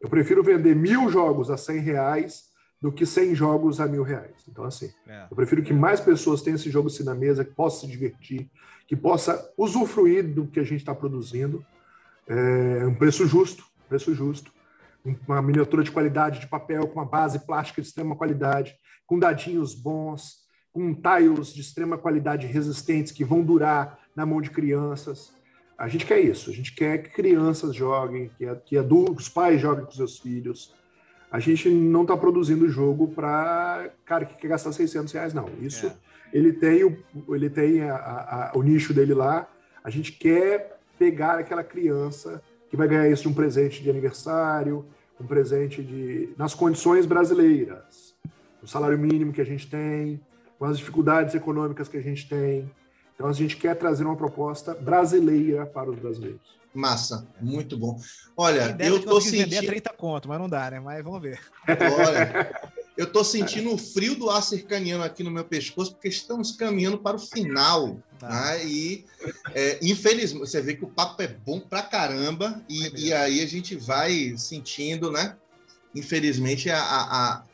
Eu 0.00 0.08
prefiro 0.08 0.42
vender 0.42 0.74
mil 0.74 1.08
jogos 1.10 1.50
a 1.50 1.56
100 1.56 1.80
reais 1.80 2.50
do 2.80 2.92
que 2.92 3.06
100 3.06 3.34
jogos 3.34 3.80
a 3.80 3.86
mil 3.86 4.02
reais. 4.02 4.44
Então, 4.48 4.64
assim, 4.64 4.92
É. 5.06 5.26
eu 5.30 5.36
prefiro 5.36 5.62
que 5.62 5.72
mais 5.72 6.00
pessoas 6.00 6.42
tenham 6.42 6.56
esse 6.56 6.70
jogo 6.70 6.88
assim 6.88 7.02
na 7.02 7.14
mesa, 7.14 7.44
que 7.44 7.52
possa 7.52 7.80
se 7.80 7.86
divertir, 7.86 8.50
que 8.86 8.94
possa 8.94 9.50
usufruir 9.56 10.22
do 10.34 10.46
que 10.46 10.60
a 10.60 10.64
gente 10.64 10.80
está 10.80 10.94
produzindo. 10.94 11.64
É 12.26 12.86
um 12.86 12.94
preço 12.94 13.26
justo, 13.26 13.64
preço 13.88 14.14
justo. 14.14 14.52
uma 15.28 15.42
miniatura 15.42 15.82
de 15.82 15.90
qualidade 15.90 16.40
de 16.40 16.46
papel, 16.46 16.86
com 16.88 16.98
uma 16.98 17.04
base 17.04 17.38
plástica 17.40 17.82
de 17.82 17.88
extrema 17.88 18.16
qualidade, 18.16 18.74
com 19.06 19.18
dadinhos 19.18 19.74
bons, 19.74 20.44
com 20.72 20.94
tiles 20.94 21.52
de 21.52 21.60
extrema 21.60 21.98
qualidade 21.98 22.46
resistentes 22.46 23.12
que 23.12 23.22
vão 23.22 23.42
durar 23.42 23.98
na 24.16 24.24
mão 24.24 24.40
de 24.40 24.48
crianças. 24.50 25.30
A 25.76 25.88
gente 25.88 26.06
quer 26.06 26.20
isso, 26.20 26.50
a 26.50 26.52
gente 26.52 26.72
quer 26.72 26.98
que 26.98 27.10
crianças 27.10 27.74
joguem, 27.74 28.30
que, 28.38 28.46
que 28.64 28.78
adultos, 28.78 29.28
pais 29.28 29.60
joguem 29.60 29.84
com 29.84 29.90
seus 29.90 30.18
filhos. 30.18 30.74
A 31.30 31.40
gente 31.40 31.68
não 31.68 32.02
está 32.02 32.16
produzindo 32.16 32.68
jogo 32.68 33.08
para 33.08 33.90
cara 34.04 34.24
que 34.24 34.36
quer 34.36 34.48
gastar 34.48 34.72
600 34.72 35.12
reais, 35.12 35.34
não. 35.34 35.48
Isso, 35.60 35.86
é. 35.86 35.92
ele 36.32 36.52
tem, 36.52 36.84
o, 36.84 36.96
ele 37.34 37.50
tem 37.50 37.82
a, 37.82 37.96
a, 37.96 38.52
o 38.54 38.62
nicho 38.62 38.94
dele 38.94 39.14
lá. 39.14 39.48
A 39.82 39.90
gente 39.90 40.12
quer 40.12 40.78
pegar 40.96 41.40
aquela 41.40 41.64
criança 41.64 42.40
que 42.70 42.76
vai 42.76 42.86
ganhar 42.86 43.08
isso 43.08 43.22
de 43.22 43.28
um 43.28 43.34
presente 43.34 43.82
de 43.82 43.90
aniversário, 43.90 44.86
um 45.20 45.26
presente 45.26 45.82
de 45.82 46.30
nas 46.36 46.54
condições 46.54 47.06
brasileiras, 47.06 48.14
o 48.62 48.66
salário 48.66 48.98
mínimo 48.98 49.32
que 49.32 49.40
a 49.40 49.46
gente 49.46 49.68
tem, 49.68 50.20
com 50.58 50.64
as 50.64 50.78
dificuldades 50.78 51.34
econômicas 51.34 51.88
que 51.88 51.96
a 51.96 52.02
gente 52.02 52.28
tem. 52.28 52.70
Então 53.14 53.28
a 53.28 53.32
gente 53.32 53.56
quer 53.56 53.76
trazer 53.76 54.04
uma 54.04 54.16
proposta 54.16 54.74
brasileira 54.74 55.66
para 55.66 55.90
os 55.90 55.98
brasileiros. 55.98 56.40
Massa, 56.74 57.24
muito 57.40 57.78
bom. 57.78 58.00
Olha, 58.36 58.76
eu 58.80 59.00
tô 59.00 59.20
sentindo 59.20 59.50
vender 59.50 59.66
30 59.66 59.90
conto, 59.90 60.28
mas 60.28 60.40
não 60.40 60.48
dá, 60.48 60.72
né? 60.72 60.80
Mas 60.80 61.04
vamos 61.04 61.22
ver. 61.22 61.38
Olha, 61.68 62.50
eu 62.96 63.10
tô 63.10 63.22
sentindo 63.22 63.72
o 63.72 63.78
frio 63.78 64.16
do 64.16 64.28
ar 64.28 64.42
cercaniano 64.42 65.04
aqui 65.04 65.22
no 65.22 65.30
meu 65.30 65.44
pescoço 65.44 65.92
porque 65.92 66.08
estamos 66.08 66.50
caminhando 66.50 66.98
para 66.98 67.16
o 67.16 67.20
final, 67.20 67.96
tá. 68.18 68.28
né? 68.28 68.66
E 68.66 69.04
é, 69.54 69.78
infelizmente 69.82 70.40
você 70.40 70.60
vê 70.60 70.74
que 70.74 70.84
o 70.84 70.90
papo 70.90 71.22
é 71.22 71.28
bom 71.28 71.60
pra 71.60 71.82
caramba 71.82 72.60
e, 72.68 73.06
e 73.06 73.12
aí 73.12 73.40
a 73.40 73.46
gente 73.46 73.76
vai 73.76 74.34
sentindo, 74.36 75.12
né? 75.12 75.36
Infelizmente 75.94 76.68
a, 76.70 76.82
a, 76.82 77.44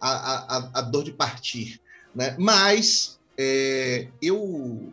a, 0.00 0.56
a, 0.56 0.70
a 0.74 0.80
dor 0.80 1.04
de 1.04 1.12
partir, 1.12 1.82
né? 2.14 2.34
Mas 2.38 3.18
é, 3.36 4.08
eu 4.22 4.90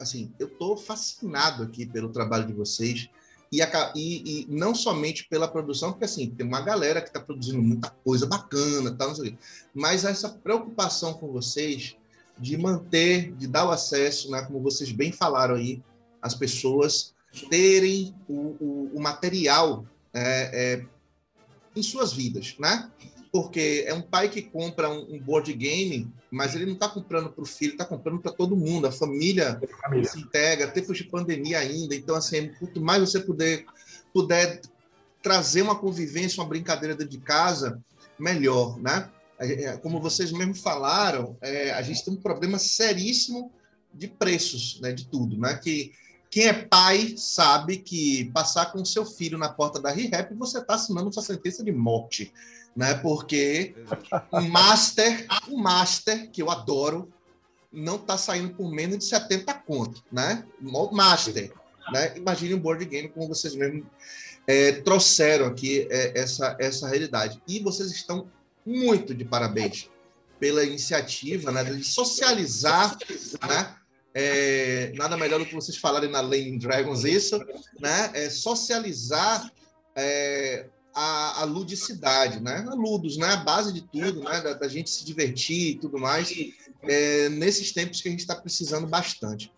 assim, 0.00 0.32
eu 0.38 0.46
estou 0.46 0.76
fascinado 0.76 1.62
aqui 1.62 1.86
pelo 1.86 2.08
trabalho 2.10 2.46
de 2.46 2.52
vocês 2.52 3.08
e, 3.50 3.60
e, 3.62 3.64
e, 3.94 4.46
não 4.48 4.74
somente 4.74 5.26
pela 5.28 5.48
produção, 5.48 5.92
porque 5.92 6.04
assim, 6.04 6.28
tem 6.30 6.46
uma 6.46 6.60
galera 6.60 7.00
que 7.00 7.08
está 7.08 7.20
produzindo 7.20 7.62
muita 7.62 7.90
coisa 8.04 8.26
bacana, 8.26 8.94
não 8.98 9.14
sei 9.14 9.36
mas 9.74 10.04
essa 10.04 10.28
preocupação 10.28 11.14
com 11.14 11.32
vocês 11.32 11.96
de 12.38 12.56
manter, 12.56 13.32
de 13.32 13.46
dar 13.46 13.66
o 13.66 13.70
acesso, 13.70 14.30
né, 14.30 14.42
como 14.42 14.60
vocês 14.60 14.92
bem 14.92 15.10
falaram 15.10 15.56
aí, 15.56 15.82
as 16.20 16.34
pessoas 16.34 17.14
terem 17.50 18.14
o, 18.28 18.56
o, 18.60 18.90
o 18.94 19.00
material 19.00 19.84
é, 20.12 20.80
é, 20.80 20.86
em 21.74 21.82
suas 21.82 22.12
vidas, 22.12 22.56
né? 22.58 22.90
Porque 23.32 23.84
é 23.86 23.94
um 23.94 24.02
pai 24.02 24.28
que 24.28 24.42
compra 24.42 24.88
um, 24.88 25.14
um 25.14 25.18
board 25.18 25.52
game, 25.52 26.10
mas 26.30 26.54
ele 26.54 26.66
não 26.66 26.74
está 26.74 26.88
comprando 26.88 27.30
para 27.30 27.42
o 27.42 27.46
filho, 27.46 27.72
está 27.72 27.84
comprando 27.84 28.20
para 28.20 28.32
todo 28.32 28.56
mundo, 28.56 28.86
a 28.86 28.92
família, 28.92 29.60
família, 29.82 30.08
se 30.08 30.20
integra, 30.20 30.70
tempos 30.70 30.96
de 30.96 31.04
pandemia 31.04 31.58
ainda, 31.58 31.94
então 31.94 32.14
assim, 32.14 32.50
quanto 32.58 32.80
mais 32.80 33.00
você 33.00 33.20
puder, 33.20 33.64
puder 34.12 34.60
trazer 35.22 35.62
uma 35.62 35.76
convivência, 35.76 36.40
uma 36.42 36.48
brincadeira 36.48 36.94
dentro 36.94 37.10
de 37.10 37.18
casa, 37.18 37.80
melhor, 38.18 38.78
né? 38.78 39.10
É, 39.38 39.76
como 39.76 40.00
vocês 40.00 40.32
mesmo 40.32 40.54
falaram, 40.54 41.36
é, 41.40 41.70
a 41.70 41.82
gente 41.82 42.04
tem 42.04 42.14
um 42.14 42.20
problema 42.20 42.58
seríssimo 42.58 43.52
de 43.94 44.08
preços, 44.08 44.80
né, 44.80 44.92
de 44.92 45.06
tudo, 45.06 45.38
né? 45.38 45.54
Que 45.56 45.92
quem 46.30 46.46
é 46.46 46.52
pai 46.52 47.14
sabe 47.16 47.78
que 47.78 48.30
passar 48.32 48.72
com 48.72 48.84
seu 48.84 49.04
filho 49.04 49.38
na 49.38 49.48
porta 49.48 49.80
da 49.80 49.90
ReHap, 49.90 50.34
você 50.34 50.58
está 50.58 50.74
assinando 50.74 51.12
sua 51.12 51.22
sentença 51.22 51.64
de 51.64 51.72
morte 51.72 52.32
né? 52.78 52.94
Porque 52.94 53.74
o 54.30 54.40
Master, 54.40 55.26
o 55.48 55.58
Master, 55.58 56.30
que 56.30 56.40
eu 56.40 56.48
adoro, 56.48 57.12
não 57.72 57.96
está 57.96 58.16
saindo 58.16 58.54
por 58.54 58.70
menos 58.70 58.98
de 58.98 59.04
70 59.06 59.52
conto, 59.54 60.04
né? 60.12 60.44
O 60.62 60.94
Master, 60.94 61.52
né? 61.92 62.16
Imagine 62.16 62.54
um 62.54 62.60
board 62.60 62.84
game 62.84 63.08
como 63.08 63.26
vocês 63.26 63.56
mesmos 63.56 63.84
é, 64.46 64.72
trouxeram 64.72 65.46
aqui 65.46 65.88
é, 65.90 66.20
essa, 66.20 66.56
essa 66.60 66.88
realidade. 66.88 67.42
E 67.48 67.58
vocês 67.58 67.90
estão 67.90 68.30
muito 68.64 69.12
de 69.12 69.24
parabéns 69.24 69.90
pela 70.38 70.62
iniciativa 70.62 71.50
né, 71.50 71.64
de 71.64 71.82
socializar, 71.82 72.96
né? 73.48 73.74
É, 74.20 74.90
nada 74.96 75.16
melhor 75.16 75.38
do 75.38 75.46
que 75.46 75.54
vocês 75.54 75.76
falarem 75.76 76.10
na 76.10 76.20
Lane 76.20 76.58
Dragons 76.58 77.04
isso, 77.04 77.38
né? 77.78 78.10
É 78.14 78.28
socializar 78.28 79.48
é, 79.94 80.66
a, 80.92 81.42
a, 81.42 81.44
ludicidade, 81.44 82.40
né? 82.40 82.66
A 82.68 82.74
Ludos, 82.74 83.16
né? 83.16 83.28
A 83.28 83.36
base 83.36 83.72
de 83.72 83.80
tudo, 83.80 84.24
né? 84.24 84.40
Da, 84.40 84.54
da 84.54 84.66
gente 84.66 84.90
se 84.90 85.04
divertir 85.04 85.70
e 85.70 85.74
tudo 85.76 85.98
mais, 85.98 86.34
é, 86.82 87.28
nesses 87.28 87.70
tempos 87.70 88.00
que 88.00 88.08
a 88.08 88.10
gente 88.10 88.22
está 88.22 88.34
precisando 88.34 88.88
bastante. 88.88 89.52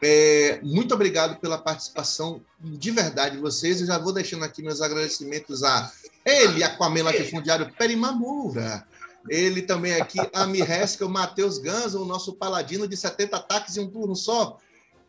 É, 0.00 0.60
muito 0.62 0.94
obrigado 0.94 1.40
pela 1.40 1.58
participação 1.58 2.40
de 2.60 2.92
verdade 2.92 3.34
de 3.34 3.42
vocês. 3.42 3.80
Eu 3.80 3.88
já 3.88 3.98
vou 3.98 4.12
deixando 4.12 4.44
aqui 4.44 4.62
meus 4.62 4.80
agradecimentos 4.80 5.64
a 5.64 5.90
ele, 6.24 6.62
Aquaman 6.62 7.02
Latifundiário 7.02 7.72
Perimamura. 7.76 8.86
Ele 9.28 9.62
também 9.62 9.94
aqui, 9.94 10.18
a 10.32 10.46
Miresca, 10.46 11.04
o 11.04 11.10
Matheus 11.10 11.58
Ganso, 11.58 12.02
o 12.02 12.06
nosso 12.06 12.36
paladino 12.36 12.86
de 12.86 12.96
70 12.96 13.36
ataques 13.36 13.76
em 13.76 13.80
um 13.80 13.90
turno 13.90 14.14
só. 14.14 14.58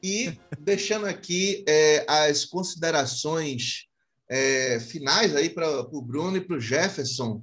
E 0.02 0.38
deixando 0.60 1.06
aqui 1.06 1.64
é, 1.68 2.06
as 2.08 2.46
considerações 2.46 3.88
é, 4.30 4.80
finais 4.80 5.36
aí 5.36 5.50
para 5.50 5.82
o 5.92 6.02
Bruno 6.02 6.38
e 6.38 6.42
para 6.42 6.58
o 6.58 6.60
Jefferson. 6.60 7.42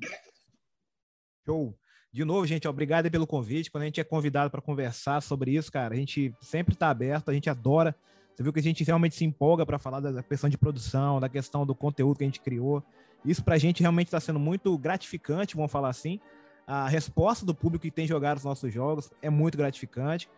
Show. 1.45 1.77
De 2.12 2.25
novo, 2.25 2.47
gente, 2.47 2.68
obrigado 2.68 3.11
pelo 3.11 3.27
convite. 3.27 3.70
Quando 3.70 3.83
a 3.83 3.87
gente 3.87 4.01
é 4.01 4.05
convidado 4.05 4.49
para 4.49 4.61
conversar 4.61 5.20
sobre 5.20 5.51
isso, 5.51 5.72
cara, 5.72 5.95
a 5.95 5.97
gente 5.97 6.33
sempre 6.41 6.75
está 6.75 6.89
aberto, 6.89 7.29
a 7.29 7.35
gente 7.35 7.51
adora. 7.51 7.95
Você 8.33 8.43
viu 8.43 8.53
que 8.53 8.61
a 8.61 8.62
gente 8.62 8.85
realmente 8.85 9.16
se 9.16 9.25
empolga 9.25 9.66
para 9.66 9.79
falar 9.79 10.01
da 10.01 10.22
questão 10.22 10.49
de 10.49 10.57
produção, 10.57 11.18
da 11.18 11.29
questão 11.29 11.66
do 11.66 11.75
conteúdo 11.75 12.18
que 12.18 12.25
a 12.25 12.27
gente 12.27 12.41
criou. 12.41 12.85
Isso 13.25 13.43
para 13.43 13.55
a 13.55 13.59
gente 13.59 13.81
realmente 13.81 14.09
está 14.09 14.20
sendo 14.20 14.39
muito 14.39 14.77
gratificante, 14.79 15.57
vamos 15.57 15.72
falar 15.72 15.89
assim. 15.89 16.20
A 16.66 16.88
resposta 16.88 17.44
do 17.44 17.54
público 17.54 17.82
que 17.82 17.90
tem 17.90 18.06
jogado 18.06 18.38
os 18.38 18.44
nossos 18.44 18.72
jogos 18.72 19.10
é 19.20 19.28
muito 19.28 19.58
gratificante. 19.58 20.28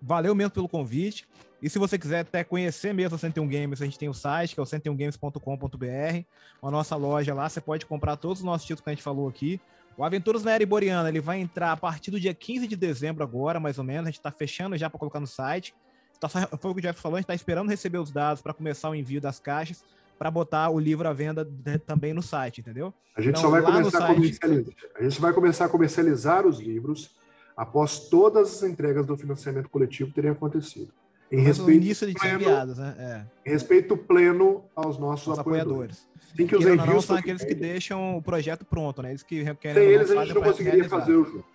Valeu 0.00 0.34
mesmo 0.34 0.50
pelo 0.50 0.68
convite. 0.68 1.26
E 1.62 1.70
se 1.70 1.78
você 1.78 1.98
quiser 1.98 2.20
até 2.20 2.42
conhecer 2.42 2.92
mesmo 2.92 3.16
o 3.16 3.18
101 3.18 3.48
Games, 3.48 3.80
a 3.80 3.84
gente 3.84 3.98
tem 3.98 4.08
o 4.08 4.14
site, 4.14 4.54
que 4.54 4.60
é 4.60 4.62
o 4.62 4.66
101games.com.br, 4.66 6.24
a 6.60 6.70
nossa 6.70 6.96
loja 6.96 7.32
lá, 7.32 7.48
você 7.48 7.60
pode 7.60 7.86
comprar 7.86 8.16
todos 8.16 8.40
os 8.40 8.44
nossos 8.44 8.66
títulos 8.66 8.82
que 8.82 8.90
a 8.90 8.92
gente 8.92 9.02
falou 9.02 9.28
aqui. 9.28 9.60
O 9.96 10.02
Aventuras 10.02 10.42
na 10.42 10.52
Era 10.52 10.62
Iboriana, 10.62 11.08
ele 11.08 11.20
vai 11.20 11.38
entrar 11.38 11.72
a 11.72 11.76
partir 11.76 12.10
do 12.10 12.18
dia 12.18 12.34
15 12.34 12.66
de 12.66 12.76
dezembro 12.76 13.22
agora, 13.22 13.60
mais 13.60 13.78
ou 13.78 13.84
menos. 13.84 14.06
A 14.06 14.10
gente 14.10 14.18
está 14.18 14.32
fechando 14.32 14.76
já 14.76 14.90
para 14.90 14.98
colocar 14.98 15.20
no 15.20 15.26
site. 15.26 15.74
Tá, 16.18 16.28
foi 16.28 16.70
o 16.70 16.74
que 16.74 16.80
o 16.80 16.82
Jeff 16.82 17.00
falou, 17.00 17.16
a 17.16 17.20
gente 17.20 17.24
está 17.24 17.34
esperando 17.34 17.68
receber 17.68 17.98
os 17.98 18.10
dados 18.10 18.42
para 18.42 18.54
começar 18.54 18.88
o 18.88 18.94
envio 18.94 19.20
das 19.20 19.40
caixas, 19.40 19.84
para 20.18 20.30
botar 20.30 20.70
o 20.70 20.78
livro 20.78 21.08
à 21.08 21.12
venda 21.12 21.48
também 21.86 22.12
no 22.12 22.22
site, 22.22 22.60
entendeu? 22.60 22.92
A 23.16 23.20
gente 23.20 23.38
então, 23.38 23.42
só 23.42 23.50
vai 23.50 23.62
começar 23.62 24.04
a 24.04 24.14
comercializar. 24.14 24.74
A 24.94 25.02
gente 25.02 25.20
vai 25.20 25.32
começar 25.32 25.64
a 25.64 25.68
comercializar 25.68 26.46
os 26.46 26.60
livros 26.60 27.10
após 27.56 28.08
todas 28.08 28.56
as 28.56 28.62
entregas 28.62 29.04
do 29.04 29.16
financiamento 29.16 29.68
coletivo 29.68 30.12
terem 30.12 30.30
acontecido. 30.30 30.92
Em 31.30 31.40
respeito, 31.40 31.72
início 31.72 32.06
de 32.06 32.12
pleno, 32.12 32.40
enviados, 32.42 32.78
né? 32.78 32.94
É. 32.98 33.48
em 33.48 33.52
respeito 33.52 33.96
pleno 33.96 34.64
aos 34.76 34.98
nossos 34.98 35.28
Os 35.28 35.38
apoiadores. 35.38 36.06
Sim, 36.36 36.46
que 36.46 36.54
os 36.54 36.64
envios 36.64 36.86
não, 36.86 37.00
são 37.00 37.16
aqueles 37.16 37.42
que 37.42 37.54
deixam 37.54 38.18
o 38.18 38.22
projeto 38.22 38.66
pronto, 38.66 39.02
né? 39.02 39.10
Eles 39.10 39.22
que 39.22 39.42
querem. 39.56 39.82
Sem 39.82 39.92
eles 39.92 40.10
a 40.10 40.24
gente 40.24 40.34
não 40.34 40.42
conseguiria 40.42 40.82
realizar. 40.82 41.00
fazer 41.00 41.14
o 41.14 41.24
jogo. 41.24 41.46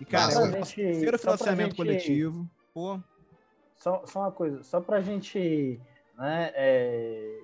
E, 0.00 0.04
cara, 0.04 0.32
ser 0.64 1.14
o 1.14 1.18
financiamento 1.18 1.68
gente, 1.68 1.76
coletivo, 1.76 2.50
pô. 2.74 3.00
Só, 3.76 4.02
só 4.06 4.20
uma 4.20 4.32
coisa, 4.32 4.62
só 4.62 4.80
pra 4.80 5.00
gente 5.00 5.80
né, 6.18 6.50
é, 6.54 7.38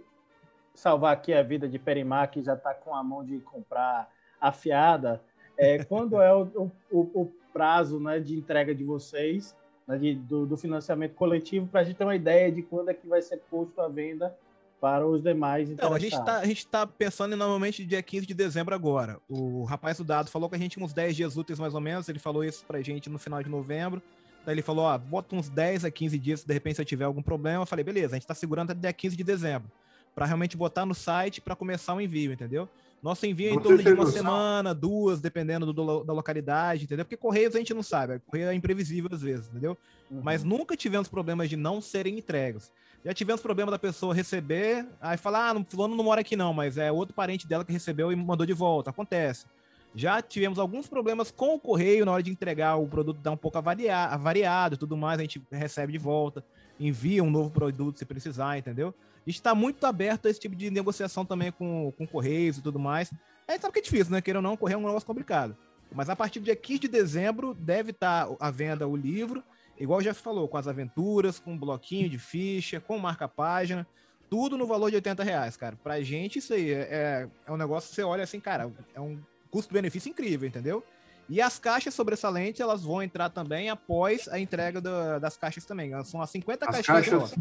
salvar 0.74 1.12
aqui 1.12 1.32
a 1.32 1.42
vida 1.42 1.68
de 1.68 1.78
Perimar, 1.78 2.30
que 2.30 2.42
já 2.42 2.56
tá 2.56 2.74
com 2.74 2.94
a 2.94 3.02
mão 3.02 3.24
de 3.24 3.38
comprar 3.40 4.10
afiada, 4.40 5.22
é, 5.56 5.82
quando 5.84 6.20
é 6.20 6.34
o, 6.34 6.70
o, 6.90 6.98
o 7.22 7.32
prazo 7.52 8.00
né, 8.00 8.18
de 8.18 8.36
entrega 8.36 8.74
de 8.74 8.84
vocês, 8.84 9.56
né, 9.86 9.98
de, 9.98 10.14
do, 10.14 10.46
do, 10.46 10.56
financiamento 10.56 11.14
coletivo, 11.14 11.66
para 11.66 11.80
a 11.80 11.84
gente 11.84 11.96
ter 11.96 12.04
uma 12.04 12.16
ideia 12.16 12.50
de 12.50 12.62
quando 12.62 12.90
é 12.90 12.94
que 12.94 13.06
vai 13.06 13.20
ser 13.20 13.38
posto 13.50 13.80
a 13.80 13.88
venda 13.88 14.34
para 14.80 15.06
os 15.06 15.22
demais 15.22 15.68
Não, 15.70 15.94
a 15.94 15.98
gente 15.98 16.14
está 16.14 16.84
tá 16.84 16.86
pensando 16.86 17.36
normalmente 17.36 17.84
dia 17.84 18.02
15 18.02 18.26
de 18.26 18.34
dezembro 18.34 18.74
agora. 18.74 19.20
O 19.28 19.62
rapaz 19.62 19.98
do 19.98 20.02
dado 20.02 20.28
falou 20.28 20.48
que 20.48 20.56
a 20.56 20.58
gente 20.58 20.72
tinha 20.72 20.84
uns 20.84 20.92
10 20.92 21.14
dias 21.14 21.36
úteis 21.36 21.60
mais 21.60 21.72
ou 21.72 21.80
menos, 21.80 22.08
ele 22.08 22.18
falou 22.18 22.42
isso 22.42 22.64
para 22.66 22.78
a 22.78 22.82
gente 22.82 23.08
no 23.08 23.16
final 23.16 23.40
de 23.40 23.48
novembro. 23.48 24.02
Daí 24.44 24.56
ele 24.56 24.62
falou, 24.62 24.86
ó, 24.86 24.98
bota 24.98 25.36
uns 25.36 25.48
10 25.48 25.84
a 25.84 25.90
15 25.90 26.18
dias, 26.18 26.40
se 26.40 26.46
de 26.48 26.52
repente 26.52 26.76
se 26.76 26.84
tiver 26.84 27.04
algum 27.04 27.22
problema. 27.22 27.62
Eu 27.62 27.66
falei, 27.66 27.84
beleza, 27.84 28.08
a 28.08 28.16
gente 28.16 28.24
está 28.24 28.34
segurando 28.34 28.72
até 28.72 28.80
dia 28.80 28.92
15 28.92 29.16
de 29.16 29.22
dezembro. 29.22 29.70
Para 30.14 30.26
realmente 30.26 30.56
botar 30.56 30.86
no 30.86 30.94
site 30.94 31.40
para 31.40 31.56
começar 31.56 31.94
o 31.94 32.00
envio, 32.00 32.32
entendeu? 32.32 32.68
Nosso 33.02 33.26
envio 33.26 33.50
é 33.50 33.54
em 33.54 33.60
torno 33.60 33.82
de 33.82 33.92
uma 33.92 34.06
semana, 34.06 34.72
duas, 34.72 35.20
dependendo 35.20 35.66
do, 35.66 35.72
do, 35.72 36.04
da 36.04 36.12
localidade, 36.12 36.84
entendeu? 36.84 37.04
Porque 37.04 37.16
Correios 37.16 37.54
a 37.54 37.58
gente 37.58 37.74
não 37.74 37.82
sabe, 37.82 38.20
Correio 38.20 38.48
é 38.48 38.54
imprevisível 38.54 39.10
às 39.12 39.20
vezes, 39.20 39.48
entendeu? 39.48 39.76
Uhum. 40.08 40.20
Mas 40.22 40.44
nunca 40.44 40.76
tivemos 40.76 41.08
problemas 41.08 41.48
de 41.48 41.56
não 41.56 41.80
serem 41.80 42.18
entregues. 42.18 42.70
Já 43.04 43.12
tivemos 43.12 43.42
problema 43.42 43.72
da 43.72 43.78
pessoa 43.78 44.14
receber, 44.14 44.86
aí 45.00 45.16
falar, 45.16 45.56
ah, 45.56 45.58
o 45.58 45.66
fulano 45.68 45.96
não 45.96 46.04
mora 46.04 46.20
aqui 46.20 46.36
não, 46.36 46.54
mas 46.54 46.78
é 46.78 46.92
outro 46.92 47.12
parente 47.12 47.48
dela 47.48 47.64
que 47.64 47.72
recebeu 47.72 48.12
e 48.12 48.16
mandou 48.16 48.46
de 48.46 48.52
volta. 48.52 48.90
Acontece. 48.90 49.46
Já 49.94 50.22
tivemos 50.22 50.58
alguns 50.58 50.88
problemas 50.88 51.32
com 51.32 51.54
o 51.54 51.58
correio 51.58 52.06
na 52.06 52.12
hora 52.12 52.22
de 52.22 52.30
entregar 52.30 52.76
o 52.76 52.86
produto, 52.86 53.18
dá 53.20 53.32
um 53.32 53.36
pouco 53.36 53.58
avariado 53.58 54.74
e 54.76 54.78
tudo 54.78 54.96
mais, 54.96 55.18
a 55.18 55.22
gente 55.22 55.42
recebe 55.50 55.92
de 55.92 55.98
volta, 55.98 56.44
envia 56.78 57.22
um 57.22 57.30
novo 57.30 57.50
produto 57.50 57.98
se 57.98 58.04
precisar, 58.04 58.56
entendeu? 58.56 58.94
Está 59.26 59.54
muito 59.54 59.84
aberto 59.86 60.26
a 60.26 60.30
esse 60.30 60.40
tipo 60.40 60.56
de 60.56 60.70
negociação 60.70 61.24
também 61.24 61.52
com, 61.52 61.92
com 61.96 62.06
correios 62.06 62.58
e 62.58 62.62
tudo 62.62 62.78
mais. 62.78 63.12
A 63.46 63.52
gente 63.52 63.62
sabe 63.62 63.74
que 63.74 63.78
é 63.80 63.82
difícil, 63.82 64.12
né? 64.12 64.20
Queira 64.20 64.38
ou 64.38 64.42
não, 64.42 64.56
correr 64.56 64.74
é 64.74 64.76
um 64.76 64.86
negócio 64.86 65.06
complicado. 65.06 65.56
Mas 65.94 66.08
a 66.08 66.16
partir 66.16 66.40
do 66.40 66.44
dia 66.44 66.56
15 66.56 66.80
de 66.80 66.88
dezembro 66.88 67.54
deve 67.54 67.90
estar 67.90 68.26
tá 68.26 68.36
à 68.40 68.50
venda 68.50 68.88
o 68.88 68.96
livro, 68.96 69.42
igual 69.78 70.00
já 70.00 70.14
falou, 70.14 70.48
com 70.48 70.56
as 70.56 70.66
aventuras, 70.66 71.38
com 71.38 71.52
um 71.52 71.58
bloquinho 71.58 72.08
de 72.08 72.18
ficha, 72.18 72.80
com 72.80 72.98
marca-página, 72.98 73.86
tudo 74.30 74.56
no 74.56 74.66
valor 74.66 74.90
de 74.90 74.96
80 74.96 75.22
reais, 75.22 75.56
cara. 75.56 75.76
Pra 75.82 76.00
gente, 76.00 76.38
isso 76.38 76.54
aí 76.54 76.72
é, 76.72 76.88
é, 76.90 77.28
é 77.46 77.52
um 77.52 77.56
negócio 77.56 77.90
que 77.90 77.94
você 77.94 78.02
olha 78.02 78.24
assim, 78.24 78.40
cara, 78.40 78.72
é 78.94 79.00
um 79.00 79.20
custo-benefício 79.50 80.08
incrível, 80.08 80.48
entendeu? 80.48 80.82
E 81.28 81.40
as 81.40 81.58
caixas 81.58 81.94
sobressalentes, 81.94 82.60
elas 82.60 82.82
vão 82.82 83.02
entrar 83.02 83.30
também 83.30 83.70
após 83.70 84.28
a 84.28 84.38
entrega 84.38 84.80
do, 84.80 85.20
das 85.20 85.36
caixas 85.36 85.64
também. 85.64 85.92
São 86.04 86.20
as 86.20 86.30
50 86.30 86.66
as 86.66 86.86
caixas. 86.86 87.34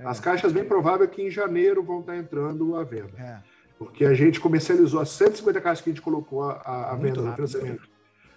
É. 0.00 0.06
As 0.06 0.18
caixas, 0.18 0.52
bem 0.52 0.64
provável 0.64 1.06
que 1.06 1.22
em 1.22 1.30
janeiro 1.30 1.82
vão 1.82 2.00
estar 2.00 2.16
entrando 2.16 2.74
à 2.74 2.82
venda. 2.82 3.12
É. 3.18 3.38
Porque 3.78 4.04
a 4.04 4.14
gente 4.14 4.40
comercializou 4.40 5.00
as 5.00 5.10
150 5.10 5.60
caixas 5.60 5.82
que 5.82 5.90
a 5.90 5.92
gente 5.92 6.02
colocou 6.02 6.42
à, 6.42 6.94
venda 6.96 7.22
no 7.22 7.34
financiamento. 7.34 7.88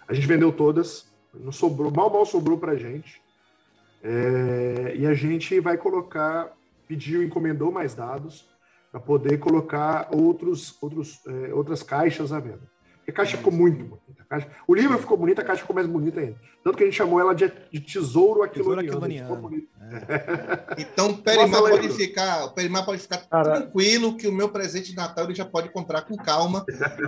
A 0.07 0.14
gente 0.14 0.28
vendeu 0.28 0.51
todas, 0.51 1.11
não 1.34 1.51
sobrou, 1.51 1.91
mal, 1.91 2.09
mal 2.09 2.26
sobrou 2.26 2.57
para 2.57 2.74
a 2.74 2.78
gente. 2.78 3.22
É, 4.01 4.93
e 4.95 5.05
a 5.05 5.14
gente 5.14 5.59
vai 5.59 5.78
colocar, 5.78 6.51
pediu, 6.88 7.24
encomendou 7.24 7.72
mais 7.72 7.93
dados 7.93 8.47
para 8.91 8.99
poder 8.99 9.38
colocar 9.38 10.09
outros, 10.14 10.78
outros, 10.82 11.22
é, 11.26 11.53
outras 11.53 11.82
caixas 11.82 12.32
à 12.32 12.39
venda. 12.39 12.61
A 13.07 13.11
caixa 13.11 13.38
ficou 13.38 13.51
muito. 13.51 13.99
Caixa... 14.34 14.48
O 14.68 14.74
livro 14.74 14.98
ficou 14.98 15.16
bonito, 15.16 15.40
a 15.40 15.44
caixa 15.44 15.62
ficou 15.62 15.76
mais 15.76 15.88
bonita 15.88 16.20
ainda. 16.20 16.36
Tanto 16.64 16.78
que 16.78 16.84
a 16.84 16.86
gente 16.88 16.96
chamou 16.96 17.20
ela 17.20 17.36
de, 17.36 17.52
de 17.72 17.80
tesouro 17.80 18.42
aquiloniano. 18.42 19.06
Tesouro 19.06 19.68
é. 19.80 20.82
Então, 20.82 21.12
o 21.12 21.18
Perimar 21.18 21.62
pode 21.62 21.90
ficar, 21.90 22.46
o 22.46 22.52
Perimar 22.52 22.86
pode 22.86 23.02
ficar 23.02 23.18
Caraca. 23.18 23.62
tranquilo 23.62 24.18
que 24.18 24.28
o 24.28 24.32
meu 24.32 24.50
presente 24.50 24.90
de 24.90 24.96
Natal 24.96 25.26
ele 25.26 25.36
já 25.36 25.46
pode 25.46 25.70
comprar 25.70 26.02
com 26.02 26.18
calma. 26.18 26.66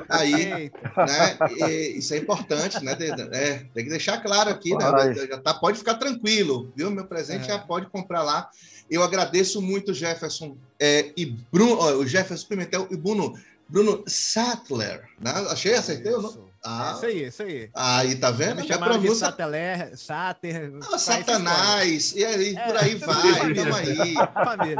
Aí, 0.07 0.69
né? 0.95 1.37
E, 1.57 1.97
isso 1.97 2.13
é 2.13 2.17
importante, 2.17 2.83
né? 2.83 2.95
É, 3.31 3.65
tem 3.73 3.85
que 3.85 3.89
deixar 3.89 4.21
claro 4.21 4.51
aqui, 4.51 4.75
né? 4.75 4.85
Já 5.27 5.39
tá, 5.39 5.53
pode 5.53 5.79
ficar 5.79 5.95
tranquilo, 5.95 6.71
viu? 6.75 6.91
Meu 6.91 7.05
presente 7.05 7.45
é. 7.45 7.53
já 7.53 7.59
pode 7.59 7.87
comprar 7.87 8.21
lá. 8.21 8.49
Eu 8.91 9.01
agradeço 9.01 9.61
muito, 9.61 9.95
Jefferson 9.95 10.55
é, 10.79 11.11
e 11.17 11.25
Bruno, 11.25 11.81
o 11.97 12.05
Jefferson 12.05 12.47
Pimentel 12.47 12.87
e 12.91 12.95
Bruno 12.95 13.33
Bruno 13.67 14.03
Sattler, 14.05 15.03
né? 15.19 15.31
Achei, 15.49 15.73
acertei 15.73 16.13
o 16.13 16.21
nome? 16.21 16.44
Ah, 16.65 16.93
isso 16.95 17.05
aí, 17.05 17.23
isso 17.27 17.43
aí. 17.43 17.69
Aí, 17.75 18.15
tá 18.15 18.31
vendo? 18.31 18.61
Me 18.61 18.67
chamaram 18.67 19.15
Sattler, 19.15 19.95
Satter... 19.95 20.73
Ah, 20.91 20.97
Satanás, 20.97 22.13
e 22.15 22.25
aí, 22.25 22.55
é. 22.55 22.65
por 22.65 22.77
aí 22.77 22.95
vai, 22.95 23.53
tamo 23.53 23.75
aí. 23.75 24.15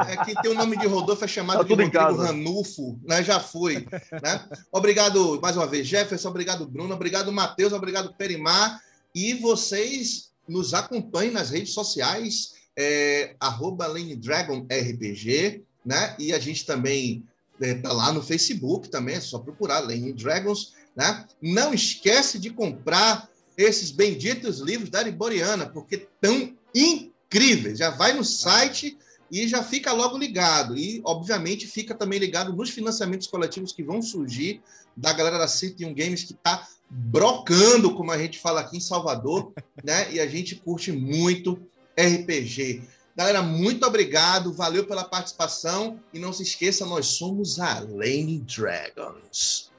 É 0.09 0.25
que 0.25 0.41
tem 0.41 0.51
o 0.51 0.55
nome 0.55 0.77
de 0.77 0.87
Rodolfo, 0.87 1.23
é 1.23 1.27
chamado 1.27 1.59
tá 1.59 1.63
de 1.63 1.69
Rodrigo 1.69 2.15
Ranulfo, 2.15 2.99
né? 3.03 3.23
Já 3.23 3.39
fui, 3.39 3.87
né? 4.11 4.49
Obrigado, 4.71 5.39
mais 5.39 5.55
uma 5.55 5.67
vez, 5.67 5.87
Jefferson, 5.87 6.29
obrigado, 6.29 6.65
Bruno, 6.65 6.95
obrigado, 6.95 7.31
Matheus, 7.31 7.71
obrigado, 7.71 8.15
Perimar, 8.15 8.81
e 9.13 9.35
vocês 9.35 10.31
nos 10.47 10.73
acompanhem 10.73 11.31
nas 11.31 11.51
redes 11.51 11.73
sociais, 11.73 12.53
é, 12.75 13.35
arroba 13.39 13.87
Dragon 14.17 14.65
RPG, 14.71 15.63
né? 15.85 16.15
E 16.17 16.33
a 16.33 16.39
gente 16.39 16.65
também 16.65 17.23
Está 17.59 17.89
é, 17.89 17.93
lá 17.93 18.11
no 18.11 18.21
Facebook 18.21 18.89
também, 18.89 19.15
é 19.15 19.21
só 19.21 19.39
procurar 19.39 19.79
Lane 19.79 20.13
Dragons. 20.13 20.73
Né? 20.95 21.25
Não 21.41 21.73
esquece 21.73 22.39
de 22.39 22.49
comprar 22.49 23.29
esses 23.57 23.91
benditos 23.91 24.59
livros 24.59 24.89
da 24.89 24.99
Ariboriana, 24.99 25.65
porque 25.65 26.07
tão 26.21 26.55
incríveis. 26.73 27.79
Já 27.79 27.89
vai 27.89 28.13
no 28.13 28.23
site 28.23 28.97
e 29.31 29.47
já 29.47 29.63
fica 29.63 29.91
logo 29.91 30.17
ligado. 30.17 30.77
E, 30.77 31.01
obviamente, 31.03 31.67
fica 31.67 31.95
também 31.95 32.19
ligado 32.19 32.53
nos 32.53 32.69
financiamentos 32.69 33.27
coletivos 33.27 33.71
que 33.71 33.83
vão 33.83 34.01
surgir 34.01 34.61
da 34.95 35.11
galera 35.11 35.37
da 35.37 35.47
City 35.47 35.83
Games, 35.93 36.23
que 36.23 36.33
está 36.33 36.67
brocando, 36.89 37.95
como 37.95 38.11
a 38.11 38.17
gente 38.17 38.39
fala 38.39 38.61
aqui 38.61 38.77
em 38.77 38.81
Salvador, 38.81 39.51
né? 39.83 40.11
E 40.11 40.19
a 40.19 40.27
gente 40.27 40.55
curte 40.55 40.91
muito 40.91 41.59
RPG. 41.97 42.83
Galera, 43.15 43.41
muito 43.41 43.85
obrigado, 43.85 44.53
valeu 44.53 44.85
pela 44.85 45.05
participação 45.05 45.99
e 46.13 46.19
não 46.19 46.33
se 46.33 46.43
esqueça, 46.43 46.85
nós 46.85 47.05
somos 47.05 47.59
a 47.61 47.79
Lane 47.79 48.39
Dragons. 48.39 49.71